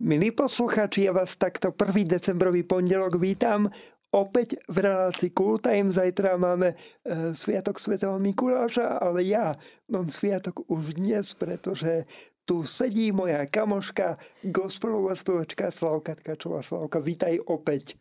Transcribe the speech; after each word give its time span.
Milí 0.00 0.32
poslucháči, 0.32 1.04
ja 1.04 1.12
vás 1.12 1.36
takto 1.36 1.76
1. 1.76 2.08
decembrový 2.08 2.64
pondelok 2.64 3.20
vítam. 3.20 3.68
Opäť 4.08 4.56
v 4.64 4.88
relácii 4.88 5.28
Cool 5.36 5.60
Time. 5.60 5.92
Zajtra 5.92 6.40
máme 6.40 6.72
e, 6.72 7.36
Sviatok 7.36 7.76
svätého 7.76 8.16
Mikuláša, 8.16 8.96
ale 8.96 9.28
ja 9.28 9.52
mám 9.92 10.08
sviatok 10.08 10.64
už 10.72 10.96
dnes, 10.96 11.36
pretože 11.36 12.08
tu 12.48 12.64
sedí 12.64 13.12
moja 13.12 13.44
kamoška, 13.44 14.16
gospelová 14.48 15.12
spevačka 15.12 15.68
Slavka 15.68 16.16
Tkačová. 16.16 16.64
Slavka, 16.64 16.96
vítaj 17.04 17.36
opäť. 17.44 18.00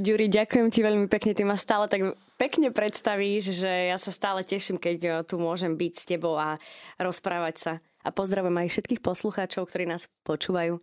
Ďuri, 0.00 0.32
ďakujem 0.32 0.72
ti 0.72 0.80
veľmi 0.80 1.12
pekne, 1.12 1.36
ty 1.36 1.44
ma 1.44 1.60
stále 1.60 1.92
tak 1.92 2.16
pekne 2.40 2.72
predstavíš, 2.72 3.52
že 3.52 3.92
ja 3.92 4.00
sa 4.00 4.16
stále 4.16 4.48
teším, 4.48 4.80
keď 4.80 4.98
e, 5.04 5.10
tu 5.28 5.36
môžem 5.36 5.76
byť 5.76 5.92
s 5.92 6.08
tebou 6.08 6.40
a 6.40 6.56
rozprávať 6.96 7.56
sa. 7.60 7.72
A 8.00 8.08
pozdravujem 8.08 8.64
aj 8.64 8.72
všetkých 8.72 9.04
poslucháčov, 9.04 9.68
ktorí 9.68 9.84
nás 9.84 10.08
počúvajú. 10.24 10.80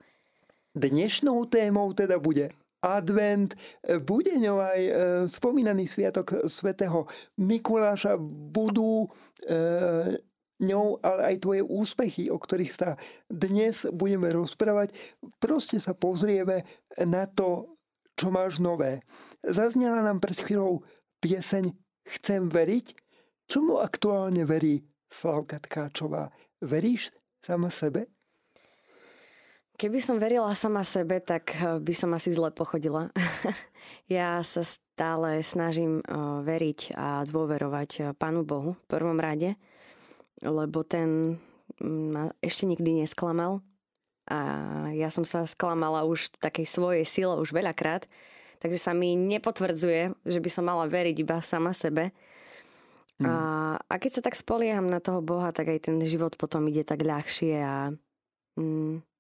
Dnešnou 0.72 1.46
témou 1.52 1.92
teda 1.92 2.16
bude 2.20 2.50
advent, 2.82 3.54
bude 4.02 4.34
ňou 4.42 4.58
aj 4.58 4.82
e, 4.82 4.92
spomínaný 5.30 5.86
sviatok 5.86 6.50
svätého 6.50 7.06
Mikuláša, 7.38 8.18
budú 8.50 9.06
e, 9.06 9.08
ňou 10.66 10.98
ale 11.06 11.22
aj 11.34 11.36
tvoje 11.46 11.62
úspechy, 11.62 12.34
o 12.34 12.42
ktorých 12.42 12.74
sa 12.74 12.90
dnes 13.30 13.86
budeme 13.94 14.34
rozprávať. 14.34 14.98
Proste 15.38 15.78
sa 15.78 15.94
pozrieme 15.94 16.66
na 16.98 17.30
to, 17.30 17.78
čo 18.18 18.34
máš 18.34 18.58
nové. 18.58 19.06
Zaznela 19.46 20.02
nám 20.02 20.18
pred 20.18 20.38
chvíľou 20.42 20.82
pieseň 21.22 21.74
Chcem 22.02 22.50
veriť. 22.50 22.98
Čomu 23.46 23.78
aktuálne 23.78 24.42
verí 24.42 24.82
Slavka 25.06 25.62
Tkáčová? 25.62 26.34
Veríš 26.66 27.14
sama 27.46 27.70
sebe? 27.70 28.10
Keby 29.80 30.00
som 30.04 30.22
verila 30.22 30.52
sama 30.54 30.86
sebe, 30.86 31.24
tak 31.24 31.56
eh, 31.58 31.80
by 31.80 31.94
som 31.96 32.12
asi 32.14 32.34
zle 32.34 32.52
pochodila. 32.52 33.10
ja 34.12 34.44
sa 34.44 34.62
stále 34.62 35.42
snažím 35.42 36.04
eh, 36.04 36.16
veriť 36.44 36.96
a 36.96 37.24
dôverovať 37.26 37.90
eh, 38.00 38.04
Pánu 38.14 38.44
Bohu 38.44 38.76
v 38.76 38.86
prvom 38.90 39.18
rade, 39.18 39.56
lebo 40.44 40.84
ten 40.84 41.40
mm, 41.80 42.06
ma 42.12 42.24
ešte 42.44 42.68
nikdy 42.68 43.06
nesklamal. 43.06 43.64
A 44.32 44.40
ja 44.94 45.10
som 45.10 45.26
sa 45.26 45.44
sklamala 45.50 46.06
už 46.08 46.32
v 46.38 46.40
takej 46.40 46.68
svojej 46.70 47.04
sile 47.04 47.36
už 47.42 47.52
veľakrát, 47.52 48.06
takže 48.62 48.80
sa 48.80 48.94
mi 48.94 49.18
nepotvrdzuje, 49.18 50.14
že 50.24 50.40
by 50.40 50.50
som 50.52 50.70
mala 50.70 50.86
veriť 50.88 51.16
iba 51.20 51.42
sama 51.42 51.74
sebe. 51.74 52.14
Mm. 53.18 53.28
A, 53.28 53.34
a 53.82 53.94
keď 53.98 54.12
sa 54.18 54.22
tak 54.24 54.38
spolieham 54.38 54.88
na 54.88 55.02
toho 55.02 55.26
Boha, 55.26 55.50
tak 55.50 55.74
aj 55.74 55.90
ten 55.90 55.98
život 56.06 56.38
potom 56.38 56.70
ide 56.70 56.86
tak 56.86 57.02
ľahšie 57.02 57.56
a 57.60 57.92
mm, 58.56 59.11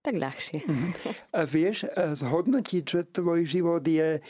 tak 0.00 0.16
ľahšie. 0.16 0.64
Mhm. 0.64 0.88
A 1.36 1.40
vieš 1.44 1.84
e, 1.84 2.16
zhodnotiť, 2.16 2.84
že 2.84 3.00
tvoj 3.12 3.44
život 3.44 3.84
je 3.84 4.16
e, 4.16 4.20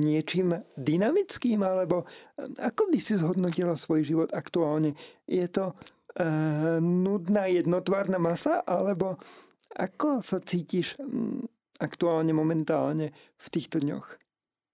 niečím 0.00 0.56
dynamickým, 0.80 1.60
alebo 1.60 2.04
e, 2.04 2.48
ako 2.56 2.88
by 2.88 2.98
si 2.98 3.20
zhodnotila 3.20 3.76
svoj 3.76 4.04
život 4.04 4.30
aktuálne? 4.32 4.96
Je 5.28 5.44
to 5.48 5.76
nudná 6.82 7.46
jednotvárna 7.46 8.18
masa, 8.18 8.58
alebo 8.66 9.22
ako 9.70 10.18
sa 10.18 10.42
cítiš 10.42 10.98
aktuálne, 11.78 12.34
momentálne 12.34 13.14
v 13.38 13.46
týchto 13.54 13.78
dňoch? 13.78 14.18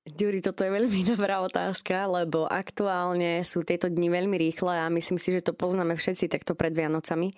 Ďuri, 0.04 0.44
toto 0.44 0.64
je 0.64 0.72
veľmi 0.72 1.00
dobrá 1.12 1.40
otázka, 1.40 2.04
lebo 2.08 2.44
aktuálne 2.44 3.40
sú 3.44 3.64
tieto 3.64 3.88
dni 3.88 4.12
veľmi 4.12 4.36
rýchle 4.36 4.72
a 4.72 4.92
myslím 4.92 5.16
si, 5.16 5.32
že 5.32 5.48
to 5.48 5.56
poznáme 5.56 5.96
všetci 5.96 6.28
takto 6.28 6.52
pred 6.52 6.76
Vianocami, 6.76 7.32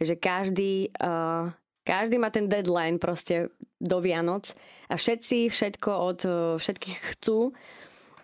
že 0.00 0.16
každý 0.16 0.88
uh, 1.00 1.52
každý 1.88 2.20
má 2.20 2.28
ten 2.28 2.44
deadline 2.44 3.00
proste 3.00 3.48
do 3.80 4.04
Vianoc 4.04 4.52
a 4.92 5.00
všetci 5.00 5.48
všetko 5.48 5.88
od 5.88 6.20
e, 6.28 6.30
všetkých 6.60 6.98
chcú, 7.16 7.56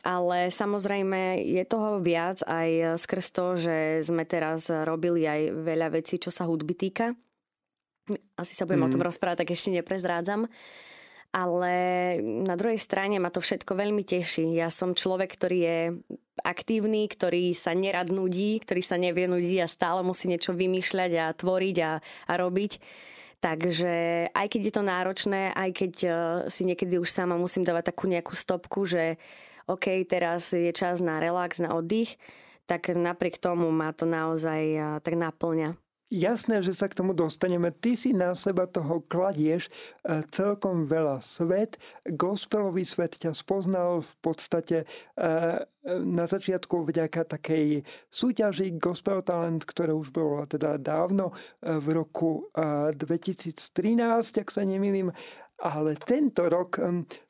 ale 0.05 0.53
samozrejme 0.53 1.41
je 1.41 1.65
toho 1.65 2.05
viac 2.05 2.45
aj 2.45 3.01
skrz 3.01 3.27
to, 3.33 3.47
že 3.57 3.77
sme 4.05 4.29
teraz 4.29 4.69
robili 4.69 5.24
aj 5.24 5.41
veľa 5.64 5.89
vecí, 5.97 6.20
čo 6.20 6.29
sa 6.29 6.45
hudby 6.45 6.77
týka. 6.77 7.17
Asi 8.36 8.53
sa 8.53 8.69
budem 8.69 8.85
mm. 8.85 8.89
o 8.89 8.92
tom 8.92 9.01
mm. 9.01 9.08
rozprávať, 9.08 9.48
tak 9.48 9.57
ešte 9.57 9.73
neprezrádzam. 9.73 10.45
Ale 11.35 11.74
na 12.23 12.55
druhej 12.55 12.79
strane 12.79 13.19
ma 13.19 13.27
to 13.33 13.42
všetko 13.42 13.74
veľmi 13.74 14.07
teší. 14.07 14.55
Ja 14.55 14.70
som 14.70 14.95
človek, 14.95 15.35
ktorý 15.35 15.58
je 15.58 15.79
aktívny, 16.47 17.11
ktorý 17.11 17.51
sa 17.58 17.74
nerad 17.74 18.13
nudí, 18.13 18.63
ktorý 18.63 18.83
sa 18.85 19.01
nevie 19.01 19.27
nudí 19.27 19.58
a 19.58 19.67
stále 19.67 20.07
musí 20.07 20.30
niečo 20.30 20.55
vymýšľať 20.55 21.11
a 21.19 21.35
tvoriť 21.35 21.77
a, 21.83 21.92
a 21.98 22.33
robiť. 22.39 22.73
Takže 23.44 23.92
aj 24.32 24.46
keď 24.48 24.60
je 24.64 24.72
to 24.72 24.82
náročné, 24.88 25.52
aj 25.52 25.70
keď 25.77 25.94
uh, 26.08 26.14
si 26.48 26.64
niekedy 26.64 26.96
už 26.96 27.12
sama 27.12 27.36
musím 27.36 27.60
dávať 27.60 27.92
takú 27.92 28.08
nejakú 28.08 28.32
stopku, 28.32 28.88
že 28.88 29.20
OK, 29.68 30.00
teraz 30.08 30.56
je 30.56 30.72
čas 30.72 31.05
na 31.05 31.20
relax, 31.20 31.60
na 31.60 31.77
oddych, 31.77 32.16
tak 32.64 32.88
napriek 32.88 33.36
tomu 33.36 33.68
ma 33.68 33.92
to 33.92 34.08
naozaj 34.08 34.62
uh, 34.80 34.84
tak 35.05 35.20
naplňa. 35.20 35.77
Jasné, 36.14 36.63
že 36.63 36.70
sa 36.70 36.86
k 36.86 36.95
tomu 36.95 37.11
dostaneme. 37.11 37.75
Ty 37.75 37.98
si 37.98 38.14
na 38.14 38.39
seba 38.39 38.70
toho 38.70 39.02
kladieš 39.02 39.67
e, 39.67 40.23
celkom 40.30 40.86
veľa. 40.86 41.19
Svet, 41.19 41.75
gospelový 42.07 42.86
svet 42.86 43.19
ťa 43.19 43.35
spoznal 43.35 43.98
v 43.98 44.13
podstate 44.23 44.86
e, 44.86 44.86
na 45.91 46.24
začiatku 46.30 46.86
vďaka 46.86 47.27
takej 47.27 47.83
súťaži 48.14 48.79
Gospel 48.79 49.27
Talent, 49.27 49.67
ktorá 49.67 49.91
už 49.91 50.14
bola 50.14 50.47
teda 50.47 50.79
dávno 50.79 51.35
e, 51.35 51.83
v 51.83 51.86
roku 51.98 52.47
2013, 52.55 53.58
ak 54.39 54.48
sa 54.55 54.63
nemýlim, 54.63 55.11
ale 55.58 55.98
tento 55.98 56.47
rok 56.47 56.79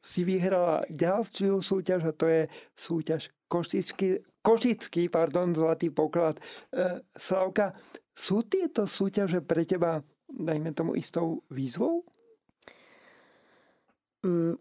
si 0.05 0.29
vyhrala 0.29 0.85
ďalšiu 0.93 1.65
súťaž 1.65 2.01
a 2.05 2.13
to 2.13 2.29
je 2.29 2.43
súťaž 2.77 3.33
Košický, 3.49 4.21
Košický 4.45 5.09
pardon, 5.09 5.57
zlatý 5.57 5.89
poklad. 5.89 6.37
Slavka, 7.17 7.73
sú 8.15 8.47
tieto 8.47 8.87
súťaže 8.87 9.43
pre 9.43 9.67
teba, 9.67 10.01
dajme 10.31 10.71
tomu, 10.71 10.95
istou 10.95 11.43
výzvou? 11.51 12.07
Mm, 14.23 14.57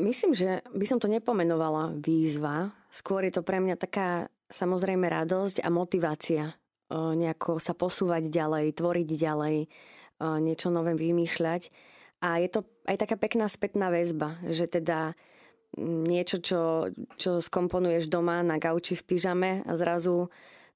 myslím, 0.00 0.32
že 0.32 0.62
by 0.70 0.86
som 0.86 1.02
to 1.02 1.10
nepomenovala 1.10 1.98
výzva. 1.98 2.72
Skôr 2.88 3.26
je 3.26 3.34
to 3.34 3.42
pre 3.42 3.58
mňa 3.58 3.76
taká 3.76 4.30
samozrejme 4.50 5.06
radosť 5.06 5.62
a 5.62 5.68
motivácia 5.70 6.54
nejako 6.90 7.62
sa 7.62 7.72
posúvať 7.72 8.26
ďalej, 8.26 8.74
tvoriť 8.74 9.08
ďalej, 9.14 9.56
niečo 10.42 10.68
nové 10.74 10.98
vymýšľať. 10.98 11.70
A 12.20 12.42
je 12.42 12.48
to 12.52 12.60
aj 12.84 13.00
taká 13.00 13.16
pekná 13.16 13.48
spätná 13.48 13.88
väzba, 13.88 14.36
že 14.44 14.68
teda 14.68 15.16
mm, 15.78 16.04
niečo, 16.04 16.36
čo, 16.44 16.92
čo 17.16 17.40
skomponuješ 17.40 18.12
doma 18.12 18.44
na 18.44 18.60
gauči 18.60 18.92
v 18.92 19.06
pyžame 19.06 19.50
a 19.64 19.72
zrazu 19.80 20.28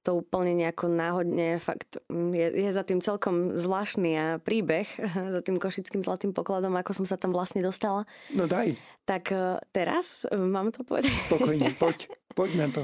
to 0.05 0.21
úplne 0.21 0.53
nejako 0.53 0.93
náhodne, 0.93 1.57
fakt 1.57 1.97
mm, 2.13 2.37
je, 2.37 2.47
je 2.69 2.71
za 2.71 2.85
tým 2.85 3.01
celkom 3.01 3.57
zvláštny 3.57 4.11
a 4.15 4.27
príbeh, 4.37 4.85
za 5.35 5.41
tým 5.41 5.57
košickým 5.57 6.05
zlatým 6.05 6.37
pokladom, 6.37 6.77
ako 6.77 6.93
som 6.93 7.07
sa 7.09 7.17
tam 7.17 7.33
vlastne 7.33 7.65
dostala. 7.65 8.05
No 8.37 8.45
daj. 8.45 8.77
Tak 9.09 9.33
e, 9.33 9.59
teraz, 9.73 10.29
e, 10.29 10.37
mám 10.37 10.71
to 10.71 10.85
povedať? 10.85 11.11
Spokojne, 11.33 11.73
poď, 11.83 12.13
poď 12.37 12.51
na 12.61 12.67
to. 12.69 12.83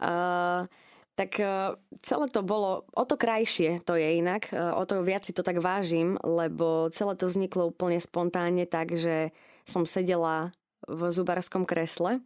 Uh, 0.00 0.64
tak 1.12 1.36
e, 1.36 1.76
celé 2.00 2.26
to 2.32 2.40
bolo, 2.40 2.88
o 2.96 3.04
to 3.04 3.20
krajšie 3.20 3.84
to 3.84 4.00
je 4.00 4.16
inak, 4.16 4.48
o 4.52 4.82
to 4.88 5.04
viac 5.04 5.28
si 5.28 5.36
to 5.36 5.44
tak 5.44 5.60
vážim, 5.60 6.16
lebo 6.24 6.88
celé 6.88 7.12
to 7.20 7.28
vzniklo 7.28 7.68
úplne 7.68 8.00
spontánne 8.00 8.64
tak, 8.64 8.96
že 8.96 9.36
som 9.68 9.84
sedela 9.84 10.56
v 10.88 11.12
zubarskom 11.12 11.68
kresle 11.68 12.24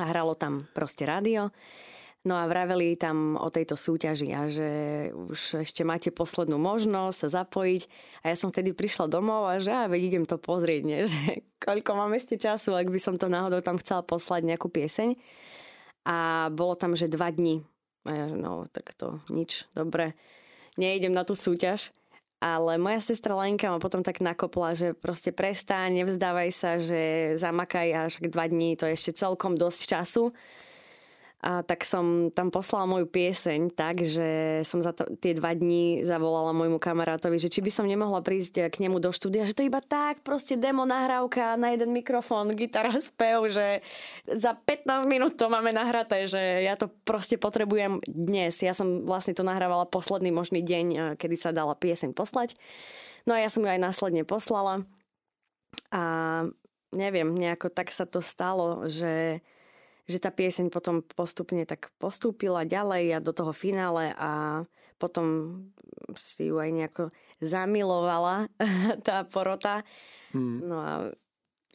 a 0.00 0.04
hralo 0.08 0.32
tam 0.32 0.64
proste 0.72 1.04
rádio 1.04 1.52
No 2.20 2.36
a 2.36 2.44
vraveli 2.44 3.00
tam 3.00 3.40
o 3.40 3.48
tejto 3.48 3.80
súťaži 3.80 4.28
a 4.36 4.44
že 4.44 4.68
už 5.16 5.64
ešte 5.64 5.88
máte 5.88 6.12
poslednú 6.12 6.60
možnosť 6.60 7.16
sa 7.16 7.28
zapojiť. 7.40 7.82
A 8.20 8.24
ja 8.28 8.36
som 8.36 8.52
vtedy 8.52 8.76
prišla 8.76 9.08
domov 9.08 9.48
a 9.48 9.56
že 9.56 9.72
a 9.72 9.88
veď 9.88 10.00
idem 10.12 10.24
to 10.28 10.36
pozrieť, 10.36 10.82
nie? 10.84 11.00
že 11.08 11.40
koľko 11.64 11.96
mám 11.96 12.12
ešte 12.12 12.36
času, 12.36 12.76
ak 12.76 12.92
by 12.92 13.00
som 13.00 13.16
to 13.16 13.32
náhodou 13.32 13.64
tam 13.64 13.80
chcela 13.80 14.04
poslať 14.04 14.44
nejakú 14.44 14.68
pieseň. 14.68 15.16
A 16.04 16.48
bolo 16.52 16.76
tam, 16.76 16.92
že 16.92 17.08
dva 17.08 17.32
dní. 17.32 17.64
A 18.04 18.12
ja, 18.12 18.24
že 18.28 18.36
no, 18.36 18.68
tak 18.68 18.92
to 19.00 19.24
nič, 19.32 19.68
dobre, 19.72 20.12
neidem 20.76 21.12
na 21.16 21.24
tú 21.24 21.32
súťaž. 21.32 21.92
Ale 22.40 22.80
moja 22.80 23.00
sestra 23.04 23.36
Lenka 23.36 23.68
ma 23.68 23.76
potom 23.76 24.00
tak 24.00 24.20
nakopla, 24.24 24.72
že 24.72 24.96
proste 24.96 25.28
prestáň, 25.28 26.04
nevzdávaj 26.04 26.50
sa, 26.52 26.80
že 26.80 27.36
zamakaj 27.36 27.88
až 27.92 28.12
dva 28.28 28.48
dní, 28.48 28.80
to 28.80 28.88
je 28.88 28.96
ešte 28.96 29.24
celkom 29.24 29.60
dosť 29.60 29.80
času 29.88 30.32
A 31.40 31.64
tak 31.64 31.88
som 31.88 32.28
tam 32.28 32.52
poslala 32.52 32.84
moju 32.84 33.08
pieseň 33.08 33.72
tak, 33.72 34.04
že 34.04 34.60
som 34.60 34.84
za 34.84 34.92
to, 34.92 35.08
tie 35.24 35.32
dva 35.32 35.56
dní 35.56 36.04
zavolala 36.04 36.52
môjmu 36.52 36.76
kamarátovi, 36.76 37.40
že 37.40 37.48
či 37.48 37.64
by 37.64 37.72
som 37.72 37.88
nemohla 37.88 38.20
prísť 38.20 38.68
k 38.68 38.76
nemu 38.84 39.00
do 39.00 39.08
štúdia, 39.08 39.48
že 39.48 39.56
to 39.56 39.64
iba 39.64 39.80
tak, 39.80 40.20
proste 40.20 40.60
demo 40.60 40.84
nahrávka 40.84 41.56
na 41.56 41.72
jeden 41.72 41.96
mikrofón, 41.96 42.52
gitara, 42.52 42.92
spev, 43.00 43.48
že 43.48 43.80
za 44.28 44.52
15 44.52 45.08
minút 45.08 45.40
to 45.40 45.48
máme 45.48 45.72
nahraté, 45.72 46.28
že 46.28 46.60
ja 46.60 46.76
to 46.76 46.92
proste 47.08 47.40
potrebujem 47.40 48.04
dnes. 48.04 48.60
Ja 48.60 48.76
som 48.76 49.08
vlastne 49.08 49.32
to 49.32 49.40
nahrávala 49.40 49.88
posledný 49.88 50.28
možný 50.28 50.60
deň, 50.60 51.16
kedy 51.16 51.36
sa 51.40 51.56
dala 51.56 51.72
pieseň 51.72 52.12
poslať. 52.12 52.52
No 53.24 53.32
a 53.32 53.40
ja 53.40 53.48
som 53.48 53.64
ju 53.64 53.72
aj 53.72 53.80
následne 53.80 54.28
poslala. 54.28 54.84
A 55.88 56.02
neviem, 56.92 57.32
nejako 57.32 57.72
tak 57.72 57.96
sa 57.96 58.04
to 58.04 58.20
stalo, 58.20 58.84
že 58.92 59.40
že 60.10 60.18
tá 60.18 60.34
pieseň 60.34 60.74
potom 60.74 61.06
postupne 61.06 61.62
tak 61.62 61.94
postúpila 62.02 62.66
ďalej 62.66 63.16
a 63.16 63.24
do 63.24 63.30
toho 63.30 63.54
finále 63.54 64.10
a 64.18 64.62
potom 64.98 65.56
si 66.18 66.50
ju 66.50 66.58
aj 66.58 66.70
nejako 66.74 67.04
zamilovala 67.38 68.50
tá 69.06 69.22
porota. 69.24 69.86
Hmm. 70.34 70.58
No 70.60 70.76
a 70.82 70.92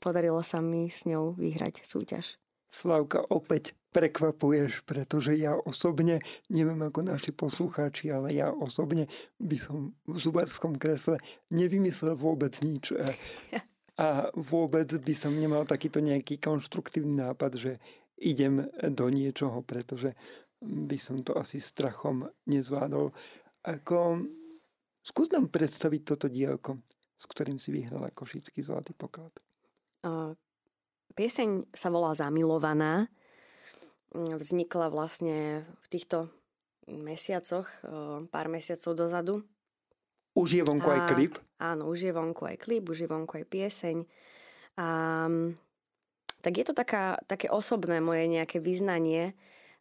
podarilo 0.04 0.44
sa 0.44 0.60
mi 0.60 0.92
s 0.92 1.08
ňou 1.08 1.34
vyhrať 1.34 1.88
súťaž. 1.88 2.38
Slavka, 2.70 3.24
opäť 3.32 3.72
prekvapuješ, 3.96 4.84
pretože 4.84 5.32
ja 5.40 5.56
osobne, 5.56 6.20
neviem 6.52 6.84
ako 6.84 7.08
naši 7.08 7.32
poslucháči, 7.32 8.12
ale 8.12 8.36
ja 8.36 8.52
osobne 8.52 9.08
by 9.40 9.56
som 9.56 9.96
v 10.04 10.18
zubarskom 10.20 10.76
kresle 10.76 11.16
nevymyslel 11.48 12.20
vôbec 12.20 12.52
nič. 12.60 12.92
A 13.96 14.28
vôbec 14.36 14.92
by 14.92 15.16
som 15.16 15.32
nemal 15.32 15.64
takýto 15.64 16.04
nejaký 16.04 16.36
konštruktívny 16.44 17.16
nápad, 17.16 17.52
že 17.56 17.72
idem 18.20 18.68
do 18.94 19.06
niečoho, 19.12 19.62
pretože 19.64 20.16
by 20.64 20.98
som 20.98 21.20
to 21.22 21.36
asi 21.36 21.60
strachom 21.60 22.26
nezvládol. 22.48 23.12
Ako, 23.66 24.24
skús 25.04 25.28
nám 25.30 25.52
predstaviť 25.52 26.02
toto 26.04 26.32
dielko, 26.32 26.80
s 27.16 27.26
ktorým 27.28 27.60
si 27.60 27.76
vyhrala 27.76 28.12
Košický 28.12 28.64
zlatý 28.64 28.96
poklad. 28.96 29.36
Pieseň 31.16 31.72
sa 31.72 31.88
volá 31.88 32.12
Zamilovaná. 32.16 33.08
Vznikla 34.16 34.88
vlastne 34.92 35.68
v 35.84 35.88
týchto 35.92 36.32
mesiacoch, 36.88 37.68
pár 38.32 38.48
mesiacov 38.48 38.92
dozadu. 38.96 39.36
Už 40.36 40.60
je 40.60 40.64
vonku 40.64 40.88
aj 40.92 41.02
klip? 41.16 41.34
Áno, 41.60 41.88
už 41.92 42.08
je 42.08 42.14
vonku 42.16 42.44
aj 42.48 42.58
klip, 42.60 42.84
už 42.92 43.04
je 43.04 43.12
vonku 43.12 43.40
aj 43.40 43.46
pieseň. 43.48 43.98
A 44.76 44.88
tak 46.46 46.62
je 46.62 46.66
to 46.70 46.78
taká, 46.78 47.18
také 47.26 47.50
osobné 47.50 47.98
moje 47.98 48.30
nejaké 48.30 48.62
vyznanie, 48.62 49.34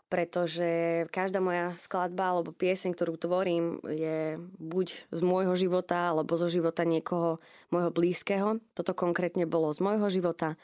pretože 0.08 1.04
každá 1.12 1.44
moja 1.44 1.76
skladba 1.76 2.32
alebo 2.32 2.56
pieseň, 2.56 2.96
ktorú 2.96 3.20
tvorím, 3.20 3.84
je 3.84 4.40
buď 4.56 5.12
z 5.12 5.20
môjho 5.20 5.52
života 5.60 6.08
alebo 6.08 6.40
zo 6.40 6.48
života 6.48 6.88
niekoho 6.88 7.36
môjho 7.68 7.92
blízkeho. 7.92 8.64
Toto 8.72 8.96
konkrétne 8.96 9.44
bolo 9.44 9.68
z 9.76 9.84
môjho 9.84 10.08
života. 10.08 10.56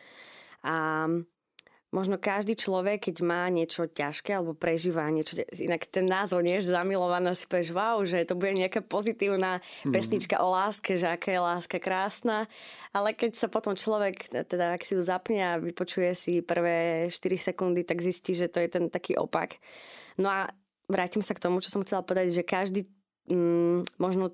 A 0.65 1.05
možno 1.91 2.23
každý 2.23 2.55
človek, 2.55 3.11
keď 3.11 3.17
má 3.27 3.51
niečo 3.51 3.91
ťažké 3.91 4.39
alebo 4.39 4.55
prežíva 4.55 5.11
niečo, 5.11 5.43
inak 5.59 5.91
ten 5.91 6.07
názov, 6.07 6.47
nie, 6.47 6.63
že 6.63 6.71
zamilovaná 6.71 7.35
si 7.35 7.51
povieš, 7.51 7.75
wow, 7.75 7.99
že 8.07 8.23
to 8.23 8.39
bude 8.39 8.55
nejaká 8.55 8.79
pozitívna 8.87 9.59
mm. 9.83 9.91
pesnička 9.91 10.39
o 10.39 10.55
láske, 10.55 10.95
že 10.95 11.11
aká 11.11 11.35
je 11.35 11.41
láska 11.43 11.79
krásna, 11.83 12.47
ale 12.95 13.11
keď 13.15 13.35
sa 13.35 13.47
potom 13.51 13.75
človek, 13.75 14.31
teda 14.47 14.79
ak 14.79 14.87
si 14.87 14.95
ju 14.95 15.03
zapne 15.03 15.43
a 15.43 15.59
vypočuje 15.59 16.15
si 16.15 16.33
prvé 16.47 17.11
4 17.11 17.51
sekundy, 17.51 17.83
tak 17.83 18.03
zistí, 18.07 18.39
že 18.39 18.47
to 18.47 18.63
je 18.63 18.71
ten 18.71 18.87
taký 18.87 19.19
opak. 19.19 19.59
No 20.15 20.31
a 20.31 20.47
vrátim 20.87 21.23
sa 21.27 21.35
k 21.35 21.43
tomu, 21.43 21.59
čo 21.59 21.75
som 21.75 21.83
chcela 21.83 22.07
povedať, 22.07 22.31
že 22.31 22.47
každý 22.47 22.87
mm, 23.27 23.99
možno 23.99 24.31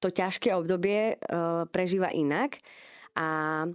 to 0.00 0.08
ťažké 0.08 0.56
obdobie 0.56 1.16
uh, 1.16 1.68
prežíva 1.68 2.08
inak 2.08 2.56
a 3.16 3.68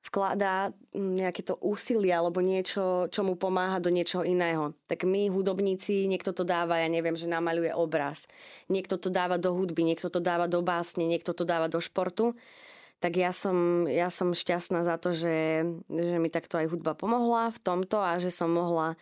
vkladá 0.00 0.72
nejaké 0.96 1.44
to 1.44 1.60
úsilie 1.60 2.12
alebo 2.12 2.40
niečo, 2.40 3.12
čo 3.12 3.20
mu 3.20 3.36
pomáha 3.36 3.78
do 3.78 3.92
niečoho 3.92 4.24
iného. 4.24 4.72
Tak 4.88 5.04
my, 5.04 5.28
hudobníci, 5.28 6.08
niekto 6.08 6.32
to 6.32 6.42
dáva, 6.42 6.80
ja 6.80 6.88
neviem, 6.88 7.14
že 7.14 7.28
namaluje 7.28 7.70
obraz. 7.76 8.24
Niekto 8.72 8.96
to 8.96 9.12
dáva 9.12 9.36
do 9.36 9.52
hudby, 9.52 9.84
niekto 9.84 10.08
to 10.08 10.18
dáva 10.18 10.48
do 10.48 10.64
básne, 10.64 11.04
niekto 11.04 11.36
to 11.36 11.44
dáva 11.44 11.68
do 11.68 11.78
športu. 11.84 12.32
Tak 13.00 13.16
ja 13.16 13.32
som, 13.32 13.88
ja 13.88 14.12
som 14.12 14.36
šťastná 14.36 14.84
za 14.84 15.00
to, 15.00 15.16
že, 15.16 15.64
že 15.88 16.16
mi 16.20 16.28
takto 16.28 16.60
aj 16.60 16.68
hudba 16.68 16.92
pomohla 16.92 17.48
v 17.52 17.58
tomto 17.60 18.00
a 18.00 18.20
že 18.20 18.28
som 18.28 18.52
mohla 18.52 18.96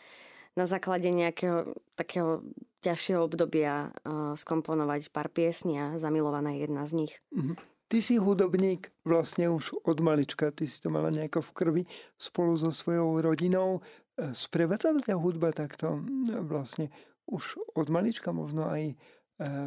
na 0.55 0.67
základe 0.67 1.11
nejakého 1.11 1.79
takého 1.95 2.43
ťažšieho 2.83 3.27
obdobia 3.27 3.91
uh, 3.91 4.39
skomponovať 4.39 5.11
pár 5.11 5.31
piesní 5.31 5.79
a 5.79 5.87
zamilovaná 5.99 6.55
je 6.55 6.63
jedna 6.67 6.87
z 6.87 6.93
nich. 6.95 7.15
Mm-hmm. 7.35 7.78
Ty 7.89 8.05
si 8.05 8.21
hudobník 8.21 8.93
vlastne 9.09 9.49
už 9.49 9.73
od 9.81 9.99
malička, 10.05 10.53
ty 10.53 10.69
si 10.69 10.77
to 10.77 10.93
mala 10.93 11.09
nejako 11.09 11.41
v 11.41 11.51
krvi 11.57 11.83
spolu 12.21 12.53
so 12.53 12.69
svojou 12.69 13.25
rodinou. 13.25 13.81
E, 14.21 14.37
sprevádza 14.37 14.93
ťa 14.93 15.17
hudba 15.17 15.57
takto 15.57 16.05
vlastne 16.45 16.93
už 17.25 17.57
od 17.73 17.89
malička, 17.89 18.29
možno 18.29 18.69
aj 18.69 18.93
e, 18.93 18.95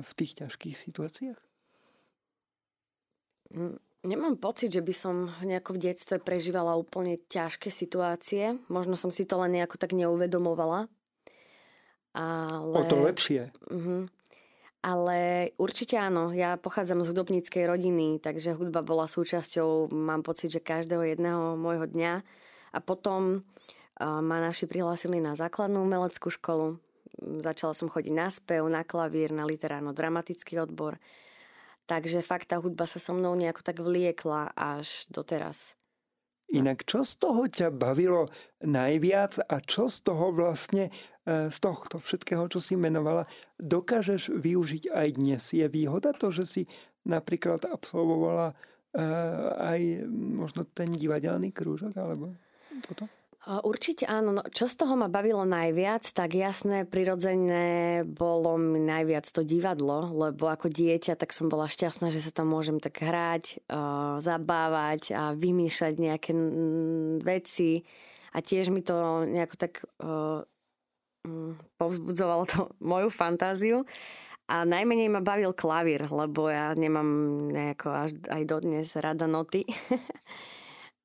v 0.05 0.11
tých 0.13 0.37
ťažkých 0.37 0.77
situáciách? 0.77 1.39
Nemám 4.01 4.37
pocit, 4.37 4.73
že 4.73 4.81
by 4.81 4.93
som 4.93 5.15
nejako 5.45 5.77
v 5.77 5.93
detstve 5.93 6.17
prežívala 6.17 6.73
úplne 6.73 7.21
ťažké 7.29 7.69
situácie. 7.69 8.57
Možno 8.65 8.97
som 8.97 9.13
si 9.13 9.29
to 9.29 9.37
len 9.37 9.57
nejako 9.57 9.77
tak 9.77 9.93
neuvedomovala. 9.93 10.89
Ale... 12.17 12.75
O 12.75 12.83
to 12.89 12.97
lepšie. 12.97 13.53
Uh-huh. 13.69 14.09
Ale 14.81 15.53
určite 15.61 15.93
áno, 15.93 16.33
ja 16.33 16.57
pochádzam 16.57 17.05
z 17.05 17.13
hudobníckej 17.13 17.69
rodiny, 17.69 18.17
takže 18.17 18.57
hudba 18.57 18.81
bola 18.81 19.05
súčasťou, 19.05 19.93
mám 19.93 20.25
pocit, 20.25 20.49
že 20.49 20.61
každého 20.61 21.05
jedného 21.05 21.53
môjho 21.53 21.85
dňa. 21.85 22.25
A 22.73 22.79
potom 22.81 23.45
ma 24.01 24.37
naši 24.41 24.65
prihlásili 24.65 25.21
na 25.21 25.37
základnú 25.37 25.85
umeleckú 25.85 26.33
školu. 26.33 26.81
Začala 27.21 27.77
som 27.77 27.93
chodiť 27.93 28.13
na 28.15 28.33
spev, 28.33 28.65
na 28.65 28.81
klavír, 28.81 29.29
na 29.29 29.45
literárno-dramatický 29.45 30.57
odbor. 30.57 30.97
Takže 31.85 32.25
fakt 32.25 32.49
tá 32.49 32.57
hudba 32.57 32.89
sa 32.89 32.97
so 32.97 33.13
mnou 33.13 33.37
nejako 33.37 33.61
tak 33.61 33.77
vliekla 33.77 34.57
až 34.57 35.05
doteraz. 35.13 35.77
Inak 36.51 36.83
čo 36.83 37.07
z 37.07 37.15
toho 37.15 37.47
ťa 37.47 37.71
bavilo 37.71 38.27
najviac 38.59 39.39
a 39.45 39.63
čo 39.63 39.87
z 39.87 40.03
toho 40.03 40.35
vlastne, 40.35 40.91
z 41.25 41.57
tohto 41.61 42.01
všetkého, 42.01 42.49
čo 42.49 42.57
si 42.57 42.73
menovala, 42.73 43.29
dokážeš 43.61 44.33
využiť 44.33 44.89
aj 44.89 45.07
dnes? 45.21 45.43
Je 45.53 45.65
výhoda 45.69 46.17
to, 46.17 46.33
že 46.33 46.45
si 46.49 46.61
napríklad 47.05 47.65
absolvovala 47.69 48.53
e, 48.53 48.55
aj 49.61 49.81
možno 50.09 50.65
ten 50.65 50.89
divadelný 50.89 51.53
krúžok 51.53 51.93
alebo 51.97 52.33
toto? 52.89 53.05
Určite 53.41 54.05
áno. 54.05 54.37
No, 54.37 54.45
čo 54.53 54.69
z 54.69 54.85
toho 54.85 54.93
ma 54.93 55.09
bavilo 55.09 55.41
najviac, 55.49 56.05
tak 56.13 56.37
jasné, 56.37 56.85
prirodzené 56.85 58.05
bolo 58.05 58.53
mi 58.61 58.77
najviac 58.77 59.25
to 59.25 59.41
divadlo, 59.41 60.13
lebo 60.13 60.45
ako 60.45 60.69
dieťa 60.69 61.17
tak 61.17 61.33
som 61.33 61.49
bola 61.49 61.65
šťastná, 61.65 62.13
že 62.13 62.21
sa 62.21 62.29
tam 62.29 62.53
môžem 62.53 62.77
tak 62.77 63.01
hrať, 63.01 63.65
uh, 63.65 64.21
zabávať 64.21 65.17
a 65.17 65.33
vymýšľať 65.33 65.93
nejaké 65.97 66.31
veci. 67.25 67.81
A 68.37 68.45
tiež 68.45 68.69
mi 68.69 68.85
to 68.85 69.25
nejako 69.25 69.55
tak 69.57 69.89
povzbudzovalo 71.77 72.43
to 72.45 72.59
moju 72.91 73.09
fantáziu. 73.09 73.83
A 74.51 74.67
najmenej 74.67 75.07
ma 75.07 75.23
bavil 75.23 75.55
klavír, 75.55 76.11
lebo 76.11 76.51
ja 76.51 76.75
nemám 76.75 77.07
nejako 77.55 77.87
až 77.87 78.11
aj 78.27 78.43
dodnes 78.43 78.87
rada 78.99 79.25
noty. 79.29 79.63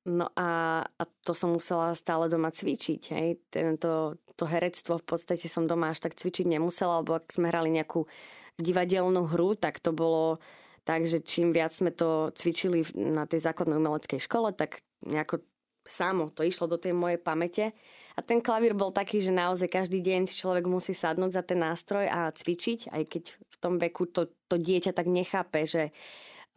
No 0.07 0.31
a, 0.39 0.79
a 0.87 1.03
to 1.27 1.35
som 1.35 1.51
musela 1.51 1.91
stále 1.91 2.31
doma 2.31 2.47
cvičiť. 2.47 3.11
Hej. 3.11 3.43
Tento, 3.51 4.15
to 4.39 4.47
herectvo 4.47 5.03
v 5.03 5.05
podstate 5.05 5.51
som 5.51 5.67
doma 5.67 5.91
až 5.91 5.99
tak 5.99 6.15
cvičiť 6.15 6.47
nemusela, 6.47 7.03
lebo 7.03 7.19
ak 7.19 7.27
sme 7.27 7.51
hrali 7.51 7.75
nejakú 7.75 8.07
divadelnú 8.55 9.27
hru, 9.27 9.59
tak 9.59 9.83
to 9.83 9.91
bolo 9.91 10.39
tak, 10.87 11.03
že 11.03 11.19
čím 11.19 11.51
viac 11.51 11.75
sme 11.75 11.91
to 11.91 12.31
cvičili 12.31 12.87
na 12.95 13.27
tej 13.27 13.43
základnej 13.43 13.75
umeleckej 13.75 14.23
škole, 14.23 14.55
tak 14.55 14.79
nejako 15.03 15.43
samo 15.83 16.31
to 16.31 16.47
išlo 16.47 16.71
do 16.71 16.79
tej 16.79 16.95
mojej 16.95 17.19
pamäte. 17.19 17.75
A 18.17 18.25
ten 18.25 18.41
klavír 18.41 18.73
bol 18.73 18.89
taký, 18.89 19.21
že 19.21 19.29
naozaj 19.29 19.69
každý 19.69 20.01
deň 20.01 20.25
človek 20.25 20.65
musí 20.65 20.97
sadnúť 20.97 21.37
za 21.37 21.43
ten 21.45 21.61
nástroj 21.61 22.09
a 22.09 22.33
cvičiť, 22.33 22.89
aj 22.89 23.03
keď 23.05 23.23
v 23.37 23.55
tom 23.61 23.77
veku 23.77 24.09
to, 24.09 24.33
to 24.49 24.57
dieťa 24.57 24.89
tak 24.97 25.05
nechápe, 25.05 25.69
že 25.69 25.93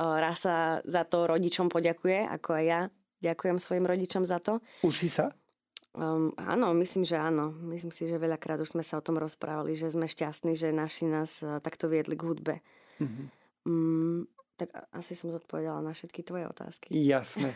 raz 0.01 0.49
sa 0.49 0.81
za 0.89 1.05
to 1.05 1.29
rodičom 1.29 1.69
poďakuje, 1.69 2.25
ako 2.25 2.57
aj 2.57 2.65
ja, 2.65 2.81
Ďakujem 3.21 3.61
svojim 3.61 3.85
rodičom 3.85 4.25
za 4.25 4.41
to. 4.41 4.65
Už 4.81 4.97
si 4.97 5.13
sa? 5.13 5.37
Um, 5.93 6.33
áno, 6.41 6.73
myslím, 6.81 7.05
že 7.05 7.21
áno. 7.21 7.53
Myslím 7.69 7.93
si, 7.93 8.09
že 8.09 8.17
veľakrát 8.17 8.57
už 8.65 8.73
sme 8.73 8.85
sa 8.85 8.97
o 8.97 9.05
tom 9.05 9.21
rozprávali, 9.21 9.77
že 9.77 9.93
sme 9.93 10.09
šťastní, 10.09 10.57
že 10.57 10.73
naši 10.73 11.05
nás 11.05 11.45
uh, 11.45 11.61
takto 11.61 11.93
viedli 11.93 12.17
k 12.17 12.25
hudbe. 12.25 12.55
Mm-hmm. 12.97 13.27
Um, 13.69 14.25
tak 14.57 14.73
asi 14.97 15.13
som 15.13 15.29
zodpovedala 15.29 15.85
na 15.85 15.93
všetky 15.93 16.25
tvoje 16.25 16.49
otázky. 16.49 16.97
Jasné. 16.97 17.53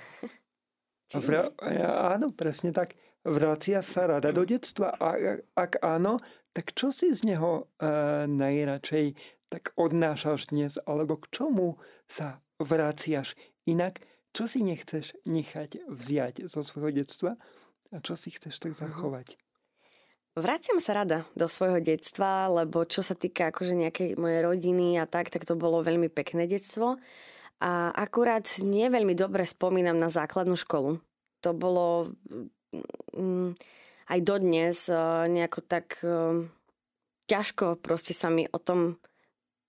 Vra- 1.25 1.53
áno, 2.13 2.29
presne 2.33 2.75
tak. 2.77 2.93
Vracia 3.25 3.81
sa 3.81 4.05
rada 4.05 4.37
do 4.37 4.45
detstva? 4.45 4.93
A 5.01 5.41
ak 5.57 5.81
áno, 5.81 6.21
tak 6.53 6.77
čo 6.77 6.93
si 6.93 7.09
z 7.09 7.25
neho 7.25 7.73
e, 7.81 7.89
najradšej 8.29 9.17
tak 9.49 9.73
odnášaš 9.81 10.53
dnes? 10.53 10.77
Alebo 10.85 11.17
k 11.17 11.33
čomu 11.33 11.81
sa 12.05 12.45
vraciaš? 12.61 13.33
Inak, 13.65 14.05
čo 14.37 14.45
si 14.45 14.61
nechceš 14.61 15.17
nechať 15.25 15.89
vziať 15.89 16.45
zo 16.53 16.61
svojho 16.61 17.01
detstva 17.01 17.41
a 17.95 17.99
čo 18.05 18.13
si 18.13 18.29
chceš 18.29 18.61
tak 18.61 18.77
mhm. 18.77 18.81
zachovať? 18.85 19.29
Vraciam 20.35 20.83
sa 20.83 20.99
rada 20.99 21.23
do 21.39 21.47
svojho 21.47 21.79
detstva, 21.79 22.51
lebo 22.51 22.83
čo 22.83 23.07
sa 23.07 23.15
týka 23.15 23.55
akože 23.55 23.79
nejakej 23.79 24.19
mojej 24.19 24.43
rodiny 24.43 24.99
a 24.99 25.07
tak, 25.07 25.31
tak 25.31 25.47
to 25.47 25.55
bolo 25.55 25.79
veľmi 25.81 26.11
pekné 26.11 26.51
detstvo. 26.51 26.99
A 27.63 27.95
akurát 27.95 28.43
nie 28.67 28.91
veľmi 28.91 29.15
dobre 29.15 29.47
spomínam 29.47 29.95
na 29.95 30.11
základnú 30.11 30.59
školu. 30.59 30.99
To 31.47 31.51
bolo 31.55 32.11
mm, 33.15 33.51
aj 34.11 34.19
dodnes 34.25 34.89
e, 34.89 34.97
nejako 35.29 35.61
tak 35.63 36.01
e, 36.01 36.49
ťažko 37.29 37.79
proste 37.81 38.17
sa 38.17 38.33
mi 38.33 38.49
o 38.49 38.59
tom 38.59 38.97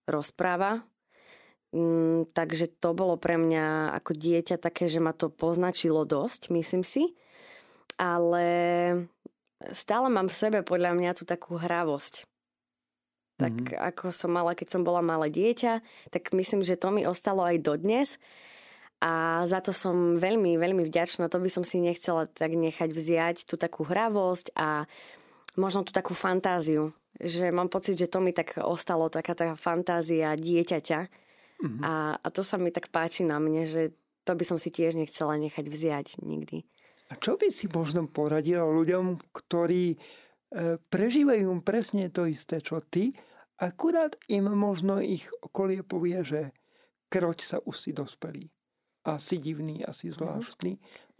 rozpráva. 0.09 0.85
Mm, 1.75 2.31
takže 2.31 2.71
to 2.79 2.95
bolo 2.95 3.19
pre 3.19 3.35
mňa 3.35 3.97
ako 3.99 4.15
dieťa 4.15 4.55
také, 4.61 4.87
že 4.87 5.03
ma 5.03 5.11
to 5.11 5.27
poznačilo 5.27 6.07
dosť, 6.07 6.53
myslím 6.55 6.87
si. 6.87 7.15
Ale 7.99 8.47
stále 9.71 10.07
mám 10.11 10.27
v 10.27 10.39
sebe 10.39 10.59
podľa 10.63 10.95
mňa 10.95 11.11
tú 11.15 11.23
takú 11.23 11.59
hravosť. 11.59 12.27
Tak 13.35 13.51
mm-hmm. 13.51 13.83
ako 13.91 14.15
som 14.15 14.31
mala, 14.31 14.55
keď 14.55 14.79
som 14.79 14.87
bola 14.87 15.03
malé 15.03 15.27
dieťa, 15.27 15.83
tak 16.11 16.31
myslím, 16.31 16.63
že 16.63 16.79
to 16.79 16.87
mi 16.95 17.03
ostalo 17.03 17.43
aj 17.43 17.59
dodnes. 17.59 18.15
A 19.05 19.45
za 19.45 19.61
to 19.61 19.69
som 19.69 20.17
veľmi, 20.17 20.57
veľmi 20.57 20.81
vďačná. 20.89 21.29
To 21.29 21.37
by 21.37 21.49
som 21.53 21.61
si 21.61 21.77
nechcela 21.77 22.25
tak 22.25 22.57
nechať 22.57 22.89
vziať, 22.89 23.45
tú 23.45 23.53
takú 23.53 23.85
hravosť 23.85 24.57
a 24.57 24.89
možno 25.61 25.85
tú 25.85 25.93
takú 25.93 26.17
fantáziu. 26.17 26.89
Že 27.21 27.53
mám 27.53 27.69
pocit, 27.69 28.01
že 28.01 28.09
to 28.09 28.17
mi 28.17 28.33
tak 28.33 28.57
ostalo, 28.57 29.13
taká 29.13 29.37
tá 29.37 29.53
fantázia 29.53 30.33
dieťaťa. 30.33 30.99
Mm-hmm. 31.05 31.81
A, 31.85 32.17
a 32.17 32.27
to 32.33 32.41
sa 32.41 32.57
mi 32.57 32.73
tak 32.73 32.89
páči 32.89 33.21
na 33.21 33.37
mne, 33.37 33.69
že 33.69 33.93
to 34.25 34.33
by 34.33 34.41
som 34.41 34.57
si 34.57 34.73
tiež 34.73 34.97
nechcela 34.97 35.37
nechať 35.37 35.65
vziať 35.69 36.07
nikdy. 36.25 36.65
A 37.13 37.21
čo 37.21 37.37
by 37.37 37.53
si 37.53 37.69
možno 37.69 38.09
poradila 38.09 38.65
ľuďom, 38.65 39.21
ktorí 39.29 39.93
e, 39.93 39.97
prežívajú 40.81 41.53
presne 41.61 42.09
to 42.09 42.25
isté, 42.25 42.57
čo 42.57 42.81
ty, 42.81 43.13
akurát 43.61 44.17
im 44.25 44.49
možno 44.49 44.97
ich 44.97 45.29
okolie 45.45 45.85
povie, 45.85 46.25
že 46.25 46.41
kroť 47.13 47.39
sa 47.45 47.57
už 47.61 47.75
si 47.77 47.93
dospelý. 47.93 48.54
Asi 49.05 49.37
divný, 49.37 49.85
asi 49.85 50.09
mhm. 50.09 50.13
zvláštny. 50.17 50.71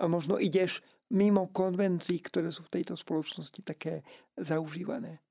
A 0.01 0.09
možno 0.09 0.41
ideš 0.41 0.81
mimo 1.13 1.47
konvencií, 1.53 2.17
ktoré 2.17 2.49
sú 2.49 2.65
v 2.65 2.81
tejto 2.81 2.97
spoločnosti 2.97 3.61
také 3.61 4.01
zaužívané. 4.35 5.21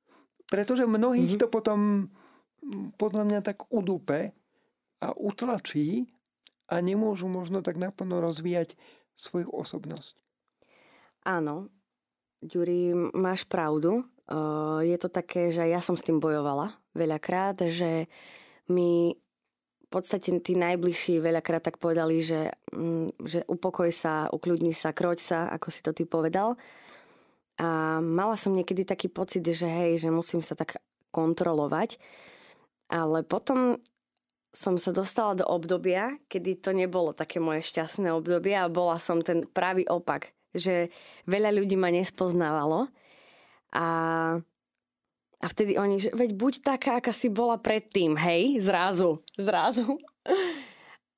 Pretože 0.46 0.86
mnohých 0.86 1.34
mm-hmm. 1.34 1.42
to 1.42 1.48
potom 1.50 1.78
podľa 2.94 3.26
mňa 3.26 3.40
tak 3.42 3.66
udúpe 3.74 4.30
a 5.02 5.08
utlačí 5.18 6.06
a 6.70 6.78
nemôžu 6.78 7.26
možno 7.26 7.58
tak 7.58 7.74
naplno 7.74 8.22
rozvíjať 8.22 8.78
svoju 9.18 9.50
osobnosť. 9.50 10.14
Áno, 11.26 11.74
Ďuri, 12.44 12.92
máš 13.16 13.48
pravdu. 13.48 14.04
Je 14.84 14.96
to 15.00 15.08
také, 15.08 15.48
že 15.48 15.64
ja 15.64 15.80
som 15.80 15.96
s 15.96 16.04
tým 16.04 16.20
bojovala 16.20 16.76
veľakrát, 16.92 17.72
že 17.72 18.04
mi 18.68 19.16
podstate 19.94 20.34
tí 20.42 20.58
najbližší 20.58 21.22
veľakrát 21.22 21.62
tak 21.62 21.78
povedali, 21.78 22.18
že, 22.18 22.50
mm, 22.74 23.22
že 23.22 23.40
upokoj 23.46 23.94
sa, 23.94 24.26
ukľudni 24.34 24.74
sa, 24.74 24.90
kroť 24.90 25.18
sa, 25.22 25.38
ako 25.54 25.68
si 25.70 25.80
to 25.86 25.94
ty 25.94 26.02
povedal. 26.02 26.58
A 27.62 28.02
mala 28.02 28.34
som 28.34 28.50
niekedy 28.50 28.82
taký 28.82 29.06
pocit, 29.06 29.46
že 29.46 29.70
hej, 29.70 30.02
že 30.02 30.10
musím 30.10 30.42
sa 30.42 30.58
tak 30.58 30.82
kontrolovať. 31.14 32.02
Ale 32.90 33.22
potom 33.22 33.78
som 34.50 34.74
sa 34.74 34.90
dostala 34.90 35.38
do 35.38 35.46
obdobia, 35.46 36.18
kedy 36.26 36.58
to 36.58 36.74
nebolo 36.74 37.14
také 37.14 37.38
moje 37.38 37.62
šťastné 37.62 38.10
obdobie 38.10 38.58
a 38.58 38.66
bola 38.66 38.98
som 38.98 39.22
ten 39.22 39.46
pravý 39.46 39.86
opak 39.86 40.34
že 40.54 40.88
veľa 41.26 41.50
ľudí 41.50 41.74
ma 41.74 41.90
nespoznávalo 41.90 42.86
a, 43.74 43.86
a 45.44 45.46
vtedy 45.52 45.76
oni, 45.76 46.00
že 46.00 46.10
veď 46.16 46.30
buď 46.32 46.54
taká, 46.64 47.04
aká 47.04 47.12
si 47.12 47.28
bola 47.28 47.60
predtým, 47.60 48.16
hej, 48.16 48.64
zrazu, 48.64 49.20
zrazu. 49.36 50.00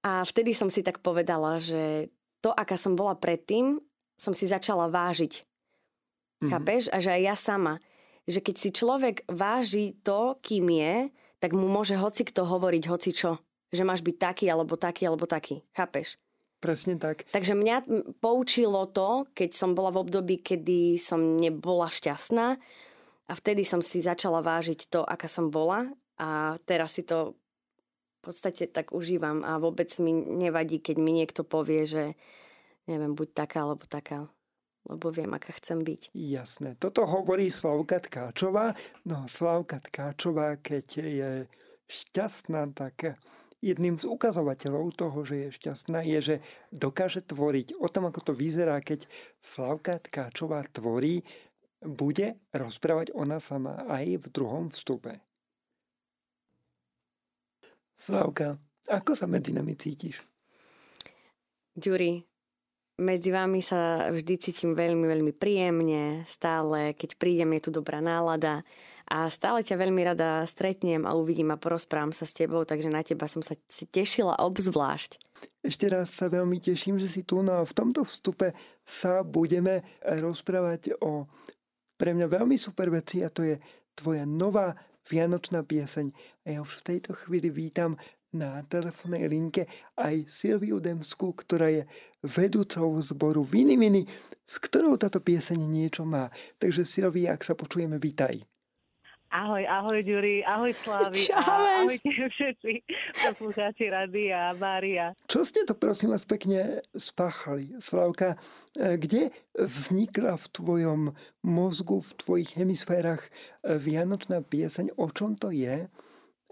A 0.03 0.27
vtedy 0.27 0.51
som 0.51 0.67
si 0.67 0.83
tak 0.83 0.99
povedala, 0.99 1.63
že 1.63 2.11
to, 2.43 2.51
aká 2.51 2.75
som 2.75 2.99
bola 2.99 3.15
predtým, 3.15 3.79
som 4.19 4.35
si 4.35 4.51
začala 4.51 4.91
vážiť. 4.91 5.47
Mm-hmm. 5.47 6.51
Chápeš? 6.51 6.83
A 6.91 6.99
že 6.99 7.15
aj 7.15 7.23
ja 7.23 7.37
sama. 7.39 7.75
Že 8.27 8.41
keď 8.43 8.57
si 8.59 8.69
človek 8.75 9.17
váži 9.31 9.95
to, 10.03 10.43
kým 10.43 10.75
je, 10.75 11.15
tak 11.39 11.55
mu 11.55 11.71
môže 11.71 11.95
hoci 11.95 12.27
kto 12.27 12.43
hovoriť 12.51 12.85
hoci 12.91 13.11
čo. 13.15 13.39
Že 13.71 13.87
máš 13.87 14.03
byť 14.03 14.17
taký, 14.19 14.51
alebo 14.51 14.75
taký, 14.75 15.07
alebo 15.07 15.31
taký. 15.31 15.63
Chápeš? 15.71 16.19
Presne 16.59 16.99
tak. 16.99 17.29
Takže 17.31 17.55
mňa 17.55 17.77
poučilo 18.19 18.91
to, 18.91 19.29
keď 19.37 19.55
som 19.55 19.79
bola 19.79 19.95
v 19.95 20.03
období, 20.03 20.43
kedy 20.43 20.99
som 20.99 21.39
nebola 21.39 21.87
šťastná 21.87 22.59
a 23.27 23.33
vtedy 23.35 23.67
som 23.67 23.83
si 23.83 24.03
začala 24.03 24.43
vážiť 24.43 24.91
to, 24.91 25.03
aká 25.03 25.27
som 25.27 25.51
bola 25.51 25.91
a 26.19 26.57
teraz 26.63 26.95
si 26.99 27.03
to 27.03 27.35
v 28.23 28.33
podstate 28.33 28.71
tak 28.71 28.91
užívam 28.91 29.47
a 29.47 29.59
vôbec 29.63 29.91
mi 30.03 30.11
nevadí, 30.15 30.83
keď 30.83 30.97
mi 30.99 31.15
niekto 31.15 31.47
povie, 31.47 31.87
že 31.87 32.05
neviem, 32.91 33.15
buď 33.15 33.29
taká 33.35 33.67
alebo 33.67 33.87
taká 33.87 34.31
lebo 34.87 35.11
viem, 35.11 35.35
aká 35.35 35.51
chcem 35.59 35.83
byť. 35.83 36.15
Jasné. 36.15 36.79
Toto 36.79 37.03
hovorí 37.11 37.51
Slavka 37.51 37.99
Tkáčová. 37.99 38.71
No, 39.03 39.27
Slavka 39.27 39.83
Tkáčová, 39.83 40.63
keď 40.63 40.87
je 41.03 41.31
šťastná, 41.91 42.71
tak 42.71 43.19
jedným 43.59 43.99
z 43.99 44.07
ukazovateľov 44.07 44.95
toho, 44.95 45.19
že 45.27 45.35
je 45.35 45.49
šťastná, 45.59 46.07
je, 46.07 46.19
že 46.23 46.37
dokáže 46.71 47.27
tvoriť. 47.27 47.75
O 47.83 47.91
tom, 47.91 48.07
ako 48.07 48.31
to 48.31 48.33
vyzerá, 48.33 48.79
keď 48.79 49.11
Slavka 49.43 49.99
Tkáčová 49.99 50.63
tvorí, 50.71 51.27
bude 51.85 52.41
rozprávať 52.55 53.13
ona 53.13 53.41
sama 53.43 53.85
aj 53.91 54.23
v 54.23 54.27
druhom 54.33 54.73
vstupe. 54.73 55.21
Slavka, 57.97 58.61
ako 58.87 59.17
sa 59.17 59.25
medzi 59.25 59.57
nami 59.57 59.73
cítiš? 59.73 60.21
Ďuri, 61.77 62.25
medzi 62.97 63.29
vami 63.29 63.61
sa 63.61 64.09
vždy 64.09 64.35
cítim 64.41 64.73
veľmi, 64.73 65.05
veľmi 65.05 65.33
príjemne. 65.37 66.25
Stále, 66.25 66.97
keď 66.97 67.21
prídem, 67.21 67.53
je 67.57 67.69
tu 67.69 67.71
dobrá 67.73 68.01
nálada 68.01 68.65
a 69.07 69.31
stále 69.31 69.63
ťa 69.63 69.79
veľmi 69.79 70.03
rada 70.03 70.43
stretnem 70.49 71.07
a 71.07 71.15
uvidím 71.15 71.55
a 71.55 71.61
porozprávam 71.61 72.11
sa 72.11 72.27
s 72.27 72.35
tebou, 72.35 72.67
takže 72.67 72.91
na 72.91 73.07
teba 73.07 73.31
som 73.31 73.39
sa 73.45 73.55
tešila 73.69 74.41
obzvlášť. 74.43 75.21
Ešte 75.63 75.87
raz 75.87 76.11
sa 76.11 76.27
veľmi 76.33 76.59
teším, 76.59 76.97
že 76.97 77.07
si 77.07 77.23
tu. 77.23 77.45
No 77.45 77.61
a 77.61 77.69
v 77.69 77.77
tomto 77.77 78.03
vstupe 78.03 78.57
sa 78.83 79.21
budeme 79.23 79.85
rozprávať 80.03 80.97
o 81.05 81.29
pre 81.97 82.13
mňa 82.13 82.29
veľmi 82.29 82.57
super 82.61 82.93
veci 82.93 83.25
a 83.25 83.33
to 83.33 83.43
je 83.43 83.57
tvoja 83.97 84.29
nová 84.29 84.77
vianočná 85.09 85.65
pieseň. 85.65 86.13
A 86.45 86.57
ja 86.57 86.59
už 86.61 86.81
v 86.81 86.87
tejto 86.95 87.17
chvíli 87.17 87.49
vítam 87.49 87.97
na 88.37 88.61
telefónnej 88.69 89.25
linke 89.33 89.65
aj 89.97 90.29
Silviu 90.29 90.77
Demsku, 90.77 91.33
ktorá 91.33 91.73
je 91.73 91.83
vedúcou 92.21 93.01
zboru 93.01 93.41
Vinimini, 93.47 94.05
s 94.45 94.61
ktorou 94.61 95.01
táto 95.01 95.25
pieseň 95.25 95.57
niečo 95.57 96.05
má. 96.05 96.29
Takže 96.61 96.85
Silvia, 96.85 97.33
ak 97.33 97.47
sa 97.47 97.57
počujeme, 97.57 97.97
vítaj. 97.97 98.56
Ahoj, 99.37 99.69
ahoj 99.69 100.01
Ďuri, 100.01 100.41
ahoj 100.49 100.73
Slavy 100.81 101.29
a 101.29 101.45
ahojte 101.85 102.09
všetci 102.09 102.73
poslucháči 103.21 103.93
Rady 103.93 104.33
a 104.33 104.57
Mária. 104.57 105.13
Čo 105.29 105.45
ste 105.45 105.69
to 105.69 105.77
prosím 105.77 106.17
vás 106.17 106.25
pekne 106.25 106.81
spáchali, 106.97 107.77
Slavka? 107.77 108.41
E, 108.73 108.97
kde 108.97 109.29
vznikla 109.53 110.41
v 110.41 110.47
tvojom 110.57 111.01
mozgu, 111.45 112.01
v 112.01 112.13
tvojich 112.17 112.57
hemisférach 112.57 113.29
e, 113.61 113.77
Vianočná 113.77 114.41
pieseň? 114.41 114.97
O 114.97 115.13
čom 115.13 115.37
to 115.37 115.53
je? 115.53 115.85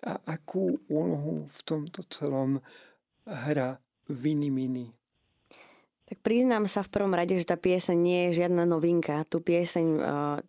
A 0.05 0.13
akú 0.29 0.77
úlohu 0.93 1.49
v 1.49 1.61
tomto 1.65 2.05
celom 2.13 2.61
hra 3.25 3.81
Vinimini? 4.13 4.93
Tak 6.05 6.21
priznám 6.21 6.69
sa 6.69 6.85
v 6.85 6.93
prvom 6.93 7.17
rade, 7.17 7.33
že 7.33 7.49
tá 7.49 7.57
pieseň 7.57 7.97
nie 7.97 8.21
je 8.29 8.45
žiadna 8.45 8.69
novinka. 8.69 9.25
Tu 9.33 9.41
pieseň, 9.41 9.87
e, 9.89 10.01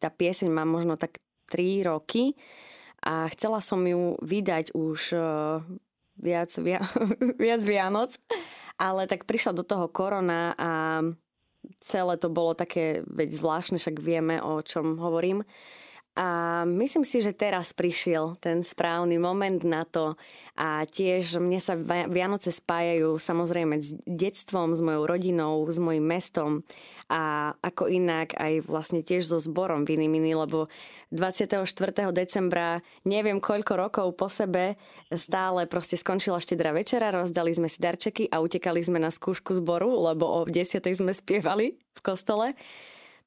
tá 0.03 0.11
pieseň 0.11 0.51
má 0.51 0.67
možno 0.67 0.99
tak 0.99 1.23
3 1.49 1.85
roky 1.85 2.33
a 3.05 3.29
chcela 3.29 3.61
som 3.61 3.81
ju 3.85 4.17
vydať 4.21 4.73
už 4.73 4.99
uh, 5.13 5.61
viac, 6.17 6.49
via, 6.57 6.81
viac 7.41 7.61
Vianoc, 7.61 8.17
ale 8.81 9.05
tak 9.05 9.29
prišla 9.29 9.53
do 9.53 9.63
toho 9.63 9.87
korona 9.87 10.55
a 10.57 10.71
celé 11.81 12.13
to 12.17 12.29
bolo 12.29 12.53
také, 12.53 13.01
veď 13.05 13.29
zvláštne, 13.41 13.77
však 13.81 13.97
vieme, 14.01 14.41
o 14.41 14.61
čom 14.61 14.97
hovorím. 15.01 15.45
A 16.15 16.63
myslím 16.63 17.03
si, 17.03 17.19
že 17.19 17.36
teraz 17.36 17.75
prišiel 17.75 18.39
ten 18.39 18.63
správny 18.63 19.19
moment 19.19 19.60
na 19.67 19.84
to 19.84 20.15
a 20.55 20.88
tiež 20.88 21.43
mne 21.43 21.60
sa 21.60 21.75
Vianoce 22.07 22.55
spájajú 22.55 23.19
samozrejme 23.19 23.84
s 23.84 23.91
detstvom, 24.07 24.72
s 24.72 24.79
mojou 24.79 25.12
rodinou, 25.12 25.67
s 25.67 25.75
mojim 25.75 26.07
mestom 26.07 26.63
a 27.12 27.51
ako 27.60 27.91
inak 27.91 28.31
aj 28.39 28.63
vlastne 28.63 29.03
tiež 29.03 29.27
so 29.27 29.43
zborom 29.43 29.84
Vinimini, 29.84 30.31
lebo 30.31 30.72
24. 31.12 31.67
decembra 32.15 32.79
neviem 33.03 33.43
koľko 33.43 33.75
rokov 33.75 34.07
po 34.15 34.31
sebe 34.31 34.79
stále 35.12 35.67
proste 35.67 36.00
skončila 36.00 36.39
štedrá 36.39 36.72
večera, 36.72 37.12
rozdali 37.12 37.51
sme 37.51 37.67
si 37.67 37.84
darčeky 37.84 38.31
a 38.31 38.39
utekali 38.39 38.79
sme 38.79 39.03
na 39.03 39.12
skúšku 39.12 39.51
zboru, 39.60 39.91
lebo 40.07 40.31
o 40.31 40.39
10. 40.48 40.79
sme 40.79 41.12
spievali 41.12 41.75
v 41.75 42.00
kostole 42.00 42.55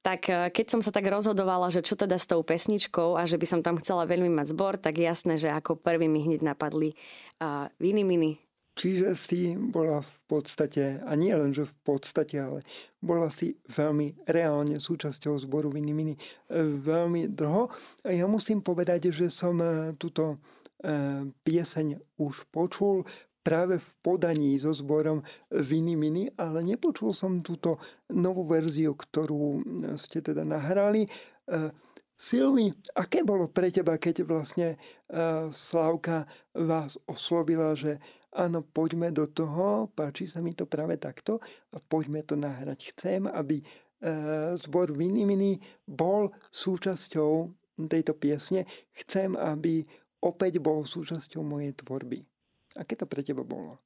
tak 0.03 0.31
eh, 0.31 0.49
keď 0.49 0.67
som 0.79 0.81
sa 0.81 0.95
tak 0.95 1.07
rozhodovala, 1.07 1.71
že 1.75 1.83
čo 1.83 1.99
teda 1.99 2.17
s 2.17 2.27
tou 2.29 2.41
pesničkou 2.43 3.19
a 3.19 3.27
že 3.27 3.39
by 3.41 3.47
som 3.47 3.61
tam 3.61 3.79
chcela 3.83 4.07
veľmi 4.07 4.31
mať 4.31 4.55
zbor, 4.55 4.79
tak 4.79 4.99
jasné, 4.99 5.37
že 5.37 5.51
ako 5.51 5.79
prvý 5.79 6.07
mi 6.07 6.23
hneď 6.23 6.43
napadli 6.43 6.95
uh, 7.43 7.67
Viny 7.83 8.07
Mini. 8.07 8.33
Čiže 8.79 9.19
si 9.19 9.59
bola 9.59 9.99
v 9.99 10.17
podstate, 10.31 11.03
a 11.03 11.13
nie 11.19 11.35
len, 11.35 11.51
že 11.51 11.67
v 11.67 11.77
podstate, 11.83 12.39
ale 12.39 12.63
bola 13.03 13.27
si 13.27 13.59
veľmi 13.67 14.23
reálne 14.31 14.79
súčasťou 14.79 15.35
zboru 15.43 15.75
Viny 15.75 15.91
Mini 15.91 16.15
eh, 16.15 16.63
veľmi 16.63 17.35
dlho. 17.35 17.75
Ja 18.07 18.31
musím 18.31 18.63
povedať, 18.63 19.11
že 19.11 19.31
som 19.31 19.59
túto 19.99 20.39
pieseň 21.43 21.99
už 22.23 22.47
počul 22.55 23.03
práve 23.49 23.81
v 23.81 23.91
podaní 24.05 24.61
so 24.61 24.77
zborom 24.77 25.25
Viny 25.49 25.97
Mini, 25.97 26.29
ale 26.37 26.61
nepočul 26.61 27.17
som 27.17 27.41
túto 27.41 27.81
novú 28.13 28.45
verziu, 28.45 28.93
ktorú 28.93 29.65
ste 29.97 30.21
teda 30.21 30.45
nahrali. 30.45 31.09
E, 31.09 31.73
Silvi, 32.13 32.69
aké 32.93 33.25
bolo 33.25 33.49
pre 33.49 33.73
teba, 33.73 33.97
keď 33.97 34.29
vlastne 34.29 34.77
e, 34.77 34.79
Slavka 35.49 36.29
vás 36.53 37.01
oslovila, 37.09 37.73
že 37.73 37.97
áno, 38.37 38.61
poďme 38.61 39.09
do 39.17 39.25
toho, 39.25 39.89
páči 39.97 40.29
sa 40.29 40.45
mi 40.45 40.53
to 40.53 40.69
práve 40.69 41.01
takto 41.01 41.41
a 41.73 41.81
poďme 41.81 42.21
to 42.29 42.37
nahrať. 42.37 42.93
Chcem, 42.93 43.25
aby 43.33 43.65
e, 43.65 43.65
zbor 44.61 44.93
Viny 44.93 45.25
Mini 45.25 45.57
bol 45.89 46.37
súčasťou 46.53 47.49
tejto 47.89 48.13
piesne. 48.13 48.69
Chcem, 48.93 49.33
aby 49.41 49.89
opäť 50.21 50.61
bol 50.61 50.85
súčasťou 50.85 51.41
mojej 51.41 51.73
tvorby. 51.81 52.29
Aké 52.77 52.99
to 52.99 53.09
pre 53.09 53.25
teba 53.25 53.47
bolo? 53.47 53.81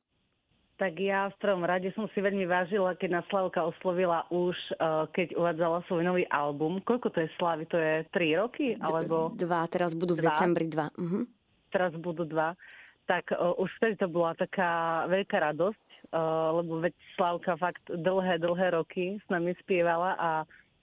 Tak 0.80 0.98
ja 0.98 1.30
v 1.30 1.36
prvom 1.38 1.62
rade 1.62 1.94
som 1.94 2.10
si 2.10 2.18
veľmi 2.18 2.42
vážila, 2.42 2.98
keď 2.98 3.22
nás 3.22 3.26
Slavka 3.30 3.62
oslovila 3.62 4.26
už, 4.34 4.56
uh, 4.82 5.06
keď 5.14 5.38
uvádzala 5.38 5.86
svoj 5.86 6.02
nový 6.02 6.24
album. 6.26 6.82
Koľko 6.82 7.12
to 7.14 7.22
je 7.22 7.30
Slavy? 7.38 7.70
To 7.70 7.78
je 7.78 8.02
3 8.10 8.40
roky? 8.42 8.74
Alebo... 8.82 9.30
Dva, 9.38 9.62
teraz 9.70 9.94
budú 9.94 10.18
v 10.18 10.26
dva. 10.26 10.34
decembri 10.34 10.66
dva. 10.66 10.90
Uh-huh. 10.98 11.22
Teraz 11.70 11.94
budú 11.94 12.26
dva. 12.26 12.58
Tak 13.06 13.30
uh, 13.30 13.54
už 13.62 13.70
vtedy 13.78 13.94
to 13.94 14.10
bola 14.10 14.34
taká 14.34 15.04
veľká 15.06 15.38
radosť, 15.54 15.86
uh, 16.10 16.58
lebo 16.58 16.82
veď 16.82 16.94
Slavka 17.14 17.54
fakt 17.62 17.84
dlhé, 17.86 18.42
dlhé 18.42 18.74
roky 18.74 19.22
s 19.22 19.26
nami 19.30 19.54
spievala 19.62 20.18
a 20.18 20.30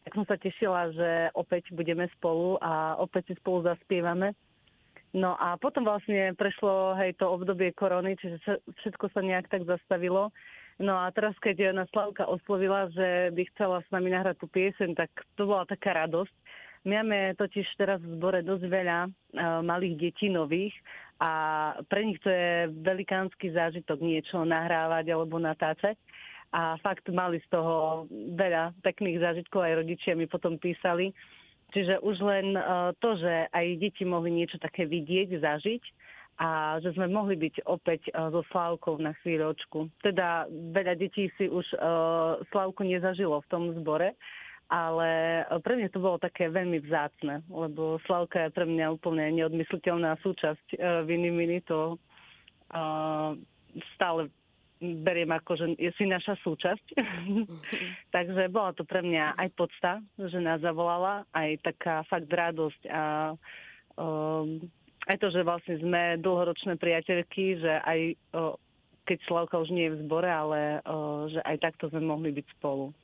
tak 0.07 0.15
som 0.15 0.25
sa 0.31 0.39
tešila, 0.39 0.95
že 0.95 1.09
opäť 1.35 1.75
budeme 1.75 2.07
spolu 2.15 2.55
a 2.63 2.95
opäť 3.03 3.29
si 3.29 3.33
spolu 3.43 3.67
zaspievame. 3.67 4.31
No 5.09 5.33
a 5.41 5.57
potom 5.57 5.89
vlastne 5.89 6.37
prešlo 6.37 6.93
hej, 7.01 7.17
to 7.17 7.25
obdobie 7.25 7.73
korony, 7.73 8.13
čiže 8.21 8.61
všetko 8.85 9.09
sa 9.09 9.25
nejak 9.25 9.49
tak 9.49 9.65
zastavilo. 9.65 10.29
No 10.79 10.95
a 10.95 11.09
teraz, 11.11 11.33
keď 11.41 11.73
nás 11.73 11.89
Slavka 11.91 12.29
oslovila, 12.29 12.87
že 12.93 13.33
by 13.33 13.43
chcela 13.51 13.81
s 13.81 13.89
nami 13.91 14.13
nahrať 14.13 14.39
tú 14.39 14.47
pieseň, 14.47 14.95
tak 14.95 15.09
to 15.35 15.49
bola 15.49 15.65
taká 15.65 16.05
radosť. 16.05 16.31
My 16.87 17.03
máme 17.03 17.35
totiž 17.35 17.67
teraz 17.75 17.99
v 17.99 18.15
zbore 18.15 18.39
dosť 18.39 18.63
veľa 18.63 18.99
uh, 19.03 19.11
malých 19.59 19.99
detí 19.99 20.31
nových 20.31 20.71
a 21.19 21.31
pre 21.91 22.07
nich 22.07 22.23
to 22.23 22.31
je 22.31 22.71
velikánsky 22.79 23.51
zážitok 23.51 23.99
niečo 23.99 24.47
nahrávať 24.47 25.11
alebo 25.11 25.35
natáčať. 25.35 25.99
A 26.55 26.79
fakt 26.81 27.05
mali 27.11 27.43
z 27.43 27.47
toho 27.51 28.07
veľa 28.39 28.73
pekných 28.81 29.21
zážitkov, 29.21 29.61
aj 29.61 29.85
rodičia 29.85 30.17
mi 30.17 30.25
potom 30.25 30.57
písali, 30.57 31.13
Čiže 31.69 32.01
už 32.01 32.17
len 32.25 32.57
e, 32.57 32.61
to, 32.97 33.13
že 33.17 33.49
aj 33.53 33.65
deti 33.77 34.03
mohli 34.05 34.33
niečo 34.33 34.57
také 34.57 34.89
vidieť, 34.89 35.37
zažiť 35.37 35.83
a 36.39 36.79
že 36.79 36.95
sme 36.95 37.11
mohli 37.11 37.35
byť 37.37 37.67
opäť 37.69 38.09
e, 38.09 38.11
so 38.15 38.41
Slavkou 38.49 38.97
na 38.97 39.13
chvíľočku. 39.21 39.89
Teda 40.01 40.49
veľa 40.49 40.97
detí 40.97 41.29
si 41.37 41.45
už 41.51 41.65
uh, 41.77 42.39
Slavku 42.49 42.81
nezažilo 42.87 43.43
v 43.43 43.49
tom 43.51 43.63
zbore, 43.77 44.17
ale 44.71 45.09
pre 45.61 45.77
mňa 45.77 45.89
to 45.93 45.99
bolo 46.01 46.17
také 46.17 46.49
veľmi 46.49 46.81
vzácne, 46.85 47.45
lebo 47.49 48.01
Slavka 48.05 48.49
je 48.49 48.55
pre 48.55 48.65
mňa 48.65 48.85
úplne 48.93 49.29
neodmysliteľná 49.33 50.17
súčasť 50.21 50.77
Viny 51.09 51.33
Mini, 51.33 51.59
to 51.65 51.97
stále 53.97 54.29
beriem 54.79 55.29
ako, 55.35 55.59
že 55.59 55.65
si 55.99 56.07
naša 56.07 56.39
súčasť. 56.39 56.87
Takže 58.15 58.47
bola 58.47 58.71
to 58.71 58.87
pre 58.87 59.03
mňa 59.03 59.35
aj 59.35 59.49
podsta, 59.59 59.99
že 60.15 60.39
nás 60.39 60.63
zavolala, 60.63 61.27
aj 61.35 61.59
taká 61.63 62.07
fakt 62.07 62.31
radosť 62.31 62.81
a 62.87 63.35
um, 63.99 64.63
aj 65.11 65.17
to, 65.19 65.27
že 65.35 65.43
vlastne 65.43 65.75
sme 65.83 66.19
dlhoročné 66.23 66.79
priateľky, 66.79 67.59
že 67.59 67.73
aj 67.83 67.99
uh, 68.35 68.55
keď 69.03 69.17
Slavka 69.27 69.59
už 69.59 69.73
nie 69.73 69.91
je 69.91 69.93
v 69.97 70.01
zbore, 70.07 70.29
ale 70.29 70.79
uh, 70.85 71.27
že 71.27 71.43
aj 71.43 71.57
takto 71.59 71.91
sme 71.91 72.07
mohli 72.07 72.31
byť 72.31 72.45
spolu. 72.59 72.95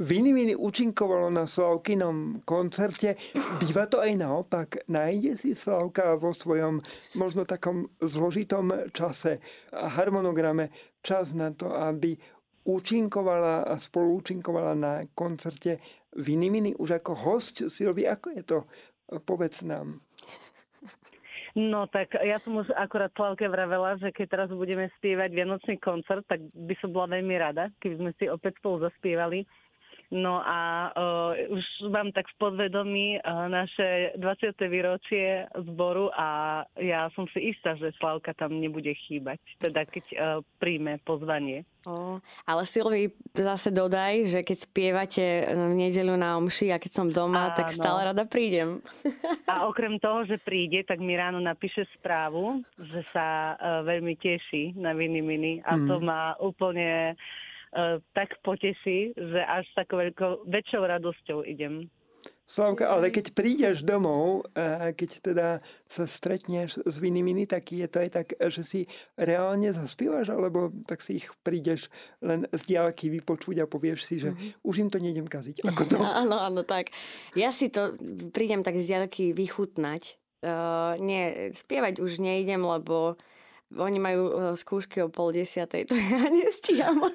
Viny 0.00 0.56
účinkovalo 0.56 1.28
na 1.28 1.44
Slavkinom 1.44 2.40
koncerte. 2.48 3.12
Býva 3.60 3.84
to 3.84 4.00
aj 4.00 4.12
naopak. 4.16 4.68
Nájde 4.88 5.36
si 5.36 5.52
Slavka 5.52 6.16
vo 6.16 6.32
svojom 6.32 6.80
možno 7.12 7.44
takom 7.44 7.92
zložitom 8.00 8.88
čase 8.96 9.44
a 9.68 9.92
harmonograme 9.92 10.72
čas 11.04 11.36
na 11.36 11.52
to, 11.52 11.76
aby 11.76 12.16
účinkovala 12.64 13.68
a 13.68 13.76
spoluúčinkovala 13.76 14.72
na 14.72 15.04
koncerte 15.12 15.76
Vinimini 16.16 16.72
už 16.72 17.04
ako 17.04 17.12
host. 17.12 17.68
Silvi, 17.68 18.08
ako 18.08 18.26
je 18.32 18.42
to? 18.48 18.58
Povedz 19.28 19.60
nám. 19.60 20.00
No 21.52 21.84
tak 21.84 22.16
ja 22.16 22.40
som 22.40 22.56
už 22.56 22.72
akorát 22.80 23.12
Slavke 23.12 23.44
vravela, 23.44 24.00
že 24.00 24.08
keď 24.08 24.26
teraz 24.40 24.48
budeme 24.48 24.88
spievať 24.96 25.36
Vianočný 25.36 25.76
koncert, 25.84 26.24
tak 26.24 26.40
by 26.48 26.72
som 26.80 26.96
bola 26.96 27.12
veľmi 27.20 27.36
rada, 27.36 27.68
keby 27.76 28.00
sme 28.00 28.10
si 28.16 28.24
opäť 28.24 28.56
spolu 28.56 28.88
zaspievali 28.88 29.44
No 30.12 30.44
a 30.44 30.92
uh, 30.92 31.56
už 31.56 31.88
mám 31.88 32.12
tak 32.12 32.28
v 32.36 32.36
podvedomí 32.36 33.16
uh, 33.16 33.48
naše 33.48 34.12
20. 34.20 34.60
výročie 34.68 35.48
zboru 35.56 36.12
a 36.12 36.60
ja 36.76 37.08
som 37.16 37.24
si 37.32 37.48
istá, 37.56 37.72
že 37.80 37.96
Slavka 37.96 38.36
tam 38.36 38.60
nebude 38.60 38.92
chýbať, 38.92 39.40
teda 39.56 39.88
keď 39.88 40.04
uh, 40.12 40.20
príjme 40.60 41.00
pozvanie. 41.08 41.64
O, 41.88 42.20
ale 42.44 42.62
Silvi, 42.68 43.08
zase 43.32 43.72
dodaj, 43.72 44.28
že 44.28 44.40
keď 44.44 44.56
spievate 44.60 45.24
v 45.48 45.74
nedeľu 45.80 46.14
na 46.20 46.36
omši 46.36 46.70
a 46.70 46.78
keď 46.78 46.92
som 46.92 47.08
doma, 47.08 47.50
Áno. 47.50 47.56
tak 47.56 47.72
stále 47.72 48.12
rada 48.12 48.28
prídem. 48.28 48.84
A 49.50 49.66
okrem 49.66 49.98
toho, 49.98 50.22
že 50.22 50.38
príde, 50.38 50.86
tak 50.86 51.02
mi 51.02 51.18
ráno 51.18 51.42
napíše 51.42 51.88
správu, 51.98 52.62
že 52.78 53.02
sa 53.10 53.58
uh, 53.58 53.82
veľmi 53.82 54.14
teší 54.14 54.78
na 54.78 54.94
Viny 54.94 55.24
Mini 55.24 55.54
a 55.66 55.74
mm. 55.74 55.86
to 55.90 55.96
má 55.98 56.38
úplne 56.38 57.18
tak 58.12 58.36
poteší, 58.44 59.16
že 59.16 59.40
až 59.40 59.64
takou 59.72 60.04
veľkou, 60.04 60.44
väčšou 60.44 60.82
radosťou 60.84 61.48
idem. 61.48 61.88
Slavka, 62.42 62.90
ale 62.90 63.08
keď 63.08 63.32
prídeš 63.32 63.80
domov, 63.80 64.44
eh, 64.52 64.92
keď 64.92 65.10
teda 65.24 65.48
sa 65.88 66.04
stretneš 66.04 66.84
s 66.84 66.94
Vinimini, 67.00 67.48
tak 67.48 67.72
je 67.72 67.86
to 67.88 68.02
aj 68.02 68.10
tak, 68.12 68.26
že 68.36 68.62
si 68.66 68.80
reálne 69.16 69.72
zaspívaš, 69.72 70.34
alebo 70.34 70.68
tak 70.84 71.00
si 71.00 71.22
ich 71.22 71.30
prídeš 71.40 71.88
len 72.20 72.44
z 72.52 72.62
diálky 72.74 73.08
vypočuť 73.08 73.62
a 73.62 73.70
povieš 73.70 74.00
si, 74.04 74.20
že 74.20 74.34
mm-hmm. 74.34 74.68
už 74.68 74.74
im 74.84 74.88
to 74.90 74.98
nejdem 75.00 75.26
kaziť. 75.26 75.64
Ako 75.70 75.82
to? 75.86 75.96
áno, 76.02 76.36
áno, 76.36 76.60
tak. 76.66 76.92
Ja 77.38 77.54
si 77.54 77.72
to 77.72 77.94
prídem 78.34 78.60
tak 78.60 78.76
z 78.76 78.90
diálky 78.90 79.32
vychutnať. 79.32 80.20
Uh, 80.42 80.98
nie, 80.98 81.54
spievať 81.54 82.02
už 82.02 82.18
nejdem, 82.18 82.66
lebo 82.66 83.14
oni 83.76 83.98
majú 83.98 84.22
uh, 84.28 84.52
skúšky 84.56 85.00
o 85.04 85.08
pol 85.08 85.32
desiatej, 85.32 85.88
to 85.88 85.94
ja 85.96 86.28
nestíham. 86.28 86.98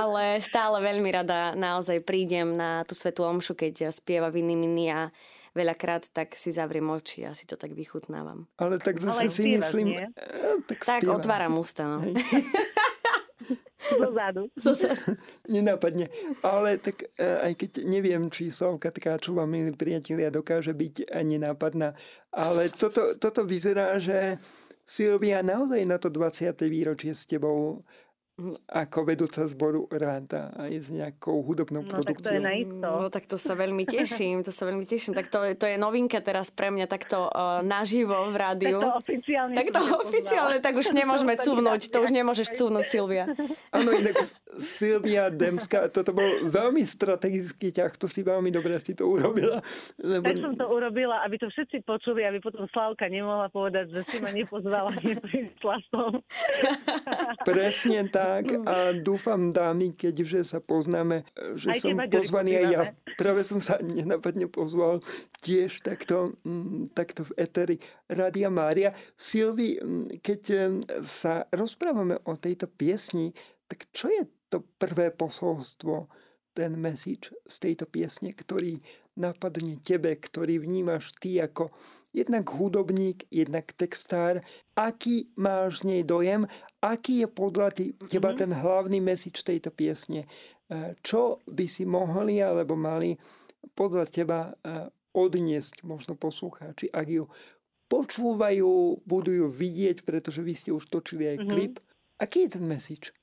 Ale 0.00 0.38
stále 0.38 0.78
veľmi 0.78 1.10
rada 1.10 1.52
naozaj 1.58 2.06
prídem 2.06 2.54
na 2.54 2.86
tú 2.86 2.94
svetú 2.94 3.26
omšu, 3.26 3.58
keď 3.58 3.90
spieva 3.90 4.30
Viny 4.30 4.54
Mini 4.54 4.94
a 4.94 5.10
veľakrát 5.58 6.06
tak 6.14 6.38
si 6.38 6.54
zavriem 6.54 6.86
oči 6.86 7.26
a 7.26 7.34
si 7.34 7.42
to 7.42 7.58
tak 7.58 7.74
vychutnávam. 7.74 8.46
Ale 8.62 8.78
tak 8.78 9.02
zase 9.02 9.26
Ale 9.26 9.34
si 9.34 9.58
myslím... 9.58 9.86
Nie? 9.98 10.06
Eh, 10.14 10.62
tak, 10.70 10.78
tak 10.86 11.02
otváram 11.10 11.58
ústa, 11.58 11.82
no. 11.90 12.06
Zozadu. 14.58 15.16
Nenápadne. 15.46 16.10
Ale 16.42 16.82
tak 16.82 17.06
e, 17.16 17.24
aj 17.24 17.52
keď 17.54 17.70
neviem, 17.86 18.26
či 18.28 18.50
Slavka 18.50 18.90
Tkáčová, 18.90 19.46
milí 19.46 19.72
priatelia, 19.72 20.34
dokáže 20.34 20.74
byť 20.74 21.12
nenápadná, 21.12 21.94
ale 22.34 22.68
toto, 22.74 23.14
toto 23.16 23.46
vyzerá, 23.46 23.96
že 24.02 24.36
Silvia 24.88 25.44
naozaj 25.44 25.84
na 25.84 26.00
to 26.00 26.08
20. 26.08 26.48
výročie 26.64 27.12
s 27.12 27.28
tebou 27.28 27.84
ako 28.70 28.98
vedúca 29.02 29.42
zboru 29.50 29.90
ráda 29.90 30.54
a 30.54 30.70
je 30.70 30.78
s 30.78 30.94
nejakou 30.94 31.42
hudobnou 31.42 31.82
No 31.82 31.90
produkciou. 31.90 32.38
tak 32.38 32.46
to 32.46 32.50
je. 32.54 32.64
No 32.70 33.10
tak 33.10 33.24
to 33.26 33.34
sa 33.34 33.58
veľmi 33.58 33.82
teším, 33.82 34.46
to 34.46 34.54
sa 34.54 34.62
veľmi 34.70 34.86
teším. 34.86 35.10
Tak 35.18 35.26
to, 35.26 35.42
to 35.58 35.66
je 35.66 35.74
novinka 35.74 36.22
teraz 36.22 36.54
pre 36.54 36.70
mňa 36.70 36.86
takto 36.86 37.26
uh, 37.26 37.66
naživo 37.66 38.30
v 38.30 38.36
rádiu. 38.38 38.78
Tak 38.78 38.86
to 38.86 38.98
oficiálne. 39.02 39.54
Tak 39.58 39.66
to 39.74 39.80
oficiálne, 40.06 40.58
tak 40.62 40.74
už 40.78 40.94
nemôžeme 40.94 41.34
cuvnúť, 41.34 41.90
to 41.90 41.98
už 41.98 42.10
nemôžeš 42.14 42.54
cuvnúť, 42.54 42.86
Silvia. 42.86 43.26
Áno, 43.74 43.90
inak 43.90 44.14
Silvia 44.62 45.34
Demská, 45.34 45.90
toto 45.90 46.14
bol 46.14 46.46
veľmi 46.46 46.86
strategický 46.86 47.74
ťah, 47.74 47.90
to 47.98 48.06
si 48.06 48.22
veľmi 48.22 48.54
dobre 48.54 48.78
si 48.78 48.94
to 48.94 49.06
urobila. 49.06 49.58
Lebo... 49.98 50.24
Tak 50.24 50.38
som 50.38 50.54
to 50.54 50.66
urobila, 50.70 51.26
aby 51.26 51.42
to 51.42 51.50
všetci 51.50 51.82
počuli, 51.82 52.22
aby 52.22 52.38
potom 52.38 52.70
Slavka 52.70 53.10
nemohla 53.10 53.50
povedať, 53.50 53.90
že 53.90 54.06
si 54.06 54.16
ma 54.22 54.30
nepozvala, 54.30 54.94
neprišla 55.10 55.76
som. 55.90 56.22
Presne 57.42 58.06
tak 58.28 58.44
a 58.68 58.92
dúfam, 58.92 59.50
dámy, 59.50 59.96
keďže 59.96 60.56
sa 60.56 60.58
poznáme, 60.60 61.24
že 61.56 61.72
Aj 61.72 61.80
som 61.80 61.96
pozvaný 61.96 62.60
aj 62.60 62.66
ja. 62.68 62.80
Práve 63.16 63.40
som 63.42 63.58
sa 63.64 63.80
nenapadne 63.80 64.46
pozval 64.52 65.00
tiež 65.40 65.80
takto, 65.80 66.36
mm, 66.44 66.92
takto 66.92 67.24
v 67.24 67.32
Eteri 67.40 67.76
Rádia 68.06 68.52
Mária. 68.52 68.92
Silvi, 69.16 69.80
mm, 69.80 70.20
keď 70.20 70.40
mm, 70.52 71.04
sa 71.06 71.48
rozprávame 71.48 72.20
o 72.28 72.36
tejto 72.36 72.68
piesni, 72.68 73.32
tak 73.64 73.88
čo 73.96 74.12
je 74.12 74.28
to 74.52 74.64
prvé 74.76 75.08
posolstvo, 75.08 76.08
ten 76.58 76.74
message 76.74 77.30
z 77.46 77.70
tejto 77.70 77.86
piesne, 77.86 78.34
ktorý 78.34 78.82
napadne 79.18 79.82
tebe, 79.82 80.14
ktorý 80.14 80.62
vnímaš 80.62 81.10
ty 81.18 81.42
ako 81.42 81.74
jednak 82.14 82.48
hudobník, 82.48 83.26
jednak 83.28 83.74
textár. 83.74 84.40
Aký 84.78 85.28
máš 85.36 85.84
z 85.84 85.92
nej 85.92 86.02
dojem? 86.06 86.46
Aký 86.80 87.26
je 87.26 87.28
podľa 87.28 87.68
ty, 87.74 87.84
teba 88.08 88.32
ten 88.32 88.54
hlavný 88.54 89.02
message 89.02 89.42
tejto 89.44 89.74
piesne? 89.74 90.24
E, 90.70 90.94
Čo 91.02 91.42
by 91.44 91.66
si 91.66 91.84
mohli 91.84 92.40
alebo 92.40 92.78
mali 92.78 93.18
podľa 93.74 94.06
teba 94.08 94.40
e, 94.48 94.88
odniesť 95.12 95.82
možno 95.82 96.14
poslucháči, 96.14 96.88
ak 96.94 97.06
ju 97.10 97.24
počúvajú, 97.88 99.02
budú 99.02 99.30
ju 99.32 99.46
vidieť, 99.48 100.04
pretože 100.04 100.44
vy 100.44 100.52
ste 100.54 100.70
už 100.70 100.86
točili 100.92 101.34
aj 101.34 101.38
klip. 101.48 101.74
Aký 102.20 102.46
je 102.46 102.60
ten 102.60 102.64
message? 102.68 103.16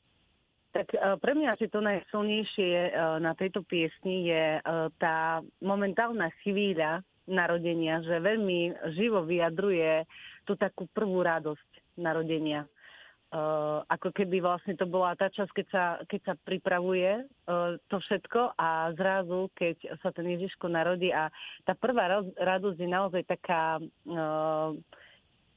Tak 0.76 0.92
eh, 0.92 1.16
pre 1.24 1.32
mňa 1.32 1.56
asi 1.56 1.72
to 1.72 1.80
najsilnejšie 1.80 2.72
eh, 2.76 2.92
na 3.24 3.32
tejto 3.32 3.64
piesni 3.64 4.28
je 4.28 4.60
eh, 4.60 4.64
tá 5.00 5.40
momentálna 5.64 6.28
chvíľa 6.44 7.00
narodenia, 7.26 8.04
že 8.04 8.22
veľmi 8.22 8.92
živo 8.94 9.24
vyjadruje 9.24 10.04
tú 10.46 10.54
takú 10.60 10.86
prvú 10.94 11.26
radosť 11.26 11.98
narodenia. 11.98 12.70
Ako 13.90 14.16
keby 14.16 14.40
vlastne 14.40 14.80
to 14.80 14.88
bola 14.88 15.18
tá 15.18 15.28
časť, 15.28 15.52
keď 15.52 15.68
sa, 15.68 15.86
keď 16.08 16.22
sa 16.24 16.34
pripravuje 16.40 17.26
to 17.90 17.98
všetko 18.00 18.56
a 18.56 18.94
zrazu, 18.96 19.52
keď 19.58 19.98
sa 20.00 20.14
ten 20.16 20.24
Ježiško 20.38 20.72
narodí 20.72 21.12
a 21.12 21.28
tá 21.68 21.76
prvá 21.76 22.22
radosť 22.38 22.78
je 22.80 22.88
naozaj 22.88 23.28
taká, 23.28 23.82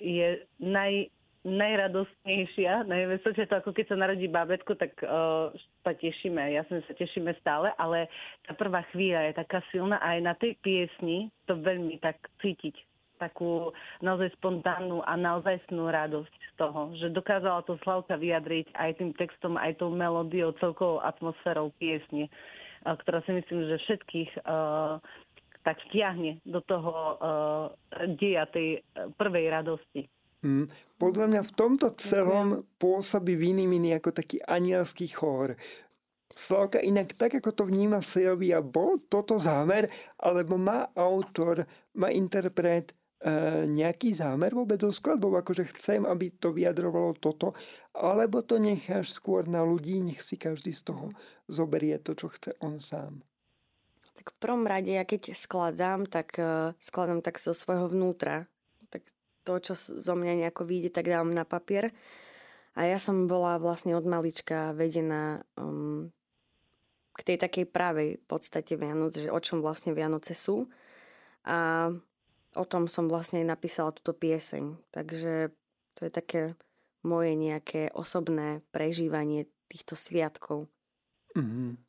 je 0.01 0.43
naj, 0.59 1.13
najradostnejšia, 1.49 2.85
najveselšia 2.85 3.49
to 3.49 3.57
ako 3.59 3.71
keď 3.73 3.87
sa 3.89 3.97
narodí 3.97 4.29
bábetko, 4.29 4.77
tak 4.77 4.93
uh, 5.01 5.49
sa 5.81 5.93
tešíme, 5.97 6.41
jasne 6.53 6.85
sa 6.85 6.93
tešíme 6.93 7.33
stále, 7.41 7.73
ale 7.81 8.13
tá 8.45 8.53
prvá 8.53 8.85
chvíľa 8.93 9.33
je 9.33 9.33
taká 9.41 9.65
silná 9.73 9.97
a 9.99 10.17
aj 10.17 10.21
na 10.21 10.35
tej 10.37 10.53
piesni 10.61 11.33
to 11.49 11.57
veľmi 11.57 11.97
tak 12.05 12.21
cítiť 12.45 12.77
takú 13.19 13.75
naozaj 13.99 14.31
spontánnu 14.39 15.03
a 15.03 15.19
naozajstnú 15.19 15.91
radosť 15.91 16.31
z 16.31 16.53
toho, 16.55 16.95
že 16.95 17.11
dokázala 17.11 17.67
to 17.67 17.75
Slavka 17.83 18.15
vyjadriť 18.15 18.71
aj 18.79 18.91
tým 19.03 19.11
textom, 19.19 19.59
aj 19.59 19.83
tou 19.83 19.91
melódiou, 19.91 20.55
celkovou 20.63 21.03
atmosférou 21.03 21.75
piesne, 21.83 22.31
a 22.87 22.95
ktorá 22.95 23.19
si 23.27 23.35
myslím, 23.35 23.67
že 23.67 23.83
všetkých 23.83 24.31
uh, 24.47 25.03
tak 25.67 25.83
vtiahne 25.91 26.39
do 26.47 26.63
toho 26.63 26.95
uh, 26.95 27.17
deja 28.17 28.47
tej 28.49 28.87
prvej 29.19 29.51
radosti. 29.51 30.07
Mm. 30.43 30.71
Podľa 31.03 31.27
mňa 31.35 31.43
v 31.43 31.53
tomto 31.55 31.91
celom 31.99 32.63
pôsobí 32.79 33.35
Vinimini 33.35 33.91
ako 33.95 34.15
taký 34.15 34.39
anielský 34.47 35.11
chór. 35.11 35.59
Slavka, 36.39 36.79
inak 36.79 37.19
tak, 37.19 37.43
ako 37.43 37.51
to 37.51 37.63
vníma 37.67 37.99
Silvia, 37.99 38.63
bol 38.63 39.03
toto 39.11 39.43
zámer, 39.43 39.91
alebo 40.23 40.55
má 40.55 40.87
autor, 40.95 41.67
má 41.99 42.15
interpret 42.15 42.95
e, 43.19 43.67
nejaký 43.67 44.15
zámer 44.15 44.55
vôbec 44.55 44.79
so 44.79 44.95
skladbou, 44.95 45.35
akože 45.35 45.67
chcem, 45.75 46.07
aby 46.07 46.31
to 46.39 46.55
vyjadrovalo 46.55 47.19
toto, 47.19 47.59
alebo 47.91 48.47
to 48.47 48.63
necháš 48.63 49.19
skôr 49.19 49.51
na 49.51 49.67
ľudí, 49.67 49.99
nech 49.99 50.23
si 50.23 50.39
každý 50.39 50.71
z 50.71 50.95
toho 50.95 51.11
zoberie 51.51 51.99
to, 51.99 52.15
čo 52.15 52.31
chce 52.31 52.55
on 52.63 52.79
sám. 52.79 53.27
Tak 54.15 54.35
v 54.35 54.37
prvom 54.39 54.63
rade, 54.63 54.95
ja 54.95 55.03
keď 55.03 55.35
skladám, 55.35 56.07
tak 56.07 56.39
uh, 56.39 56.75
skladám 56.79 57.23
tak 57.23 57.43
zo 57.43 57.51
svojho 57.51 57.91
vnútra. 57.91 58.51
To, 59.49 59.57
čo 59.57 59.73
zo 59.73 60.13
mňa 60.13 60.45
nejako 60.45 60.69
vyjde, 60.69 60.93
tak 60.93 61.09
dám 61.09 61.33
na 61.33 61.49
papier. 61.49 61.97
A 62.77 62.85
ja 62.85 63.01
som 63.01 63.25
bola 63.25 63.57
vlastne 63.57 63.97
od 63.97 64.05
malička 64.05 64.77
vedená 64.77 65.41
um, 65.57 66.13
k 67.17 67.21
tej 67.25 67.41
takej 67.41 67.65
pravej 67.73 68.21
podstate 68.29 68.77
Vianoc, 68.77 69.17
že 69.17 69.33
o 69.33 69.41
čom 69.41 69.65
vlastne 69.65 69.97
Vianoce 69.97 70.37
sú. 70.37 70.69
A 71.49 71.89
o 72.53 72.65
tom 72.69 72.85
som 72.85 73.09
vlastne 73.09 73.41
napísala 73.41 73.97
túto 73.97 74.13
pieseň. 74.13 74.77
Takže 74.93 75.49
to 75.97 76.01
je 76.05 76.13
také 76.13 76.43
moje 77.01 77.33
nejaké 77.33 77.89
osobné 77.97 78.61
prežívanie 78.69 79.49
týchto 79.73 79.97
sviatkov. 79.97 80.69
Mhm. 81.33 81.81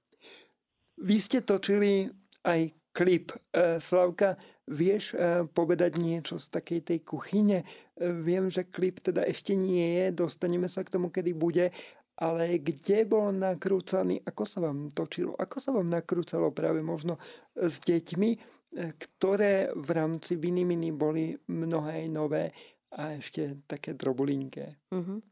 Vy 1.00 1.16
ste 1.20 1.40
točili 1.44 2.12
aj 2.44 2.76
klip. 2.92 3.32
E, 3.56 3.80
Slavka, 3.80 4.36
vieš 4.70 5.18
e, 5.18 5.44
povedať 5.50 5.98
niečo 5.98 6.38
z 6.38 6.48
takej 6.54 6.80
tej 6.86 7.00
kuchyne? 7.02 7.66
E, 7.66 8.14
Viem, 8.14 8.54
že 8.54 8.70
klip 8.70 9.02
teda 9.02 9.26
ešte 9.26 9.58
nie 9.58 9.98
je, 10.00 10.06
dostaneme 10.14 10.70
sa 10.70 10.86
k 10.86 10.94
tomu, 10.94 11.10
kedy 11.10 11.34
bude, 11.34 11.74
ale 12.22 12.62
kde 12.62 13.10
bol 13.10 13.34
nakrúcaný, 13.34 14.22
ako 14.22 14.44
sa 14.46 14.60
vám 14.62 14.94
točilo, 14.94 15.34
ako 15.34 15.58
sa 15.58 15.74
vám 15.74 15.90
nakrúcalo 15.90 16.54
práve 16.54 16.86
možno 16.86 17.18
s 17.58 17.82
deťmi, 17.82 18.30
e, 18.30 18.40
ktoré 18.94 19.74
v 19.74 19.90
rámci 19.90 20.38
Vinimini 20.38 20.94
boli 20.94 21.34
mnohé 21.50 22.06
nové 22.06 22.54
a 22.94 23.18
ešte 23.18 23.66
také 23.66 23.98
drobulinké. 23.98 24.78
Mhm. 24.94 25.26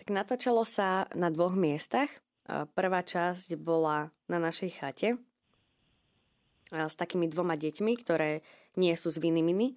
Tak 0.00 0.08
natáčalo 0.08 0.64
sa 0.64 1.04
na 1.12 1.28
dvoch 1.28 1.52
miestach. 1.52 2.08
Prvá 2.48 3.04
časť 3.04 3.52
bola 3.60 4.08
na 4.32 4.40
našej 4.40 4.70
chate 4.80 5.20
s 6.70 6.94
takými 6.94 7.26
dvoma 7.26 7.58
deťmi, 7.58 7.92
ktoré 8.00 8.46
nie 8.78 8.94
sú 8.94 9.10
z 9.10 9.18
Viniminy. 9.18 9.74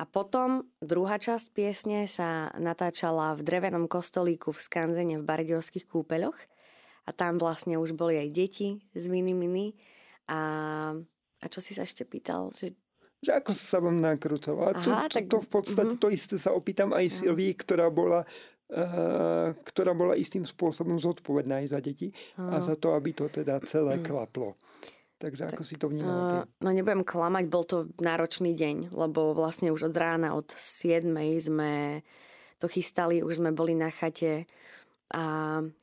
A 0.00 0.08
potom 0.08 0.66
druhá 0.82 1.20
časť 1.20 1.52
piesne 1.54 2.08
sa 2.10 2.50
natáčala 2.58 3.38
v 3.38 3.44
drevenom 3.44 3.86
kostolíku 3.86 4.50
v 4.50 4.58
Skanzene 4.58 5.20
v 5.20 5.26
Bardiovských 5.26 5.86
kúpeľoch. 5.86 6.34
A 7.06 7.10
tam 7.10 7.38
vlastne 7.38 7.78
už 7.78 7.94
boli 7.98 8.18
aj 8.18 8.28
deti 8.30 8.68
z 8.94 9.04
Viniminy. 9.10 9.74
A, 10.30 10.40
a 11.38 11.46
čo 11.50 11.58
si 11.58 11.74
sa 11.74 11.82
ešte 11.82 12.06
pýtal? 12.06 12.50
Že, 12.54 12.74
Že 13.22 13.30
ako 13.42 13.52
sa 13.58 13.78
vám 13.82 13.98
nakrúcalo? 13.98 14.70
A 14.70 14.74
to, 14.74 14.90
Aha, 14.90 15.06
to, 15.10 15.18
tak- 15.18 15.30
to 15.30 15.38
v 15.42 15.50
podstate 15.50 15.94
mhm. 15.98 16.00
to 16.02 16.08
isté 16.10 16.34
sa 16.38 16.54
opýtam 16.54 16.94
aj 16.94 17.06
Silvii, 17.22 17.52
ktorá 17.58 17.90
bola, 17.90 18.26
uh, 18.74 19.54
ktorá 19.66 19.92
bola 19.94 20.14
istým 20.18 20.46
spôsobom 20.46 20.98
zodpovedná 20.98 21.62
aj 21.62 21.78
za 21.78 21.80
deti 21.82 22.10
a 22.38 22.58
za 22.58 22.74
to, 22.78 22.94
aby 22.94 23.14
to 23.14 23.30
teda 23.30 23.62
celé 23.66 23.98
klaplo. 24.02 24.58
Takže 25.22 25.54
ako 25.54 25.62
si 25.62 25.78
to 25.78 25.86
vnímala? 25.86 26.42
Uh, 26.42 26.66
no 26.66 26.74
nebudem 26.74 27.06
klamať, 27.06 27.44
bol 27.46 27.62
to 27.62 27.86
náročný 28.02 28.58
deň, 28.58 28.90
lebo 28.90 29.38
vlastne 29.38 29.70
už 29.70 29.86
od 29.86 29.94
rána, 29.94 30.34
od 30.34 30.50
7 30.50 31.06
sme 31.38 32.02
to 32.58 32.66
chystali, 32.66 33.22
už 33.22 33.38
sme 33.38 33.54
boli 33.54 33.78
na 33.78 33.94
chate 33.94 34.50
a 35.12 35.24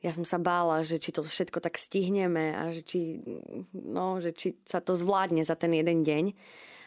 ja 0.02 0.12
som 0.12 0.26
sa 0.26 0.42
bála, 0.42 0.82
že 0.82 0.98
či 0.98 1.14
to 1.14 1.22
všetko 1.22 1.62
tak 1.62 1.78
stihneme 1.78 2.50
a 2.52 2.74
že 2.74 2.82
či, 2.82 3.00
no, 3.72 4.18
že 4.18 4.34
či 4.34 4.58
sa 4.66 4.82
to 4.82 4.98
zvládne 4.98 5.46
za 5.46 5.54
ten 5.54 5.70
jeden 5.70 6.02
deň. 6.02 6.34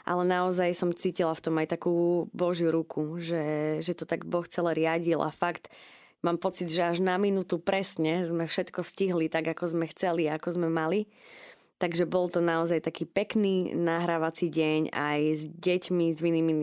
Ale 0.04 0.28
naozaj 0.28 0.76
som 0.76 0.92
cítila 0.92 1.32
v 1.32 1.44
tom 1.48 1.56
aj 1.64 1.80
takú 1.80 2.28
Božiu 2.36 2.76
ruku, 2.76 3.16
že, 3.24 3.80
že 3.80 3.96
to 3.96 4.04
tak 4.04 4.28
Boh 4.28 4.44
celé 4.44 4.76
riadil 4.76 5.24
a 5.24 5.32
fakt 5.32 5.72
mám 6.20 6.36
pocit, 6.36 6.68
že 6.68 6.84
až 6.84 7.00
na 7.00 7.16
minútu 7.16 7.64
presne 7.64 8.28
sme 8.28 8.44
všetko 8.44 8.84
stihli 8.84 9.32
tak, 9.32 9.48
ako 9.48 9.64
sme 9.72 9.88
chceli, 9.88 10.28
ako 10.28 10.60
sme 10.60 10.68
mali. 10.68 11.08
Takže 11.76 12.06
bol 12.06 12.26
to 12.26 12.40
naozaj 12.40 12.80
taký 12.80 13.04
pekný 13.04 13.74
nahrávací 13.74 14.48
deň. 14.48 14.82
Aj 14.90 15.20
s 15.20 15.44
deťmi, 15.46 16.06
s 16.10 16.20
vinými 16.20 16.54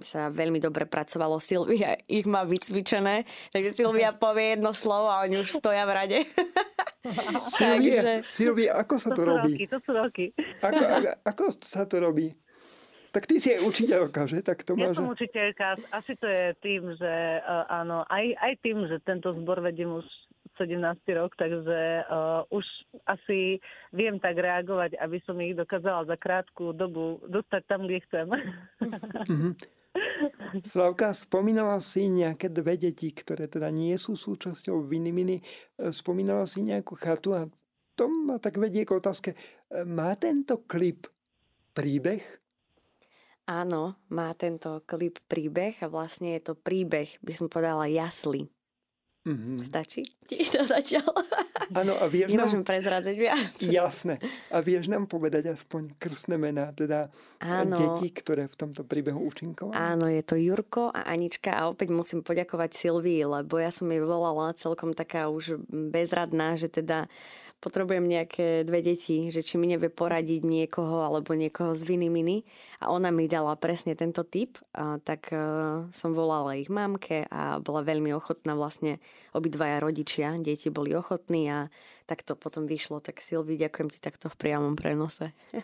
sa 0.00 0.28
veľmi 0.28 0.58
dobre 0.58 0.84
pracovalo. 0.84 1.36
Silvia 1.38 1.98
ich 2.08 2.24
má 2.24 2.42
vycvičené. 2.42 3.22
Takže 3.48 3.74
Silvia 3.74 4.14
povie 4.24 4.54
jedno 4.54 4.70
slovo 4.70 5.08
a 5.08 5.22
oni 5.22 5.38
už 5.38 5.50
stoja 5.50 5.82
v 5.82 5.92
rade. 5.92 6.18
Silvia, 7.50 8.02
takže- 8.20 8.22
Silvia, 8.24 8.70
ako 8.76 8.94
sa 8.96 9.08
To 9.08 9.16
to 9.16 9.22
robí? 9.24 9.52
roky, 9.52 9.64
to 9.66 9.78
sú 9.78 9.90
roky. 9.90 10.24
Ako, 10.60 10.82
ako, 10.82 11.08
ako 11.24 11.44
sa 11.58 11.82
to 11.84 11.96
robí? 11.98 12.28
Tak 13.08 13.24
ty 13.24 13.40
si 13.40 13.48
aj 13.50 13.64
učiteľka, 13.64 14.28
že? 14.28 14.44
Tak 14.44 14.62
to 14.62 14.76
Ja 14.76 14.92
máš. 14.92 14.94
som 14.94 15.08
učiteľka, 15.08 15.80
asi 15.90 16.12
to 16.14 16.28
je 16.28 16.44
tým, 16.60 16.92
že 16.92 17.12
uh, 17.40 17.64
áno, 17.72 18.04
aj, 18.04 18.36
aj 18.36 18.52
tým, 18.60 18.84
že 18.84 19.00
tento 19.00 19.32
zbor 19.32 19.58
vediem 19.58 19.88
už 19.90 20.04
17. 20.58 20.82
rok, 21.14 21.32
takže 21.38 22.02
uh, 22.10 22.42
už 22.50 22.66
asi 23.06 23.62
viem 23.94 24.18
tak 24.18 24.36
reagovať, 24.36 24.98
aby 24.98 25.22
som 25.22 25.38
ich 25.38 25.54
dokázala 25.54 26.04
za 26.04 26.18
krátku 26.18 26.74
dobu 26.74 27.22
dostať 27.30 27.62
tam, 27.70 27.86
kde 27.86 27.98
chcem. 28.10 28.26
Mm-hmm. 29.28 29.52
Slavka, 30.64 31.14
spomínala 31.14 31.78
si 31.78 32.10
nejaké 32.10 32.50
dve 32.50 32.74
deti, 32.76 33.14
ktoré 33.14 33.46
teda 33.46 33.70
nie 33.70 33.94
sú 33.96 34.16
súčasťou 34.18 34.82
Viniminy. 34.84 35.42
Spomínala 35.94 36.44
si 36.48 36.64
nejakú 36.64 36.98
chatu 36.98 37.34
a 37.36 37.46
to 37.98 38.06
ma 38.06 38.38
tak 38.38 38.56
vedie 38.56 38.86
k 38.86 38.94
otázke. 38.94 39.34
Má 39.86 40.14
tento 40.14 40.62
klip 40.64 41.10
príbeh? 41.74 42.22
Áno, 43.48 43.96
má 44.12 44.28
tento 44.36 44.84
klip 44.84 45.24
príbeh 45.24 45.80
a 45.80 45.88
vlastne 45.88 46.36
je 46.36 46.52
to 46.52 46.54
príbeh, 46.54 47.16
by 47.24 47.32
som 47.32 47.48
povedala, 47.48 47.88
jasly. 47.88 48.52
Mm-hmm. 49.26 49.56
Stačí? 49.66 50.02
Ti 50.28 50.36
to 50.46 50.62
zatiaľ? 50.64 51.10
Áno, 51.74 51.96
a 52.00 52.08
vieš 52.08 52.32
Nemôžem 52.32 52.64
nám... 52.64 52.68
prezrádzať 52.68 53.16
viac. 53.18 53.52
Jasné. 53.60 54.16
A 54.48 54.64
vieš 54.64 54.88
nám 54.88 55.04
povedať 55.04 55.52
aspoň 55.52 55.96
krstné 56.00 56.40
mená, 56.40 56.72
teda 56.72 57.12
Áno. 57.44 57.76
deti, 57.76 58.08
ktoré 58.14 58.48
v 58.48 58.56
tomto 58.56 58.88
príbehu 58.88 59.20
účinkovali? 59.20 59.76
Áno, 59.76 60.08
je 60.08 60.22
to 60.24 60.38
Jurko 60.38 60.88
a 60.88 61.04
Anička 61.12 61.52
a 61.52 61.68
opäť 61.68 61.92
musím 61.92 62.24
poďakovať 62.24 62.72
Silvii, 62.72 63.26
lebo 63.28 63.60
ja 63.60 63.68
som 63.68 63.90
jej 63.90 64.00
volala 64.00 64.56
celkom 64.56 64.96
taká 64.96 65.28
už 65.28 65.60
bezradná, 65.68 66.56
že 66.56 66.72
teda 66.72 67.10
potrebujem 67.58 68.06
nejaké 68.06 68.62
dve 68.62 68.80
deti, 68.82 69.30
že 69.34 69.42
či 69.42 69.58
mi 69.58 69.66
nevie 69.66 69.90
poradiť 69.90 70.46
niekoho 70.46 71.02
alebo 71.02 71.34
niekoho 71.34 71.74
z 71.74 71.82
viny 71.82 72.06
miny. 72.06 72.46
A 72.78 72.94
ona 72.94 73.10
mi 73.10 73.26
dala 73.26 73.58
presne 73.58 73.98
tento 73.98 74.22
typ, 74.22 74.58
a 74.74 75.02
tak 75.02 75.34
uh, 75.34 75.90
som 75.90 76.14
volala 76.14 76.54
ich 76.54 76.70
mamke 76.70 77.26
a 77.28 77.58
bola 77.58 77.82
veľmi 77.82 78.14
ochotná 78.14 78.54
vlastne 78.54 79.02
obidvaja 79.34 79.82
rodičia, 79.82 80.38
deti 80.38 80.70
boli 80.70 80.94
ochotní 80.94 81.50
a 81.50 81.58
tak 82.06 82.22
to 82.22 82.38
potom 82.38 82.64
vyšlo. 82.64 83.02
Tak 83.02 83.18
Silvi, 83.18 83.58
ďakujem 83.58 83.90
ti 83.90 83.98
takto 83.98 84.30
v 84.30 84.38
priamom 84.38 84.78
prenose. 84.78 85.34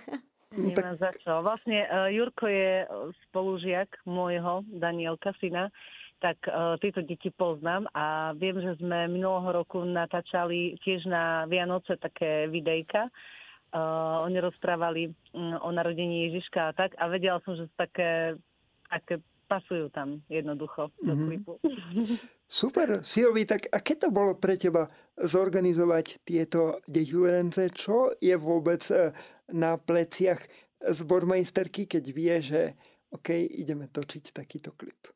Nemá 0.54 0.94
za 0.98 1.10
čo. 1.18 1.42
Vlastne 1.42 1.86
uh, 1.86 2.06
Jurko 2.10 2.46
je 2.46 2.86
spolužiak 3.30 4.02
môjho, 4.06 4.62
Danielka, 4.70 5.34
syna 5.42 5.70
tak 6.24 6.40
uh, 6.48 6.80
tieto 6.80 7.04
deti 7.04 7.28
poznám 7.28 7.84
a 7.92 8.32
viem, 8.32 8.56
že 8.56 8.80
sme 8.80 9.12
minulého 9.12 9.60
roku 9.60 9.84
natáčali 9.84 10.80
tiež 10.80 11.04
na 11.04 11.44
Vianoce 11.44 12.00
také 12.00 12.48
videjka. 12.48 13.12
Uh, 13.68 14.24
oni 14.24 14.40
rozprávali 14.40 15.12
um, 15.36 15.60
o 15.60 15.68
narodení 15.68 16.32
Ježiška 16.32 16.72
a 16.72 16.72
tak 16.72 16.96
a 16.96 17.12
vedela 17.12 17.44
som, 17.44 17.52
že 17.52 17.68
také, 17.76 18.40
také 18.88 19.20
pasujú 19.44 19.92
tam 19.92 20.24
jednoducho 20.32 20.88
do 21.04 21.12
mm-hmm. 21.12 21.26
klipu. 21.28 21.52
Super. 22.48 23.04
Silvi, 23.04 23.44
tak 23.44 23.68
aké 23.68 24.00
to 24.00 24.08
bolo 24.08 24.38
pre 24.40 24.56
teba 24.56 24.88
zorganizovať 25.20 26.24
tieto 26.24 26.80
deťuverence? 26.88 27.68
Čo 27.76 28.16
je 28.16 28.34
vôbec 28.38 28.80
e, 28.88 29.12
na 29.52 29.76
pleciach 29.76 30.40
zbormajsterky, 30.80 31.84
keď 31.84 32.04
vie, 32.14 32.34
že 32.40 32.62
OK, 33.12 33.30
ideme 33.34 33.90
točiť 33.90 34.32
takýto 34.32 34.72
klip? 34.74 35.14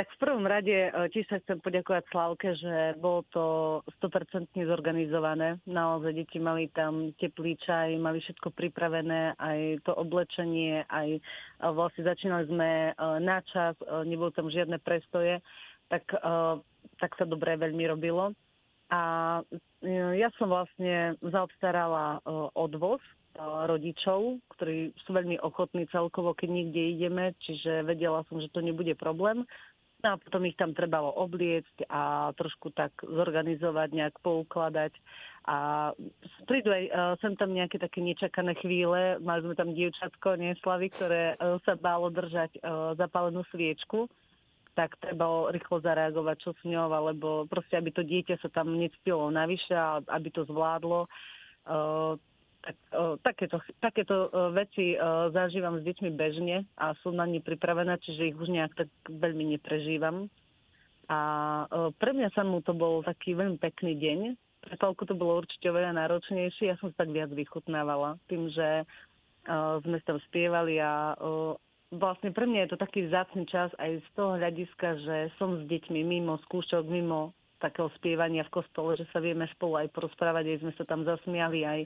Tak 0.00 0.16
v 0.16 0.22
prvom 0.24 0.48
rade 0.48 0.72
e, 0.72 0.90
tiež 1.12 1.28
sa 1.28 1.36
chcem 1.44 1.60
poďakovať 1.60 2.08
Slavke, 2.08 2.56
že 2.56 2.96
bolo 3.04 3.20
to 3.28 3.44
100% 4.00 4.48
zorganizované. 4.64 5.60
Naozaj 5.68 6.16
deti 6.16 6.40
mali 6.40 6.72
tam 6.72 7.12
teplý 7.20 7.60
čaj, 7.60 8.00
mali 8.00 8.16
všetko 8.24 8.48
pripravené, 8.48 9.36
aj 9.36 9.84
to 9.84 9.92
oblečenie, 9.92 10.88
aj 10.88 11.20
e, 11.20 11.22
vlastne 11.76 12.08
začínali 12.08 12.48
sme 12.48 12.70
e, 12.72 12.92
na 13.20 13.44
čas, 13.44 13.76
nebolo 14.08 14.32
tam 14.32 14.48
žiadne 14.48 14.80
prestoje, 14.80 15.44
tak, 15.92 16.08
tak 16.96 17.10
sa 17.20 17.28
dobre 17.28 17.60
veľmi 17.60 17.84
robilo. 17.84 18.32
A 18.88 19.00
ja 20.16 20.28
som 20.40 20.48
vlastne 20.48 21.20
zaobstarala 21.20 22.24
odvoz 22.56 23.04
rodičov, 23.70 24.42
ktorí 24.58 24.90
sú 25.06 25.14
veľmi 25.14 25.38
ochotní 25.40 25.86
celkovo, 25.88 26.34
keď 26.34 26.48
niekde 26.50 26.82
ideme, 26.98 27.32
čiže 27.46 27.86
vedela 27.86 28.26
som, 28.26 28.42
že 28.42 28.50
to 28.50 28.60
nebude 28.60 28.92
problém. 28.98 29.46
No 30.00 30.16
a 30.16 30.20
potom 30.20 30.48
ich 30.48 30.56
tam 30.56 30.72
trebalo 30.72 31.12
obliecť 31.12 31.84
a 31.92 32.32
trošku 32.32 32.72
tak 32.72 32.96
zorganizovať, 33.04 33.88
nejak 33.92 34.16
poukladať. 34.24 34.96
A 35.44 35.90
prídu 36.48 36.72
aj 36.72 36.84
uh, 36.88 37.14
sem 37.20 37.36
tam 37.36 37.52
nejaké 37.52 37.76
také 37.76 38.00
nečakané 38.00 38.56
chvíle. 38.60 39.20
Mali 39.20 39.44
sme 39.44 39.54
tam 39.56 39.76
dievčatko, 39.76 40.40
nie 40.40 40.56
Slavy, 40.64 40.88
ktoré 40.88 41.36
uh, 41.36 41.60
sa 41.68 41.76
bálo 41.76 42.08
držať 42.08 42.60
uh, 42.60 42.96
zapálenú 42.96 43.44
sviečku 43.52 44.08
tak 44.70 44.96
treba 45.02 45.50
rýchlo 45.50 45.82
zareagovať, 45.82 46.36
čo 46.40 46.50
s 46.56 46.62
ňou, 46.64 46.88
alebo 46.88 47.44
proste, 47.50 47.76
aby 47.76 47.90
to 47.90 48.06
dieťa 48.06 48.38
sa 48.40 48.48
tam 48.48 48.78
necpilo 48.78 49.28
navyše, 49.28 49.74
aby 50.08 50.28
to 50.30 50.46
zvládlo. 50.46 51.04
Uh, 51.66 52.16
tak, 52.60 52.76
o, 52.92 53.16
takéto, 53.20 53.56
takéto 53.80 54.16
o, 54.28 54.52
veci 54.52 54.94
o, 54.94 55.32
zažívam 55.32 55.80
s 55.80 55.86
deťmi 55.86 56.10
bežne 56.12 56.68
a 56.76 56.92
sú 57.00 57.10
na 57.10 57.24
ne 57.24 57.40
pripravené, 57.40 57.96
čiže 58.04 58.32
ich 58.32 58.36
už 58.36 58.52
nejak 58.52 58.72
tak 58.76 58.88
veľmi 59.08 59.56
neprežívam. 59.56 60.28
A 61.08 61.18
o, 61.66 61.90
pre 61.96 62.12
mňa 62.12 62.30
samú 62.36 62.60
to 62.60 62.76
bol 62.76 63.00
taký 63.02 63.34
veľmi 63.34 63.56
pekný 63.56 63.96
deň. 63.96 64.18
Pre 64.60 64.76
Palku 64.76 65.08
to 65.08 65.16
bolo 65.16 65.40
určite 65.40 65.72
oveľa 65.72 65.96
náročnejšie. 65.96 66.68
Ja 66.68 66.76
som 66.78 66.92
sa 66.92 67.02
tak 67.02 67.16
viac 67.16 67.32
vychutnávala 67.32 68.20
tým, 68.28 68.52
že 68.52 68.84
o, 69.48 69.80
sme 69.80 69.98
tam 70.04 70.20
spievali 70.28 70.76
a 70.78 71.16
o, 71.16 71.56
vlastne 71.90 72.30
pre 72.30 72.46
mňa 72.46 72.68
je 72.68 72.70
to 72.76 72.78
taký 72.78 73.08
vzácný 73.08 73.48
čas 73.50 73.72
aj 73.80 73.98
z 73.98 74.08
toho 74.14 74.38
hľadiska, 74.38 74.88
že 75.02 75.16
som 75.40 75.58
s 75.58 75.62
deťmi 75.66 76.00
mimo 76.06 76.38
skúšok, 76.46 76.86
mimo 76.86 77.34
takého 77.60 77.92
spievania 78.00 78.46
v 78.48 78.54
kostole, 78.56 78.96
že 78.96 79.04
sa 79.12 79.20
vieme 79.20 79.44
spolu 79.52 79.84
aj 79.84 79.92
porozprávať, 79.92 80.44
aj 80.48 80.58
sme 80.64 80.72
sa 80.80 80.84
tam 80.88 81.04
zasmiali, 81.04 81.60
aj 81.68 81.80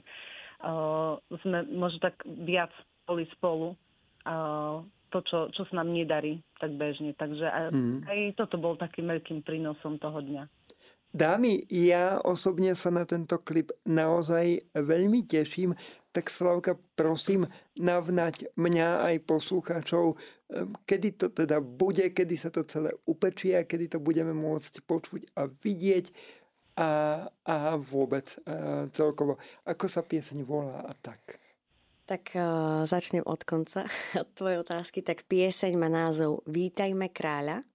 uh, 0.65 1.21
sme 1.45 1.63
možno 1.69 2.01
tak 2.01 2.25
viac 2.25 2.73
boli 3.05 3.29
spolu. 3.37 3.77
Uh, 4.25 4.81
to, 5.13 5.23
čo, 5.23 5.39
čo 5.55 5.63
sa 5.71 5.79
nám 5.79 5.95
nedarí 5.95 6.43
tak 6.59 6.75
bežne. 6.75 7.15
Takže 7.15 7.47
aj, 7.47 7.65
mm. 7.71 7.99
aj 8.03 8.19
toto 8.35 8.59
bol 8.59 8.75
takým 8.75 9.07
veľkým 9.07 9.47
prínosom 9.47 9.95
toho 9.95 10.19
dňa. 10.19 10.43
Dámy, 11.15 11.63
ja 11.71 12.19
osobne 12.19 12.75
sa 12.75 12.91
na 12.91 13.07
tento 13.07 13.39
klip 13.39 13.71
naozaj 13.87 14.67
veľmi 14.75 15.23
teším, 15.23 15.71
tak 16.11 16.27
Slavka, 16.27 16.75
prosím, 16.99 17.47
navnať 17.79 18.51
mňa 18.59 19.07
aj 19.07 19.15
poslucháčov, 19.23 20.19
kedy 20.83 21.15
to 21.15 21.31
teda 21.31 21.63
bude, 21.63 22.11
kedy 22.11 22.35
sa 22.35 22.51
to 22.51 22.67
celé 22.67 22.91
upečie, 23.07 23.55
kedy 23.63 23.95
to 23.95 24.03
budeme 24.03 24.35
môcť 24.35 24.83
počuť 24.83 25.21
a 25.39 25.47
vidieť 25.47 26.11
a, 26.75 27.23
a 27.47 27.55
vôbec 27.79 28.27
a 28.43 28.85
celkovo. 28.91 29.39
Ako 29.63 29.87
sa 29.87 30.03
pieseň 30.03 30.43
volá 30.43 30.83
a 30.83 30.93
tak? 30.99 31.39
Tak 32.05 32.37
uh, 32.37 32.85
začnem 32.85 33.25
od 33.25 33.41
konca, 33.47 33.87
od 34.21 34.29
tvojej 34.35 34.61
otázky. 34.61 35.01
Tak 35.01 35.25
pieseň 35.25 35.73
má 35.79 35.89
názov 35.89 36.45
Vítajme 36.45 37.09
kráľa 37.09 37.65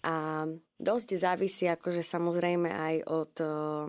a 0.00 0.46
dosť 0.80 1.08
závisí 1.16 1.68
akože 1.68 2.00
samozrejme 2.00 2.70
aj 2.70 2.96
od, 3.08 3.34
uh, 3.42 3.84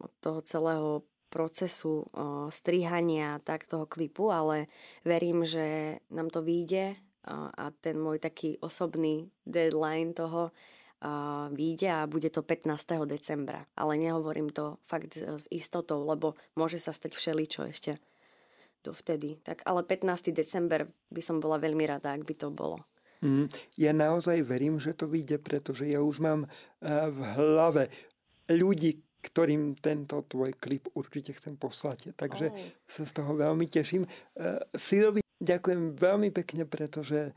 od 0.00 0.12
toho 0.18 0.40
celého 0.42 0.90
procesu 1.28 2.06
uh, 2.12 2.48
strihania 2.48 3.40
tak 3.42 3.68
toho 3.68 3.84
klipu, 3.88 4.30
ale 4.30 4.70
verím, 5.02 5.44
že 5.44 5.98
nám 6.12 6.30
to 6.30 6.44
vyjde 6.44 6.96
a 7.30 7.70
ten 7.78 8.02
môj 8.02 8.18
taký 8.18 8.58
osobný 8.58 9.30
deadline 9.46 10.10
toho 10.10 10.50
vyjde 11.50 11.88
a 11.90 12.06
bude 12.06 12.30
to 12.30 12.42
15. 12.42 13.06
decembra. 13.10 13.66
Ale 13.74 13.98
nehovorím 13.98 14.54
to 14.54 14.78
fakt 14.86 15.18
s 15.18 15.50
istotou, 15.50 16.06
lebo 16.06 16.38
môže 16.54 16.78
sa 16.78 16.94
stať 16.94 17.18
všeličo 17.18 17.66
ešte 17.66 17.98
dovtedy. 18.82 19.38
Tak, 19.42 19.62
ale 19.66 19.86
15. 19.86 20.34
december 20.34 20.90
by 21.10 21.22
som 21.22 21.38
bola 21.38 21.58
veľmi 21.58 21.86
rada, 21.86 22.14
ak 22.14 22.26
by 22.26 22.34
to 22.34 22.50
bolo. 22.50 22.82
Mm, 23.22 23.46
ja 23.78 23.94
naozaj 23.94 24.42
verím, 24.42 24.82
že 24.82 24.98
to 24.98 25.06
vyjde, 25.06 25.38
pretože 25.38 25.86
ja 25.86 26.02
už 26.02 26.18
mám 26.18 26.50
uh, 26.50 27.06
v 27.06 27.18
hlave 27.38 27.82
ľudí, 28.50 28.98
ktorým 29.22 29.78
tento 29.78 30.26
tvoj 30.26 30.50
klip 30.58 30.90
určite 30.98 31.30
chcem 31.38 31.54
poslať. 31.54 32.18
Takže 32.18 32.50
oh. 32.50 32.58
sa 32.90 33.06
z 33.06 33.12
toho 33.14 33.38
veľmi 33.38 33.70
teším. 33.70 34.10
Uh, 34.34 34.58
Silvi, 34.74 35.22
ďakujem 35.38 35.94
veľmi 35.94 36.34
pekne, 36.34 36.66
pretože 36.66 37.30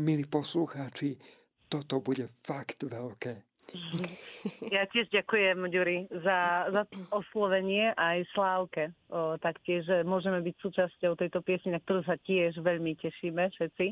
milí 0.00 0.24
poslucháči, 0.24 1.20
toto 1.66 2.00
bude 2.00 2.30
fakt 2.46 2.86
veľké. 2.86 3.46
Ja 4.70 4.86
tiež 4.86 5.10
ďakujem, 5.10 5.58
Ďuri, 5.66 6.06
za, 6.22 6.70
za 6.70 6.82
oslovenie 7.10 7.90
aj 7.98 8.22
Slávke. 8.30 8.94
O, 9.10 9.34
taktiež, 9.42 9.82
že 9.82 10.06
môžeme 10.06 10.38
byť 10.38 10.54
súčasťou 10.62 11.18
tejto 11.18 11.42
piesne, 11.42 11.74
na 11.74 11.82
ktorú 11.82 12.06
sa 12.06 12.14
tiež 12.14 12.62
veľmi 12.62 12.94
tešíme 12.94 13.42
všetci. 13.50 13.86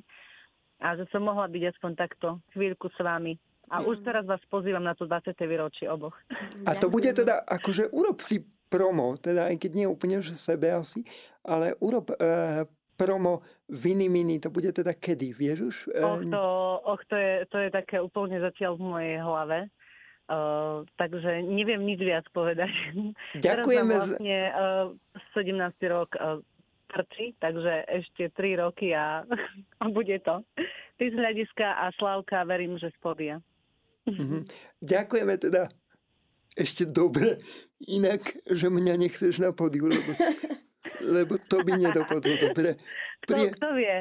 A 0.78 0.94
že 0.94 1.10
som 1.10 1.26
mohla 1.26 1.50
byť 1.50 1.74
aspoň 1.74 1.90
takto 1.98 2.38
chvíľku 2.54 2.86
s 2.86 2.98
vami. 3.02 3.34
A 3.72 3.82
už 3.82 4.04
teraz 4.06 4.22
vás 4.28 4.38
pozývam 4.46 4.84
na 4.84 4.94
to 4.94 5.10
20. 5.10 5.34
výročie 5.42 5.90
oboch. 5.90 6.14
A 6.70 6.78
to 6.78 6.86
bude 6.86 7.10
teda, 7.10 7.42
akože 7.42 7.90
urob 7.90 8.22
si 8.22 8.46
promo, 8.70 9.18
teda 9.18 9.50
aj 9.50 9.56
keď 9.58 9.70
nie 9.74 9.86
úplne 9.90 10.22
že 10.22 10.38
sebe 10.38 10.70
asi, 10.70 11.06
ale 11.42 11.74
urob 11.78 12.14
uh, 12.14 12.62
promo 12.96 13.42
Vinimini, 13.68 14.40
to 14.40 14.50
bude 14.50 14.72
teda 14.72 14.94
kedy, 14.94 15.34
vieš 15.34 15.58
už? 15.60 15.76
Och, 15.98 16.22
to, 16.30 16.44
och, 16.84 17.00
to, 17.08 17.16
je, 17.16 17.34
to 17.50 17.58
je 17.58 17.68
také 17.70 18.00
úplne 18.00 18.40
zatiaľ 18.40 18.78
v 18.78 18.82
mojej 18.82 19.16
hlave. 19.20 19.58
Uh, 20.24 20.88
takže 20.96 21.44
neviem 21.44 21.84
nič 21.84 22.00
viac 22.00 22.24
povedať. 22.32 22.72
Ďakujeme. 23.44 23.92
Teraz 23.92 24.16
vlastne 24.16 24.38
uh, 24.56 25.36
17. 25.36 25.92
rok 25.92 26.16
uh, 26.16 26.40
trčí, 26.88 27.36
takže 27.42 27.84
ešte 27.90 28.32
3 28.32 28.62
roky 28.64 28.96
a, 28.96 29.26
a 29.82 29.84
bude 29.92 30.16
to. 30.24 30.40
Ty 30.96 31.04
z 31.10 31.16
hľadiska 31.18 31.66
a 31.66 31.92
Slavka 31.98 32.46
verím, 32.48 32.80
že 32.80 32.94
spodia. 32.96 33.42
Mm-hmm. 34.08 34.40
Ďakujeme 34.94 35.34
teda 35.36 35.62
ešte 36.54 36.86
dobre, 36.86 37.42
inak, 37.82 38.30
že 38.46 38.70
mňa 38.70 38.94
nechceš 38.94 39.42
na 39.42 39.50
podiu, 39.50 39.90
lebo, 39.90 40.10
lebo 41.04 41.36
to 41.36 41.60
by 41.60 41.76
nedopadlo 41.76 42.34
dobre. 42.40 42.80
Pri... 43.24 43.52
Kto, 43.52 43.56
kto 43.56 43.68
vie? 43.76 43.96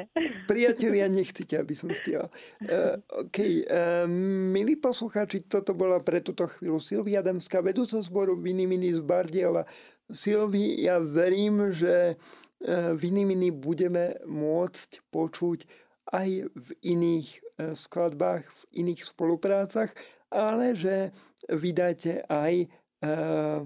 Priatelia, 0.48 1.06
nechcete, 1.08 1.56
aby 1.56 1.72
som 1.76 1.88
spieval. 1.92 2.28
Uh, 2.60 3.00
OK. 3.24 3.38
Uh, 3.40 4.04
milí 4.52 4.76
poslucháči, 4.76 5.44
toto 5.48 5.72
bola 5.72 6.00
pre 6.00 6.20
túto 6.20 6.48
chvíľu 6.48 6.80
Silvia 6.80 7.20
Adamská, 7.20 7.64
vedúca 7.64 8.00
zboru 8.00 8.36
Vinimini 8.36 8.92
z 8.92 9.00
Bardiova. 9.00 9.64
Silvi, 10.12 10.84
ja 10.84 11.00
verím, 11.00 11.72
že 11.72 12.16
uh, 12.16 12.92
Vinimini 12.92 13.48
budeme 13.48 14.20
môcť 14.28 15.08
počuť 15.08 15.64
aj 16.12 16.28
v 16.52 16.68
iných 16.84 17.28
uh, 17.32 17.72
skladbách, 17.72 18.44
v 18.44 18.62
iných 18.84 19.08
spoluprácach, 19.08 19.96
ale 20.28 20.76
že 20.76 21.16
vydáte 21.48 22.28
aj 22.28 22.68
uh, 23.04 23.64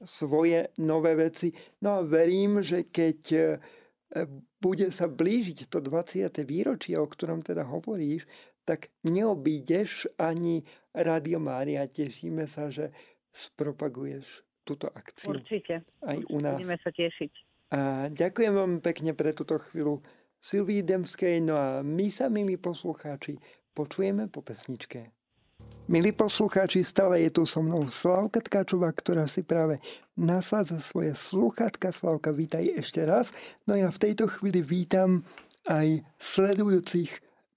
svoje 0.00 0.72
nové 0.80 1.12
veci. 1.14 1.52
No 1.84 2.00
a 2.00 2.06
verím, 2.06 2.64
že 2.64 2.88
keď 2.88 3.20
bude 4.58 4.88
sa 4.90 5.06
blížiť 5.06 5.70
to 5.70 5.78
20. 5.78 6.26
výročie, 6.42 6.98
o 6.98 7.06
ktorom 7.06 7.44
teda 7.44 7.62
hovoríš, 7.62 8.26
tak 8.66 8.90
neobídeš 9.06 10.10
ani 10.18 10.66
Radio 10.90 11.38
Mária. 11.38 11.86
Tešíme 11.86 12.50
sa, 12.50 12.68
že 12.68 12.90
spropaguješ 13.30 14.42
túto 14.66 14.90
akciu. 14.90 15.38
Určite. 15.38 15.86
Aj 16.02 16.18
u 16.18 16.38
nás. 16.42 16.58
Budeme 16.58 16.78
sa 16.82 16.90
tešiť. 16.90 17.32
A 17.70 18.10
ďakujem 18.10 18.52
vám 18.54 18.72
pekne 18.82 19.14
pre 19.14 19.30
túto 19.30 19.62
chvíľu 19.62 20.02
Silvii 20.42 20.82
Demskej. 20.82 21.38
No 21.38 21.54
a 21.54 21.68
my 21.86 22.10
sa, 22.10 22.26
milí 22.26 22.58
poslucháči, 22.58 23.38
počujeme 23.74 24.26
po 24.26 24.42
pesničke. 24.42 25.14
Milí 25.90 26.14
poslucháči, 26.14 26.86
stále 26.86 27.18
je 27.26 27.34
tu 27.34 27.42
so 27.42 27.58
mnou 27.58 27.82
Slavka 27.90 28.38
Tkáčová, 28.38 28.94
ktorá 28.94 29.26
si 29.26 29.42
práve 29.42 29.82
nasádza 30.14 30.78
svoje 30.78 31.18
sluchatka. 31.18 31.90
Slavka, 31.90 32.30
vítaj 32.30 32.62
ešte 32.78 33.02
raz. 33.02 33.34
No 33.66 33.74
ja 33.74 33.90
v 33.90 33.98
tejto 33.98 34.30
chvíli 34.30 34.62
vítam 34.62 35.26
aj 35.66 36.06
sledujúcich 36.14 37.10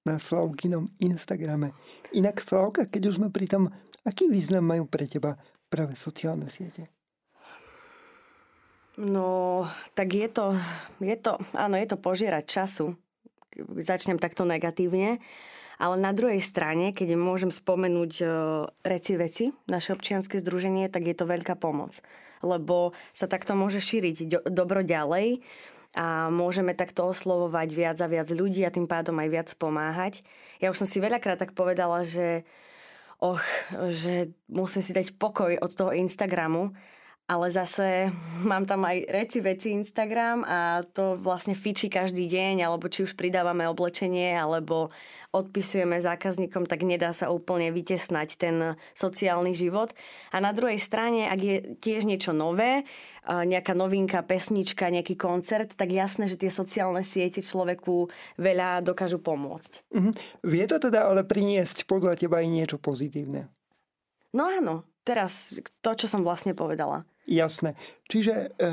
na 0.10 0.18
Slavkinom 0.18 0.90
Instagrame. 0.98 1.78
Inak 2.10 2.42
Slavka, 2.42 2.90
keď 2.90 3.14
už 3.14 3.22
sme 3.22 3.30
pri 3.30 3.46
tom, 3.46 3.70
aký 4.02 4.26
význam 4.26 4.66
majú 4.66 4.90
pre 4.90 5.06
teba 5.06 5.38
práve 5.70 5.94
sociálne 5.94 6.50
siete? 6.50 6.90
No, 8.98 9.62
tak 9.94 10.10
je 10.10 10.26
to, 10.34 10.58
je 10.98 11.14
to, 11.22 11.38
áno, 11.54 11.78
je 11.78 11.86
to 11.86 12.02
požierať 12.02 12.50
času. 12.50 12.98
Začnem 13.78 14.18
takto 14.18 14.42
negatívne. 14.42 15.22
Ale 15.82 15.98
na 15.98 16.14
druhej 16.14 16.42
strane, 16.42 16.94
keď 16.94 17.18
môžem 17.18 17.50
spomenúť 17.50 18.14
e, 18.22 18.26
reci 18.86 19.14
veci, 19.18 19.46
naše 19.66 19.94
občianske 19.98 20.38
združenie, 20.38 20.90
tak 20.90 21.10
je 21.10 21.16
to 21.18 21.26
veľká 21.26 21.58
pomoc. 21.58 21.98
Lebo 22.46 22.94
sa 23.16 23.26
takto 23.26 23.58
môže 23.58 23.82
šíriť 23.82 24.48
dobro 24.52 24.86
ďalej 24.86 25.42
a 25.94 26.34
môžeme 26.34 26.74
takto 26.74 27.06
oslovovať 27.06 27.70
viac 27.74 27.98
a 28.02 28.10
viac 28.10 28.30
ľudí 28.34 28.66
a 28.66 28.74
tým 28.74 28.90
pádom 28.90 29.18
aj 29.22 29.30
viac 29.30 29.50
pomáhať. 29.58 30.26
Ja 30.58 30.74
už 30.74 30.84
som 30.84 30.90
si 30.90 30.98
veľakrát 30.98 31.38
tak 31.38 31.54
povedala, 31.54 32.02
že 32.02 32.46
och, 33.24 33.40
že 33.94 34.36
musím 34.52 34.84
si 34.84 34.92
dať 34.92 35.16
pokoj 35.16 35.56
od 35.56 35.72
toho 35.72 35.96
Instagramu, 35.96 36.76
ale 37.34 37.50
zase 37.50 38.14
mám 38.46 38.70
tam 38.70 38.86
aj 38.86 39.10
reci 39.10 39.42
veci 39.42 39.74
Instagram 39.74 40.46
a 40.46 40.86
to 40.86 41.18
vlastne 41.18 41.58
fičí 41.58 41.90
každý 41.90 42.30
deň, 42.30 42.62
alebo 42.62 42.86
či 42.86 43.02
už 43.02 43.18
pridávame 43.18 43.66
oblečenie, 43.66 44.38
alebo 44.38 44.94
odpisujeme 45.34 45.98
zákazníkom, 45.98 46.70
tak 46.70 46.86
nedá 46.86 47.10
sa 47.10 47.34
úplne 47.34 47.74
vytesnať 47.74 48.30
ten 48.38 48.78
sociálny 48.94 49.58
život. 49.58 49.90
A 50.30 50.38
na 50.38 50.54
druhej 50.54 50.78
strane, 50.78 51.26
ak 51.26 51.40
je 51.42 51.56
tiež 51.82 52.06
niečo 52.06 52.38
nové, 52.38 52.86
nejaká 53.26 53.74
novinka, 53.74 54.22
pesnička, 54.22 54.94
nejaký 54.94 55.18
koncert, 55.18 55.74
tak 55.74 55.90
jasné, 55.90 56.30
že 56.30 56.38
tie 56.38 56.54
sociálne 56.54 57.02
siete 57.02 57.42
človeku 57.42 58.14
veľa 58.38 58.86
dokážu 58.86 59.18
pomôcť. 59.18 59.90
Mm-hmm. 59.90 60.14
Vie 60.46 60.66
to 60.70 60.78
teda 60.78 61.10
ale 61.10 61.26
priniesť 61.26 61.90
podľa 61.90 62.14
teba 62.14 62.46
aj 62.46 62.48
niečo 62.54 62.78
pozitívne? 62.78 63.50
No 64.38 64.46
áno, 64.46 64.86
teraz 65.04 65.60
to, 65.84 65.92
čo 65.94 66.08
som 66.08 66.24
vlastne 66.26 66.56
povedala. 66.58 67.04
Jasné. 67.24 67.76
Čiže 68.08 68.34
e, 68.34 68.68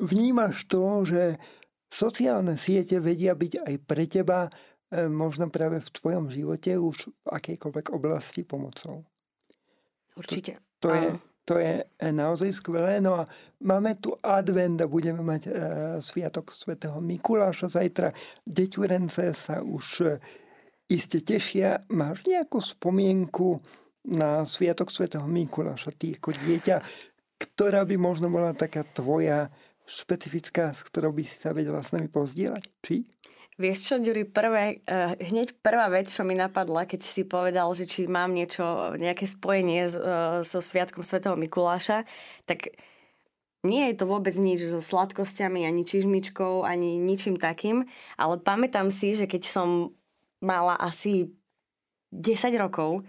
vnímaš 0.00 0.64
to, 0.64 1.04
že 1.04 1.36
sociálne 1.90 2.56
siete 2.56 2.96
vedia 3.02 3.36
byť 3.36 3.52
aj 3.66 3.74
pre 3.84 4.04
teba 4.08 4.48
E, 4.90 5.06
možno 5.06 5.46
práve 5.46 5.78
v 5.78 5.90
tvojom 5.90 6.26
živote 6.34 6.74
už 6.74 7.14
v 7.22 7.26
akejkoľvek 7.30 7.86
oblasti 7.94 8.42
pomocou. 8.42 9.06
Určite. 10.18 10.58
To, 10.82 10.90
to, 10.90 10.94
je, 10.98 11.08
to 11.46 11.54
je 11.62 11.74
naozaj 12.10 12.50
skvelé. 12.50 12.98
No 12.98 13.22
a 13.22 13.24
máme 13.62 13.94
tu 14.02 14.18
advent 14.18 14.82
a 14.82 14.90
budeme 14.90 15.22
mať 15.22 15.42
e, 15.46 15.50
Sviatok 16.02 16.50
svätého 16.50 16.98
Mikuláša 16.98 17.70
zajtra. 17.70 18.10
Deťurence 18.42 19.30
sa 19.30 19.62
už 19.62 19.86
e, 20.02 20.06
iste 20.90 21.22
tešia. 21.22 21.86
Máš 21.86 22.26
nejakú 22.26 22.58
spomienku 22.58 23.62
na 24.06 24.44
Sviatok 24.48 24.88
svätého 24.88 25.24
Mikuláša, 25.28 25.92
ty 25.92 26.16
ako 26.16 26.32
dieťa, 26.32 26.80
ktorá 27.40 27.84
by 27.84 27.96
možno 28.00 28.32
bola 28.32 28.56
taká 28.56 28.84
tvoja 28.84 29.52
špecifická, 29.84 30.72
s 30.72 30.80
ktorou 30.86 31.10
by 31.10 31.22
si 31.26 31.36
sa 31.36 31.50
vedela 31.50 31.82
s 31.82 31.90
nami 31.92 32.06
pozdieľať? 32.06 32.64
Či? 32.84 32.96
Vieš 33.60 33.78
čo, 33.92 33.94
Ďuri, 34.00 34.24
prvé, 34.24 34.80
uh, 34.88 35.12
hneď 35.20 35.52
prvá 35.60 35.92
vec, 35.92 36.08
čo 36.08 36.24
mi 36.24 36.32
napadla, 36.32 36.88
keď 36.88 37.04
si 37.04 37.28
povedal, 37.28 37.68
že 37.76 37.84
či 37.84 38.08
mám 38.08 38.32
niečo, 38.32 38.96
nejaké 38.96 39.28
spojenie 39.28 39.84
uh, 39.84 40.40
so 40.40 40.64
Sviatkom 40.64 41.04
svätého 41.04 41.36
Mikuláša, 41.36 42.08
tak 42.48 42.72
nie 43.60 43.92
je 43.92 44.00
to 44.00 44.08
vôbec 44.08 44.32
nič 44.32 44.64
so 44.64 44.80
sladkosťami, 44.80 45.68
ani 45.68 45.84
čižmičkou, 45.84 46.64
ani 46.64 46.96
ničím 46.96 47.36
takým, 47.36 47.84
ale 48.16 48.40
pamätám 48.40 48.88
si, 48.88 49.12
že 49.12 49.28
keď 49.28 49.44
som 49.44 49.92
mala 50.40 50.80
asi 50.80 51.28
10 52.16 52.56
rokov, 52.56 53.04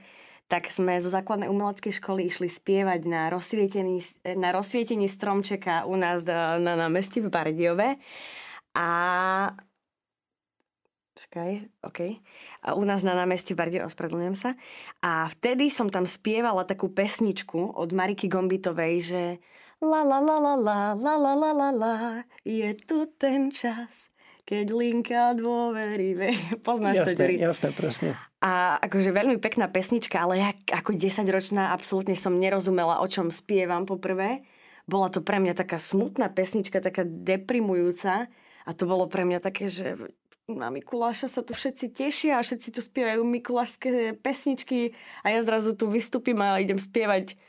tak 0.51 0.67
sme 0.67 0.99
zo 0.99 1.07
základnej 1.07 1.47
umeleckej 1.47 1.95
školy 1.95 2.27
išli 2.27 2.51
spievať 2.51 3.07
na 3.07 3.31
rozsvietení, 3.31 4.03
na 4.35 4.51
rozsvietení 4.51 5.07
stromčeka 5.07 5.87
u 5.87 5.95
nás 5.95 6.27
na, 6.27 6.59
na 6.59 6.91
meste 6.91 7.23
v 7.23 7.31
Bardiove. 7.31 7.95
A 8.75 8.87
Počkaj, 11.21 11.85
OK. 11.85 11.99
A 12.65 12.73
u 12.73 12.81
nás 12.81 13.05
na 13.05 13.13
námestí 13.13 13.53
Barde, 13.53 13.77
ospravedlňujem 13.85 14.33
sa. 14.33 14.57
A 15.05 15.29
vtedy 15.29 15.69
som 15.69 15.85
tam 15.93 16.09
spievala 16.09 16.65
takú 16.65 16.89
pesničku 16.89 17.77
od 17.77 17.93
Mariky 17.93 18.25
Gombitovej, 18.25 18.95
že 19.05 19.23
la 19.85 20.01
la 20.01 20.17
la 20.17 20.37
la 20.41 20.55
la 20.57 20.79
la 20.97 21.13
la 21.13 21.33
la 21.37 21.51
la 21.53 21.69
la 21.69 21.95
je 22.41 22.73
tu 22.73 23.05
ten 23.21 23.53
čas, 23.53 24.10
keď 24.51 24.67
linka 24.75 25.31
dôvery. 25.31 26.35
Poznáš 26.67 26.99
jasné, 26.99 27.15
to, 27.15 27.19
Ďuri? 27.23 27.35
Jasné, 27.39 27.69
presne. 27.71 28.09
A 28.43 28.75
akože 28.83 29.15
veľmi 29.15 29.39
pekná 29.39 29.71
pesnička, 29.71 30.19
ale 30.19 30.43
ja 30.43 30.51
ako 30.75 30.99
10-ročná 30.99 31.71
absolútne 31.71 32.19
som 32.19 32.35
nerozumela, 32.35 32.99
o 32.99 33.07
čom 33.07 33.31
spievam 33.31 33.87
poprvé. 33.87 34.43
Bola 34.83 35.07
to 35.07 35.23
pre 35.23 35.39
mňa 35.39 35.55
taká 35.55 35.79
smutná 35.79 36.27
pesnička, 36.27 36.83
taká 36.83 37.07
deprimujúca. 37.07 38.27
A 38.67 38.71
to 38.75 38.83
bolo 38.83 39.07
pre 39.07 39.23
mňa 39.23 39.39
také, 39.39 39.71
že 39.71 39.95
na 40.51 40.67
Mikuláša 40.67 41.31
sa 41.31 41.47
tu 41.47 41.55
všetci 41.55 41.95
tešia 41.95 42.35
a 42.35 42.43
všetci 42.43 42.75
tu 42.75 42.83
spievajú 42.83 43.23
mikulášské 43.23 44.19
pesničky 44.19 44.91
a 45.23 45.31
ja 45.31 45.39
zrazu 45.47 45.79
tu 45.79 45.87
vystúpim 45.87 46.35
a 46.43 46.59
idem 46.59 46.75
spievať 46.75 47.39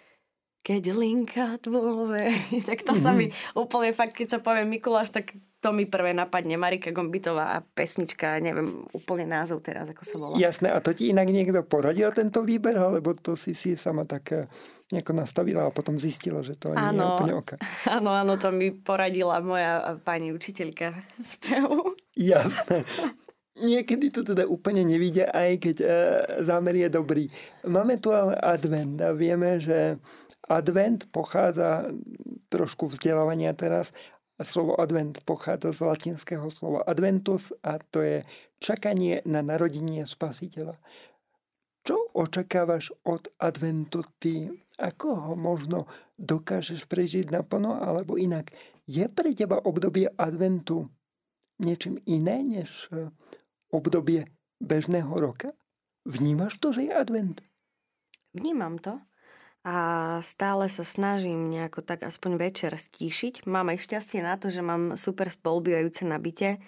keď 0.62 0.94
linka 0.94 1.58
dôvery. 1.58 2.62
tak 2.70 2.86
to 2.86 2.94
mm-hmm. 2.94 3.02
sa 3.02 3.10
mi 3.10 3.26
mhm. 3.26 3.58
úplne 3.58 3.90
fakt, 3.90 4.14
keď 4.14 4.28
sa 4.28 4.38
povie 4.38 4.62
Mikuláš, 4.62 5.10
tak 5.10 5.34
to 5.62 5.70
mi 5.70 5.87
prvé 5.87 6.11
napadne 6.11 6.59
Marika 6.59 6.90
Gombitová 6.90 7.55
a 7.55 7.62
pesnička, 7.62 8.42
neviem 8.42 8.83
úplne 8.90 9.31
názov 9.31 9.62
teraz, 9.62 9.87
ako 9.87 10.03
sa 10.03 10.16
volá. 10.18 10.35
Jasné, 10.35 10.75
a 10.75 10.83
to 10.83 10.90
ti 10.90 11.14
inak 11.14 11.31
niekto 11.31 11.62
poradil 11.62 12.11
tento 12.11 12.42
výber, 12.42 12.75
alebo 12.75 13.14
to 13.14 13.38
si 13.38 13.55
si 13.55 13.79
sama 13.79 14.03
tak 14.03 14.25
eh, 14.35 14.51
nejako 14.90 15.14
nastavila 15.14 15.70
a 15.70 15.75
potom 15.75 16.03
zistila, 16.03 16.42
že 16.42 16.59
to 16.59 16.75
ani 16.75 16.98
nie 16.98 17.07
je 17.07 17.14
úplne 17.14 17.35
oka. 17.38 17.57
Áno, 17.96 18.11
áno, 18.11 18.35
to 18.37 18.51
mi 18.51 18.75
poradila 18.75 19.38
moja 19.38 19.94
pani 20.03 20.35
učiteľka 20.35 20.98
spevu. 21.22 21.94
Jasné. 22.18 22.83
Niekedy 23.53 24.11
to 24.11 24.27
teda 24.27 24.48
úplne 24.48 24.83
nevidia, 24.83 25.29
aj 25.29 25.61
keď 25.61 25.77
e, 25.85 25.87
zámer 26.42 26.72
je 26.72 26.88
dobrý. 26.88 27.29
Máme 27.68 28.01
tu 28.01 28.09
ale 28.09 28.33
advent 28.40 28.96
a 29.05 29.12
vieme, 29.12 29.61
že 29.61 30.01
advent 30.48 31.05
pochádza 31.12 31.92
trošku 32.48 32.88
vzdelávania 32.88 33.53
teraz. 33.53 33.92
Slovo 34.42 34.78
advent 34.78 35.22
pochádza 35.26 35.72
z 35.72 35.81
latinského 35.83 36.46
slova 36.50 36.87
adventus 36.87 37.50
a 37.62 37.78
to 37.78 38.02
je 38.02 38.18
čakanie 38.62 39.22
na 39.26 39.42
narodenie 39.42 40.07
spasiteľa. 40.07 40.79
Čo 41.83 42.14
očakávaš 42.14 42.94
od 43.02 43.27
adventu 43.42 44.06
ty? 44.23 44.46
Ako 44.79 45.08
ho 45.19 45.35
možno 45.35 45.90
dokážeš 46.14 46.87
prežiť 46.87 47.35
naplno, 47.35 47.83
alebo 47.83 48.14
inak? 48.14 48.54
Je 48.87 49.02
pre 49.10 49.35
teba 49.35 49.58
obdobie 49.58 50.06
adventu 50.14 50.87
niečím 51.58 51.98
iné 52.06 52.42
než 52.42 52.87
e, 52.90 53.10
obdobie 53.75 54.31
bežného 54.62 55.10
roka? 55.10 55.50
Vnímaš 56.06 56.58
to, 56.62 56.71
že 56.71 56.87
je 56.87 56.92
advent? 56.94 57.42
Vnímam 58.35 58.79
to 58.79 59.02
a 59.63 60.19
stále 60.27 60.67
sa 60.67 60.83
snažím 60.83 61.46
nejako 61.46 61.87
tak 61.87 62.02
aspoň 62.02 62.50
večer 62.50 62.75
stíšiť. 62.75 63.46
Mám 63.46 63.71
aj 63.71 63.87
šťastie 63.87 64.19
na 64.19 64.35
to, 64.35 64.50
že 64.50 64.58
mám 64.58 64.98
super 64.98 65.31
spolubývajúce 65.31 66.02
nabite. 66.02 66.58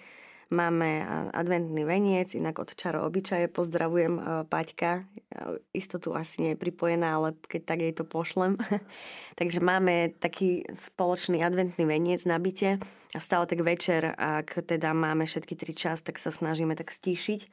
Máme 0.47 1.01
adventný 1.33 1.83
veniec, 1.83 2.37
inak 2.37 2.61
od 2.61 2.77
Čaro 2.77 3.03
obyčaje 3.03 3.49
pozdravujem 3.49 4.45
Paťka. 4.45 5.03
Istotu 5.73 6.13
asi 6.13 6.39
nie 6.39 6.51
je 6.53 6.61
pripojená, 6.61 7.17
ale 7.17 7.33
keď 7.49 7.61
tak 7.65 7.79
jej 7.81 7.93
to 7.97 8.05
pošlem. 8.07 8.55
Takže 9.39 9.59
máme 9.59 10.15
taký 10.15 10.63
spoločný 10.77 11.41
adventný 11.41 11.83
veniec 11.83 12.23
na 12.29 12.37
byte 12.37 12.77
a 13.11 13.19
stále 13.19 13.49
tak 13.49 13.65
večer, 13.65 14.13
ak 14.15 14.69
teda 14.69 14.93
máme 14.93 15.25
všetky 15.25 15.57
tri 15.57 15.73
čas, 15.73 16.05
tak 16.05 16.21
sa 16.21 16.29
snažíme 16.29 16.77
tak 16.77 16.93
stíšiť. 16.93 17.49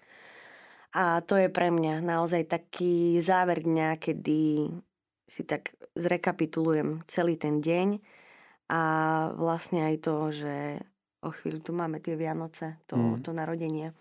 A 0.93 1.25
to 1.25 1.41
je 1.41 1.49
pre 1.49 1.73
mňa 1.73 2.05
naozaj 2.05 2.45
taký 2.45 3.17
záver 3.25 3.65
dňa, 3.65 3.97
kedy 3.97 4.69
si 5.33 5.49
tak 5.49 5.73
zrekapitulujem 5.97 7.01
celý 7.09 7.41
ten 7.41 7.65
deň 7.65 7.97
a 8.69 8.83
vlastne 9.33 9.89
aj 9.89 9.97
to, 10.05 10.17
že 10.29 10.55
o 11.25 11.33
chvíľu 11.33 11.65
tu 11.65 11.73
máme 11.73 12.05
tie 12.05 12.13
Vianoce, 12.21 12.77
to, 12.85 13.01
mm. 13.01 13.25
to 13.25 13.33
narodenie. 13.33 13.97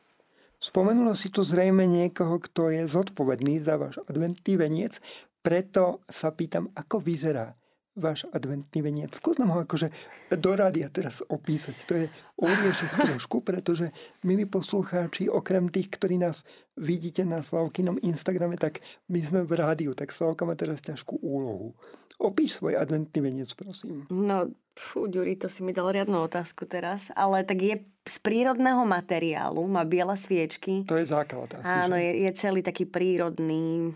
Spomenula 0.61 1.15
si 1.15 1.31
tu 1.31 1.41
zrejme 1.41 1.87
niekoho, 1.87 2.37
kto 2.37 2.69
je 2.69 2.83
zodpovedný 2.85 3.63
za 3.63 3.79
váš 3.79 4.03
adventný 4.05 4.59
veniec, 4.59 4.99
preto 5.41 6.03
sa 6.05 6.35
pýtam, 6.35 6.69
ako 6.77 7.01
vyzerá 7.01 7.57
váš 7.95 8.23
adventný 8.31 8.79
veniec. 8.79 9.11
Skús 9.11 9.35
nám 9.35 9.51
ho 9.51 9.59
akože 9.67 9.91
do 10.31 10.51
rádia 10.55 10.87
teraz 10.87 11.19
opísať. 11.27 11.75
To 11.87 11.93
je 11.99 12.05
oriešek 12.39 12.91
trošku, 13.03 13.43
pretože 13.43 13.91
milí 14.23 14.47
poslucháči, 14.47 15.27
okrem 15.27 15.67
tých, 15.67 15.91
ktorí 15.91 16.15
nás 16.15 16.47
vidíte 16.79 17.27
na 17.27 17.43
Slavkinom 17.43 17.99
Instagrame, 17.99 18.55
tak 18.55 18.79
my 19.11 19.19
sme 19.19 19.39
v 19.43 19.51
rádiu, 19.59 19.91
tak 19.91 20.15
Slavka 20.15 20.47
má 20.47 20.55
teraz 20.55 20.79
ťažkú 20.79 21.19
úlohu. 21.19 21.75
Opíš 22.21 22.61
svoj 22.61 22.77
adventný 22.77 23.19
veniec, 23.19 23.49
prosím. 23.57 24.05
No, 24.13 24.47
fú, 24.77 25.09
Ďuri, 25.09 25.35
to 25.41 25.49
si 25.49 25.65
mi 25.65 25.73
dal 25.73 25.89
riadnu 25.89 26.21
otázku 26.21 26.69
teraz, 26.69 27.09
ale 27.17 27.41
tak 27.43 27.59
je 27.59 27.75
z 28.05 28.17
prírodného 28.21 28.85
materiálu, 28.85 29.65
má 29.65 29.81
biele 29.83 30.13
sviečky. 30.13 30.85
To 30.85 31.01
je 31.01 31.05
základ 31.09 31.49
asi. 31.59 31.65
Áno, 31.67 31.97
je, 31.97 32.29
je 32.29 32.31
celý 32.37 32.61
taký 32.61 32.85
prírodný. 32.85 33.91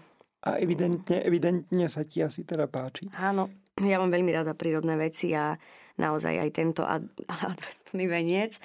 A 0.46 0.62
evidentne, 0.62 1.22
evidentne 1.26 1.86
sa 1.89 2.06
ti 2.06 2.22
asi 2.22 2.46
teda 2.46 2.70
páči. 2.70 3.10
Áno, 3.18 3.50
ja 3.84 3.99
mám 3.99 4.11
veľmi 4.11 4.32
rada 4.32 4.55
prírodné 4.55 4.95
veci 4.95 5.36
a 5.36 5.59
naozaj 5.99 6.39
aj 6.39 6.49
tento 6.55 6.84
ad, 6.88 7.03
adventný 7.51 8.05
veniec 8.07 8.59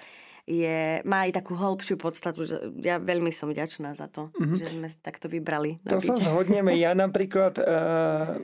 je, 0.50 0.98
má 1.06 1.30
aj 1.30 1.42
takú 1.42 1.54
hĺbšiu 1.54 1.94
podstatu. 1.94 2.42
Že 2.42 2.74
ja 2.82 2.98
veľmi 2.98 3.30
som 3.30 3.50
vďačná 3.50 3.94
za 3.94 4.10
to, 4.10 4.34
mm-hmm. 4.34 4.56
že 4.58 4.64
sme 4.74 4.88
takto 4.98 5.30
vybrali. 5.30 5.78
To 5.86 6.02
sa 6.02 6.18
zhodneme. 6.18 6.74
Ja 6.74 6.90
napríklad 7.06 7.54
uh, 7.62 8.42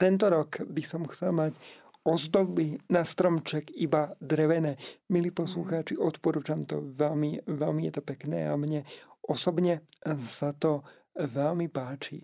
tento 0.00 0.26
rok 0.32 0.64
by 0.64 0.82
som 0.84 1.04
chcel 1.12 1.36
mať 1.36 1.60
ozdoby 2.04 2.76
na 2.92 3.04
stromček 3.04 3.72
iba 3.76 4.12
drevené. 4.20 4.76
Milí 5.08 5.32
poslucháči, 5.32 5.96
odporúčam 5.96 6.64
to 6.68 6.84
veľmi, 6.84 7.48
veľmi 7.48 7.88
je 7.88 7.92
to 7.96 8.02
pekné 8.04 8.44
a 8.44 8.56
mne 8.60 8.84
osobne 9.24 9.88
sa 10.20 10.52
to 10.52 10.84
veľmi 11.16 11.72
páči. 11.72 12.20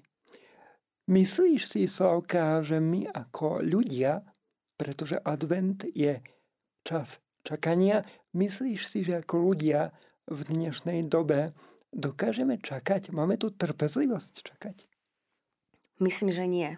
Myslíš 1.10 1.66
si, 1.66 1.90
Slavka, 1.90 2.62
že 2.62 2.78
my 2.78 3.10
ako 3.10 3.66
ľudia, 3.66 4.22
pretože 4.78 5.18
advent 5.18 5.82
je 5.90 6.22
čas 6.86 7.18
čakania, 7.42 8.06
myslíš 8.30 8.80
si, 8.86 9.02
že 9.02 9.18
ako 9.18 9.50
ľudia 9.50 9.90
v 10.30 10.40
dnešnej 10.46 11.02
dobe 11.10 11.50
dokážeme 11.90 12.62
čakať? 12.62 13.10
Máme 13.10 13.34
tu 13.42 13.50
trpezlivosť 13.50 14.54
čakať? 14.54 14.86
Myslím, 15.98 16.30
že 16.30 16.46
nie. 16.46 16.70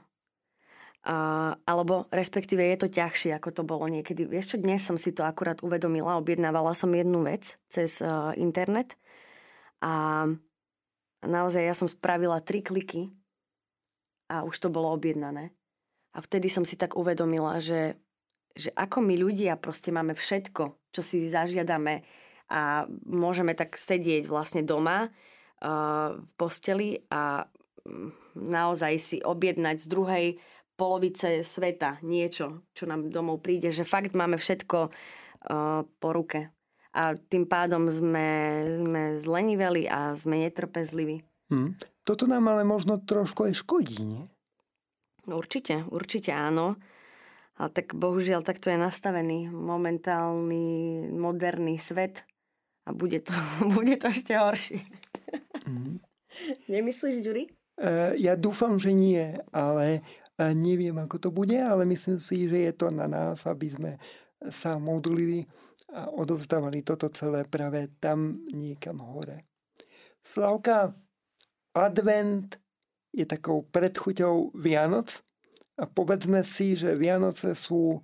Uh, 1.04 1.52
alebo 1.68 2.08
respektíve 2.08 2.64
je 2.72 2.78
to 2.80 2.88
ťažšie, 2.88 3.36
ako 3.36 3.52
to 3.52 3.62
bolo 3.68 3.84
niekedy. 3.84 4.24
Vieš 4.24 4.56
čo, 4.56 4.64
dnes 4.64 4.80
som 4.80 4.96
si 4.96 5.12
to 5.12 5.28
akurát 5.28 5.60
uvedomila, 5.60 6.16
objednávala 6.16 6.72
som 6.72 6.88
jednu 6.96 7.20
vec 7.20 7.60
cez 7.68 8.00
uh, 8.00 8.32
internet 8.40 8.96
a 9.84 10.24
naozaj 11.20 11.68
ja 11.68 11.76
som 11.76 11.84
spravila 11.84 12.40
tri 12.40 12.64
kliky 12.64 13.12
a 14.28 14.46
už 14.46 14.58
to 14.58 14.68
bolo 14.68 14.92
objednané. 14.94 15.54
A 16.12 16.20
vtedy 16.20 16.52
som 16.52 16.62
si 16.62 16.76
tak 16.76 16.94
uvedomila, 16.94 17.56
že, 17.56 17.96
že 18.52 18.68
ako 18.76 19.00
my 19.00 19.16
ľudia 19.16 19.56
proste 19.56 19.88
máme 19.88 20.12
všetko, 20.12 20.92
čo 20.92 21.00
si 21.00 21.32
zažiadame 21.32 22.04
a 22.52 22.84
môžeme 23.08 23.56
tak 23.56 23.80
sedieť 23.80 24.28
vlastne 24.28 24.60
doma 24.60 25.08
uh, 25.08 26.20
v 26.20 26.30
posteli 26.36 27.00
a 27.08 27.48
mm, 27.88 28.36
naozaj 28.36 28.92
si 29.00 29.18
objednať 29.24 29.76
z 29.80 29.86
druhej 29.88 30.26
polovice 30.76 31.40
sveta 31.40 31.96
niečo, 32.04 32.68
čo 32.76 32.84
nám 32.84 33.08
domov 33.08 33.40
príde, 33.40 33.72
že 33.72 33.88
fakt 33.88 34.12
máme 34.12 34.36
všetko 34.36 34.78
uh, 34.88 35.80
po 35.86 36.08
ruke. 36.12 36.52
A 36.92 37.16
tým 37.16 37.48
pádom 37.48 37.88
sme, 37.88 38.28
sme 38.84 39.02
zleniveli 39.16 39.88
a 39.88 40.12
sme 40.12 40.44
netrpezliví. 40.44 41.24
Hmm. 41.48 41.72
Toto 42.02 42.26
nám 42.26 42.50
ale 42.50 42.66
možno 42.66 42.98
trošku 42.98 43.46
aj 43.46 43.62
škodí, 43.62 44.02
nie? 44.02 44.24
No 45.26 45.38
určite, 45.38 45.86
určite 45.86 46.34
áno. 46.34 46.74
A 47.60 47.70
tak 47.70 47.94
bohužiaľ 47.94 48.42
takto 48.42 48.74
je 48.74 48.78
nastavený 48.80 49.52
momentálny 49.52 50.66
moderný 51.14 51.78
svet 51.78 52.26
a 52.82 52.90
bude 52.90 53.22
to, 53.22 53.30
bude 53.76 53.94
to 54.02 54.10
ešte 54.10 54.34
horšie. 54.34 54.82
Mm. 55.62 56.02
Nemyslíš, 56.66 57.22
Ďuri? 57.22 57.44
Uh, 57.78 58.16
ja 58.18 58.34
dúfam, 58.34 58.80
že 58.80 58.90
nie, 58.90 59.36
ale 59.54 60.02
uh, 60.40 60.50
neviem, 60.56 60.96
ako 60.98 61.28
to 61.28 61.30
bude, 61.30 61.54
ale 61.54 61.86
myslím 61.86 62.18
si, 62.18 62.50
že 62.50 62.58
je 62.66 62.72
to 62.74 62.88
na 62.90 63.06
nás, 63.06 63.46
aby 63.46 63.68
sme 63.70 63.92
sa 64.50 64.80
modlili 64.80 65.46
a 65.92 66.08
odovzdávali 66.08 66.82
toto 66.82 67.12
celé 67.12 67.44
práve 67.44 67.92
tam 68.00 68.42
niekam 68.50 68.98
hore. 69.04 69.44
Slavka, 70.24 70.96
advent 71.72 72.56
je 73.12 73.24
takou 73.28 73.64
predchuťou 73.68 74.56
Vianoc 74.56 75.20
a 75.76 75.84
povedzme 75.88 76.44
si, 76.44 76.76
že 76.76 76.96
Vianoce 76.96 77.56
sú 77.56 78.00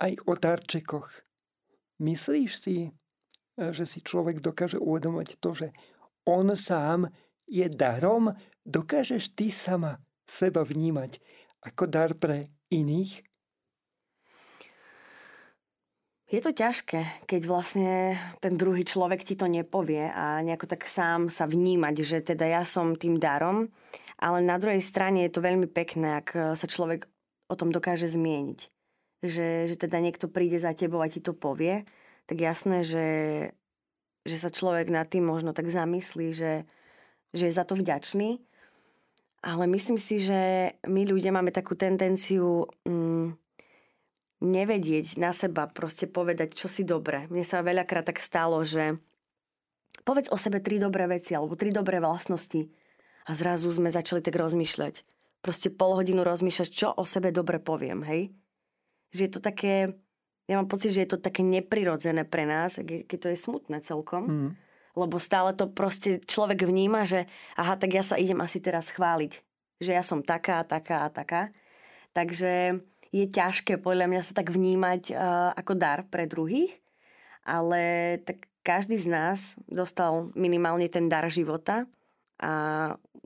aj 0.00 0.16
o 0.24 0.32
darčekoch. 0.36 1.08
Myslíš 2.00 2.50
si, 2.56 2.76
že 3.58 3.84
si 3.84 3.98
človek 4.00 4.38
dokáže 4.38 4.78
uvedomať 4.78 5.36
to, 5.42 5.50
že 5.52 5.68
on 6.24 6.52
sám 6.54 7.10
je 7.48 7.66
darom? 7.68 8.32
Dokážeš 8.62 9.32
ty 9.34 9.48
sama 9.48 9.98
seba 10.28 10.62
vnímať 10.62 11.18
ako 11.64 11.84
dar 11.88 12.12
pre 12.14 12.52
iných? 12.70 13.27
Je 16.28 16.44
to 16.44 16.52
ťažké, 16.52 17.24
keď 17.24 17.42
vlastne 17.48 18.20
ten 18.44 18.60
druhý 18.60 18.84
človek 18.84 19.24
ti 19.24 19.32
to 19.32 19.48
nepovie 19.48 20.12
a 20.12 20.44
nejako 20.44 20.68
tak 20.68 20.84
sám 20.84 21.32
sa 21.32 21.48
vnímať, 21.48 21.94
že 22.04 22.18
teda 22.20 22.44
ja 22.44 22.62
som 22.68 23.00
tým 23.00 23.16
darom, 23.16 23.72
ale 24.20 24.44
na 24.44 24.60
druhej 24.60 24.84
strane 24.84 25.24
je 25.24 25.32
to 25.32 25.40
veľmi 25.40 25.64
pekné, 25.72 26.20
ak 26.20 26.52
sa 26.52 26.66
človek 26.68 27.08
o 27.48 27.56
tom 27.56 27.72
dokáže 27.72 28.12
zmieniť. 28.12 28.60
Že, 29.24 29.48
že 29.72 29.76
teda 29.80 30.04
niekto 30.04 30.28
príde 30.28 30.60
za 30.60 30.76
tebou 30.76 31.00
a 31.00 31.08
ti 31.08 31.24
to 31.24 31.32
povie, 31.32 31.88
tak 32.28 32.44
jasné, 32.44 32.84
že, 32.84 33.08
že 34.28 34.36
sa 34.36 34.52
človek 34.52 34.92
nad 34.92 35.08
tým 35.08 35.24
možno 35.24 35.56
tak 35.56 35.72
zamyslí, 35.72 36.36
že, 36.36 36.68
že 37.32 37.48
je 37.48 37.56
za 37.56 37.64
to 37.64 37.72
vďačný. 37.72 38.36
Ale 39.40 39.64
myslím 39.64 39.96
si, 39.96 40.20
že 40.20 40.76
my 40.84 41.08
ľudia 41.08 41.32
máme 41.32 41.56
takú 41.56 41.72
tendenciu... 41.72 42.68
Mm, 42.84 43.32
nevedieť 44.38 45.18
na 45.18 45.34
seba 45.34 45.66
proste 45.66 46.06
povedať, 46.06 46.54
čo 46.54 46.70
si 46.70 46.86
dobre. 46.86 47.26
Mne 47.30 47.42
sa 47.42 47.62
veľakrát 47.62 48.06
tak 48.06 48.22
stalo, 48.22 48.62
že 48.62 48.98
povedz 50.06 50.30
o 50.30 50.38
sebe 50.38 50.62
tri 50.62 50.78
dobré 50.78 51.10
veci 51.10 51.34
alebo 51.34 51.58
tri 51.58 51.74
dobré 51.74 51.98
vlastnosti 51.98 52.70
a 53.26 53.30
zrazu 53.34 53.68
sme 53.74 53.90
začali 53.90 54.22
tak 54.22 54.38
rozmýšľať. 54.38 55.02
Proste 55.42 55.68
pol 55.70 55.94
hodinu 55.94 56.22
rozmýšľať, 56.22 56.68
čo 56.70 56.88
o 56.94 57.04
sebe 57.06 57.34
dobre 57.34 57.62
poviem, 57.62 58.02
hej? 58.06 58.30
Že 59.14 59.20
je 59.26 59.30
to 59.30 59.40
také, 59.42 59.74
ja 60.50 60.54
mám 60.58 60.70
pocit, 60.70 60.94
že 60.94 61.06
je 61.06 61.10
to 61.14 61.18
také 61.22 61.42
neprirodzené 61.42 62.26
pre 62.26 62.46
nás, 62.46 62.78
keď 62.82 63.18
to 63.18 63.28
je 63.34 63.38
smutné 63.38 63.82
celkom. 63.82 64.24
Mm. 64.26 64.50
Lebo 64.98 65.22
stále 65.22 65.54
to 65.54 65.70
proste 65.70 66.26
človek 66.26 66.66
vníma, 66.66 67.06
že 67.06 67.30
aha, 67.54 67.78
tak 67.78 67.94
ja 67.94 68.02
sa 68.02 68.18
idem 68.18 68.42
asi 68.42 68.58
teraz 68.58 68.90
chváliť. 68.90 69.38
Že 69.78 69.90
ja 69.94 70.02
som 70.02 70.26
taká, 70.26 70.66
taká 70.66 71.06
a 71.06 71.08
taká. 71.12 71.54
Takže 72.10 72.82
je 73.12 73.24
ťažké 73.24 73.80
podľa 73.80 74.06
mňa 74.08 74.22
sa 74.24 74.32
tak 74.36 74.52
vnímať 74.52 75.12
uh, 75.12 75.52
ako 75.56 75.72
dar 75.76 76.04
pre 76.08 76.28
druhých, 76.28 76.72
ale 77.44 78.16
tak 78.22 78.48
každý 78.60 79.00
z 79.00 79.08
nás 79.08 79.38
dostal 79.64 80.28
minimálne 80.36 80.84
ten 80.92 81.08
dar 81.08 81.24
života 81.32 81.88
a 82.36 82.52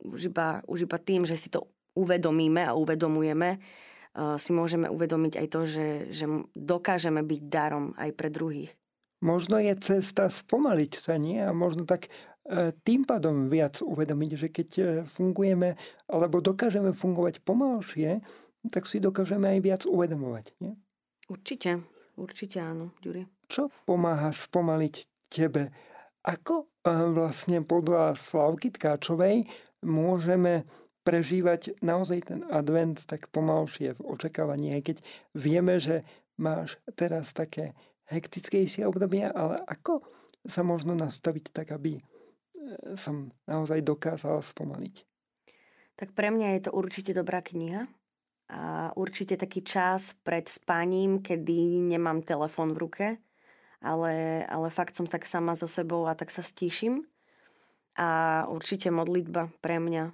už 0.03 0.31
iba, 0.31 0.63
už 0.71 0.87
iba 0.87 0.99
tým, 1.03 1.27
že 1.27 1.35
si 1.35 1.51
to 1.51 1.67
uvedomíme 1.99 2.63
a 2.63 2.79
uvedomujeme, 2.79 3.59
uh, 3.59 4.39
si 4.39 4.55
môžeme 4.55 4.87
uvedomiť 4.87 5.33
aj 5.43 5.47
to, 5.51 5.61
že, 5.67 5.87
že 6.15 6.25
dokážeme 6.55 7.21
byť 7.27 7.41
darom 7.51 7.93
aj 7.99 8.11
pre 8.15 8.31
druhých. 8.31 8.71
Možno 9.23 9.59
je 9.63 9.75
cesta 9.79 10.27
spomaliť 10.27 10.93
sa, 10.99 11.15
nie? 11.15 11.39
A 11.39 11.55
možno 11.55 11.87
tak 11.87 12.11
e, 12.43 12.75
tým 12.83 13.07
pádom 13.07 13.47
viac 13.47 13.79
uvedomiť, 13.79 14.31
že 14.35 14.49
keď 14.51 14.69
fungujeme 15.07 15.79
alebo 16.11 16.43
dokážeme 16.43 16.91
fungovať 16.91 17.39
pomalšie, 17.47 18.19
tak 18.71 18.87
si 18.87 19.03
dokážeme 19.03 19.59
aj 19.59 19.61
viac 19.65 19.83
uvedomovať. 19.89 20.55
Nie? 20.63 20.79
Určite, 21.27 21.83
určite 22.15 22.63
áno, 22.63 22.95
Ďuri. 23.03 23.27
Čo 23.51 23.73
pomáha 23.87 24.31
spomaliť 24.31 24.95
tebe? 25.33 25.73
Ako 26.23 26.55
e, 26.63 26.67
vlastne 27.17 27.67
podľa 27.67 28.15
Slavky 28.15 28.71
Tkáčovej 28.71 29.51
môžeme 29.83 30.63
prežívať 31.03 31.75
naozaj 31.83 32.31
ten 32.31 32.41
advent 32.47 33.03
tak 33.11 33.27
pomalšie 33.35 33.99
v 33.99 34.01
očakávaní, 34.07 34.79
aj 34.79 34.83
keď 34.87 34.97
vieme, 35.35 35.83
že 35.83 36.07
máš 36.39 36.79
teraz 36.95 37.35
také 37.35 37.75
hektickejšie 38.07 38.87
obdobia, 38.87 39.35
ale 39.35 39.59
ako 39.67 40.07
sa 40.47 40.63
možno 40.63 40.95
nastaviť 40.95 41.51
tak, 41.51 41.75
aby 41.75 41.99
e, 41.99 42.03
som 42.95 43.35
naozaj 43.51 43.83
dokázala 43.83 44.39
spomaliť? 44.43 45.03
Tak 45.99 46.15
pre 46.15 46.31
mňa 46.31 46.59
je 46.59 46.61
to 46.67 46.71
určite 46.71 47.13
dobrá 47.15 47.43
kniha. 47.43 47.87
Určite 48.93 49.41
taký 49.41 49.65
čas 49.65 50.13
pred 50.21 50.45
spaním, 50.45 51.25
kedy 51.25 51.81
nemám 51.81 52.21
telefón 52.21 52.77
v 52.77 52.81
ruke, 52.85 53.07
ale, 53.81 54.45
ale 54.45 54.69
fakt 54.69 54.93
som 54.93 55.09
tak 55.09 55.25
sama 55.25 55.57
so 55.57 55.65
sebou 55.65 56.05
a 56.05 56.13
tak 56.13 56.29
sa 56.29 56.45
stíšim. 56.45 57.09
A 57.97 58.45
určite 58.49 58.93
modlitba 58.93 59.49
pre 59.65 59.81
mňa 59.81 60.13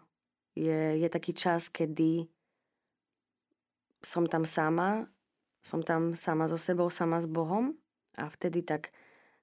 je, 0.55 1.03
je 1.03 1.09
taký 1.11 1.35
čas, 1.35 1.71
kedy 1.71 2.27
som 4.03 4.27
tam 4.31 4.47
sama, 4.47 5.11
som 5.63 5.83
tam 5.83 6.15
sama 6.15 6.47
so 6.47 6.59
sebou, 6.59 6.91
sama 6.91 7.19
s 7.19 7.27
Bohom 7.27 7.75
a 8.15 8.31
vtedy 8.31 8.63
tak 8.63 8.95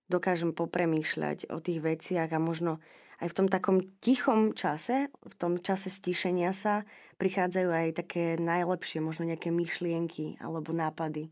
dokážem 0.07 0.55
popremýšľať 0.55 1.51
o 1.51 1.59
tých 1.59 1.83
veciach 1.83 2.31
a 2.31 2.39
možno 2.39 2.79
aj 3.23 3.27
v 3.31 3.37
tom 3.37 3.47
takom 3.47 3.77
tichom 4.03 4.51
čase, 4.51 5.11
v 5.11 5.35
tom 5.39 5.59
čase 5.61 5.87
stíšenia 5.87 6.51
sa, 6.51 6.83
prichádzajú 7.15 7.69
aj 7.71 7.87
také 7.95 8.23
najlepšie, 8.35 8.99
možno 8.99 9.27
nejaké 9.29 9.51
myšlienky 9.51 10.39
alebo 10.43 10.75
nápady. 10.75 11.31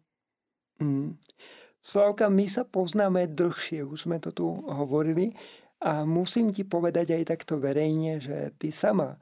Mm. 0.79 1.19
Slavka, 1.83 2.31
my 2.31 2.47
sa 2.47 2.63
poznáme 2.63 3.27
dlhšie, 3.27 3.83
už 3.83 4.07
sme 4.07 4.17
to 4.23 4.31
tu 4.31 4.47
hovorili 4.71 5.35
a 5.83 6.07
musím 6.07 6.55
ti 6.55 6.63
povedať 6.63 7.19
aj 7.19 7.23
takto 7.35 7.59
verejne, 7.59 8.23
že 8.23 8.55
ty 8.55 8.71
sama 8.71 9.19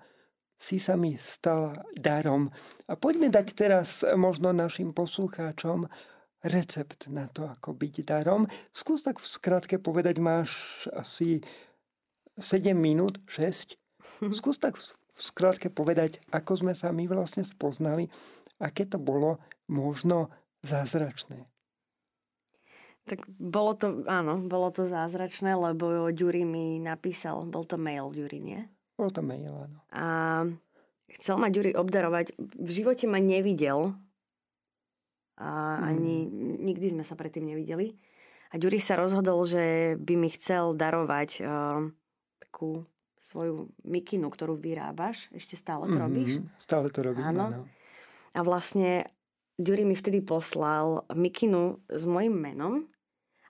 si 0.62 0.78
sa 0.78 0.94
mi 0.94 1.18
stala 1.18 1.82
darom. 1.98 2.54
A 2.86 2.94
poďme 2.94 3.34
dať 3.34 3.48
teraz 3.58 4.06
možno 4.14 4.54
našim 4.54 4.94
poslucháčom 4.94 5.90
recept 6.46 7.10
na 7.10 7.26
to, 7.34 7.50
ako 7.50 7.74
byť 7.74 7.96
darom. 8.06 8.46
Skús 8.70 9.02
tak 9.02 9.18
v 9.18 9.26
skratke 9.26 9.82
povedať, 9.82 10.22
máš 10.22 10.86
asi 10.94 11.42
7 12.42 12.74
minút, 12.74 13.22
6. 13.30 13.78
Skús 14.38 14.58
tak 14.58 14.76
v 14.76 15.20
skratke 15.22 15.70
povedať, 15.70 16.20
ako 16.34 16.66
sme 16.66 16.74
sa 16.74 16.90
my 16.90 17.06
vlastne 17.06 17.46
spoznali, 17.46 18.10
aké 18.58 18.90
to 18.90 18.98
bolo 18.98 19.38
možno 19.70 20.34
zázračné. 20.66 21.46
Tak 23.10 23.26
bolo 23.42 23.74
to, 23.74 24.06
áno, 24.06 24.46
bolo 24.46 24.70
to 24.70 24.86
zázračné, 24.86 25.58
lebo 25.58 26.14
Ďuri 26.14 26.46
mi 26.46 26.78
napísal, 26.78 27.50
bol 27.50 27.66
to 27.66 27.82
mail 27.82 28.14
Ďuri, 28.14 28.40
nie? 28.42 28.62
Bol 28.94 29.10
to 29.10 29.26
mail, 29.26 29.66
áno. 29.66 29.80
A 29.90 30.06
chcel 31.18 31.42
ma 31.42 31.50
Ďuri 31.50 31.74
obdarovať. 31.74 32.38
V 32.38 32.70
živote 32.70 33.10
ma 33.10 33.18
nevidel, 33.18 33.98
a 35.42 35.82
ani 35.82 36.30
mm. 36.30 36.62
nikdy 36.62 36.94
sme 36.94 37.02
sa 37.02 37.18
predtým 37.18 37.50
nevideli. 37.50 37.98
A 38.54 38.60
Ďuri 38.62 38.78
sa 38.78 39.00
rozhodol, 39.00 39.42
že 39.48 39.96
by 39.98 40.14
mi 40.20 40.30
chcel 40.30 40.78
darovať 40.78 41.30
uh, 41.42 41.88
takú 42.52 42.84
svoju 43.32 43.72
mikinu, 43.88 44.28
ktorú 44.28 44.60
vyrábaš. 44.60 45.32
Ešte 45.32 45.56
stále 45.56 45.88
to 45.88 45.96
mm-hmm. 45.96 46.04
robíš? 46.04 46.32
Stále 46.60 46.92
to 46.92 47.00
robím, 47.00 47.32
áno. 47.32 47.48
áno. 47.48 47.62
A 48.36 48.44
vlastne 48.44 49.08
Ďuri 49.56 49.88
mi 49.88 49.96
vtedy 49.96 50.20
poslal 50.20 51.08
mikinu 51.16 51.80
s 51.88 52.04
mojim 52.04 52.36
menom 52.36 52.92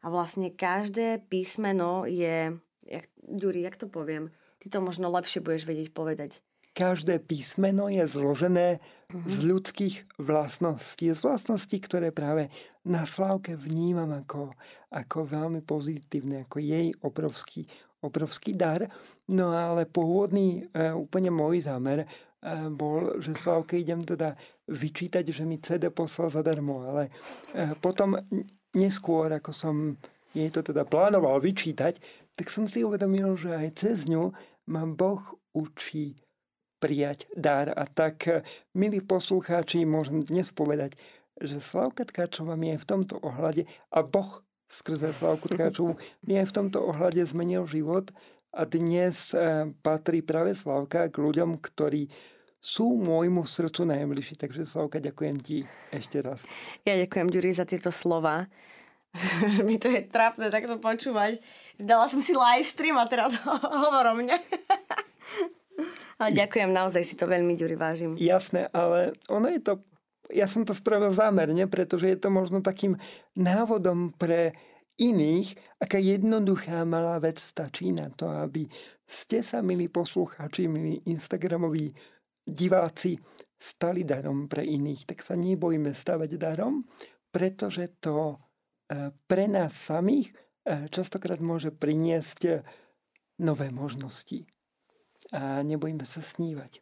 a 0.06 0.14
vlastne 0.14 0.54
každé 0.54 1.26
písmeno 1.26 2.06
je... 2.06 2.54
Jak, 2.86 3.10
Ďuri, 3.26 3.66
jak 3.66 3.82
to 3.82 3.90
poviem? 3.90 4.30
Ty 4.62 4.78
to 4.78 4.80
možno 4.86 5.10
lepšie 5.10 5.42
budeš 5.42 5.66
vedieť 5.66 5.90
povedať 5.90 6.38
každé 6.72 7.20
písmeno 7.28 7.92
je 7.92 8.04
zložené 8.08 8.80
uh-huh. 8.80 9.28
z 9.28 9.38
ľudských 9.44 9.96
vlastností. 10.18 11.12
Z 11.12 11.22
vlastností, 11.28 11.84
ktoré 11.84 12.16
práve 12.16 12.48
na 12.88 13.04
Slávke 13.04 13.60
vnímam 13.60 14.10
ako, 14.16 14.56
ako 14.90 15.18
veľmi 15.28 15.62
pozitívne, 15.62 16.48
ako 16.48 16.64
jej 16.64 16.96
obrovský, 17.04 17.68
obrovský 18.02 18.58
dar. 18.58 18.90
No 19.30 19.54
ale 19.54 19.86
pôvodný 19.86 20.66
e, 20.74 20.92
úplne 20.92 21.30
môj 21.30 21.70
zámer 21.70 22.04
e, 22.04 22.08
bol, 22.74 23.22
že 23.22 23.38
Slávke 23.38 23.78
idem 23.78 24.02
teda 24.02 24.34
vyčítať, 24.68 25.26
že 25.30 25.46
mi 25.46 25.62
CD 25.62 25.94
poslal 25.94 26.34
zadarmo, 26.34 26.84
ale 26.90 27.14
e, 27.54 27.72
potom 27.78 28.18
neskôr, 28.74 29.32
ako 29.38 29.52
som 29.54 29.76
jej 30.34 30.50
to 30.50 30.66
teda 30.66 30.84
plánoval 30.88 31.38
vyčítať, 31.40 32.02
tak 32.34 32.48
som 32.50 32.66
si 32.66 32.82
uvedomil, 32.82 33.38
že 33.38 33.54
aj 33.54 33.70
cez 33.78 34.10
ňu 34.10 34.32
ma 34.72 34.88
Boh 34.88 35.22
učí 35.52 36.18
prijať 36.82 37.30
dar. 37.38 37.70
A 37.76 37.86
tak, 37.86 38.26
milí 38.74 39.04
poslucháči, 39.04 39.86
môžem 39.86 40.24
dnes 40.24 40.50
povedať, 40.56 40.98
že 41.38 41.60
Slavka 41.60 42.08
Tkáčová 42.08 42.56
mi 42.56 42.74
je 42.74 42.82
v 42.82 42.88
tomto 42.88 43.20
ohľade 43.22 43.68
a 43.92 44.00
Boh 44.02 44.42
skrze 44.72 45.12
Slavku 45.12 45.52
Tkáčovú 45.52 46.00
mi 46.24 46.40
aj 46.40 46.48
v 46.48 46.56
tomto 46.56 46.80
ohľade 46.80 47.20
zmenil 47.28 47.68
život 47.68 48.16
a 48.56 48.64
dnes 48.64 49.36
eh, 49.36 49.68
patrí 49.84 50.24
práve 50.24 50.56
Slavka 50.56 51.12
k 51.12 51.16
ľuďom, 51.20 51.60
ktorí 51.60 52.08
sú 52.62 52.96
môjmu 52.96 53.44
srdcu 53.44 53.90
najbližší. 53.90 54.38
Takže 54.38 54.64
Slavka, 54.64 55.04
ďakujem 55.04 55.38
ti 55.42 55.68
ešte 55.92 56.22
raz. 56.22 56.46
Ja 56.88 56.94
ďakujem, 56.96 57.28
Ďuri, 57.34 57.52
za 57.52 57.66
tieto 57.66 57.90
slova. 57.90 58.48
mi 59.68 59.76
to 59.76 59.92
je 59.92 60.08
trápne 60.08 60.48
takto 60.48 60.80
počúvať. 60.80 61.44
Dala 61.76 62.08
som 62.08 62.24
si 62.24 62.32
live 62.32 62.64
stream 62.64 62.96
a 62.96 63.10
teraz 63.10 63.36
hovor 63.84 64.14
o 64.14 64.16
mne. 64.16 64.38
Ale 66.22 66.38
ďakujem, 66.38 66.70
naozaj 66.70 67.02
si 67.02 67.18
to 67.18 67.26
veľmi, 67.26 67.58
Ďuri, 67.58 67.74
vážim. 67.74 68.14
Jasné, 68.14 68.70
ale 68.70 69.18
ono 69.26 69.50
je 69.50 69.58
to, 69.58 69.82
ja 70.30 70.46
som 70.46 70.62
to 70.62 70.78
spravil 70.78 71.10
zámerne, 71.10 71.66
pretože 71.66 72.12
je 72.12 72.18
to 72.20 72.30
možno 72.30 72.62
takým 72.62 73.00
návodom 73.34 74.14
pre 74.14 74.54
iných, 75.02 75.58
aká 75.82 75.98
jednoduchá 75.98 76.86
malá 76.86 77.18
vec 77.18 77.42
stačí 77.42 77.90
na 77.90 78.14
to, 78.14 78.30
aby 78.30 78.70
ste 79.10 79.42
sa, 79.42 79.66
milí 79.66 79.90
poslucháči, 79.90 80.70
milí 80.70 81.02
Instagramoví 81.10 81.90
diváci, 82.46 83.18
stali 83.58 84.06
darom 84.06 84.46
pre 84.46 84.62
iných. 84.62 85.10
Tak 85.10 85.26
sa 85.26 85.34
nebojíme 85.34 85.94
stavať 85.94 86.30
darom, 86.38 86.86
pretože 87.34 87.90
to 88.02 88.38
e, 88.90 89.14
pre 89.26 89.46
nás 89.50 89.74
samých 89.74 90.34
e, 90.34 90.90
častokrát 90.90 91.42
môže 91.42 91.74
priniesť 91.74 92.66
nové 93.42 93.74
možnosti 93.74 94.46
a 95.34 95.62
nebojíme 95.62 96.06
sa 96.06 96.22
snívať. 96.22 96.82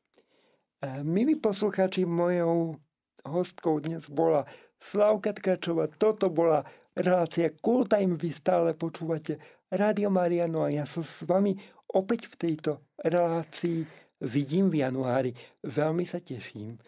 Milí 1.03 1.35
poslucháči, 1.35 2.07
mojou 2.07 2.79
hostkou 3.27 3.79
dnes 3.83 4.07
bola 4.07 4.47
Slavka 4.79 5.35
Tkačová. 5.35 5.91
Toto 5.91 6.31
bola 6.31 6.63
relácia 6.95 7.51
Cool. 7.59 7.87
Vy 7.91 8.29
stále 8.31 8.75
počúvate 8.75 9.39
Rádio 9.69 10.09
Mariano 10.09 10.63
a 10.65 10.71
ja 10.71 10.87
sa 10.87 11.03
s 11.03 11.27
vami 11.27 11.55
opäť 11.91 12.31
v 12.31 12.35
tejto 12.35 12.81
relácii 13.01 13.85
vidím 14.23 14.67
v 14.71 14.83
januári. 14.83 15.31
Veľmi 15.63 16.03
sa 16.03 16.19
teším. 16.19 16.79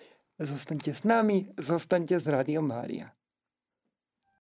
Zostaňte 0.42 0.92
s 0.96 1.06
nami, 1.06 1.54
zostaňte 1.60 2.18
z 2.18 2.26
Rádio 2.28 2.66
Mária. 2.66 3.14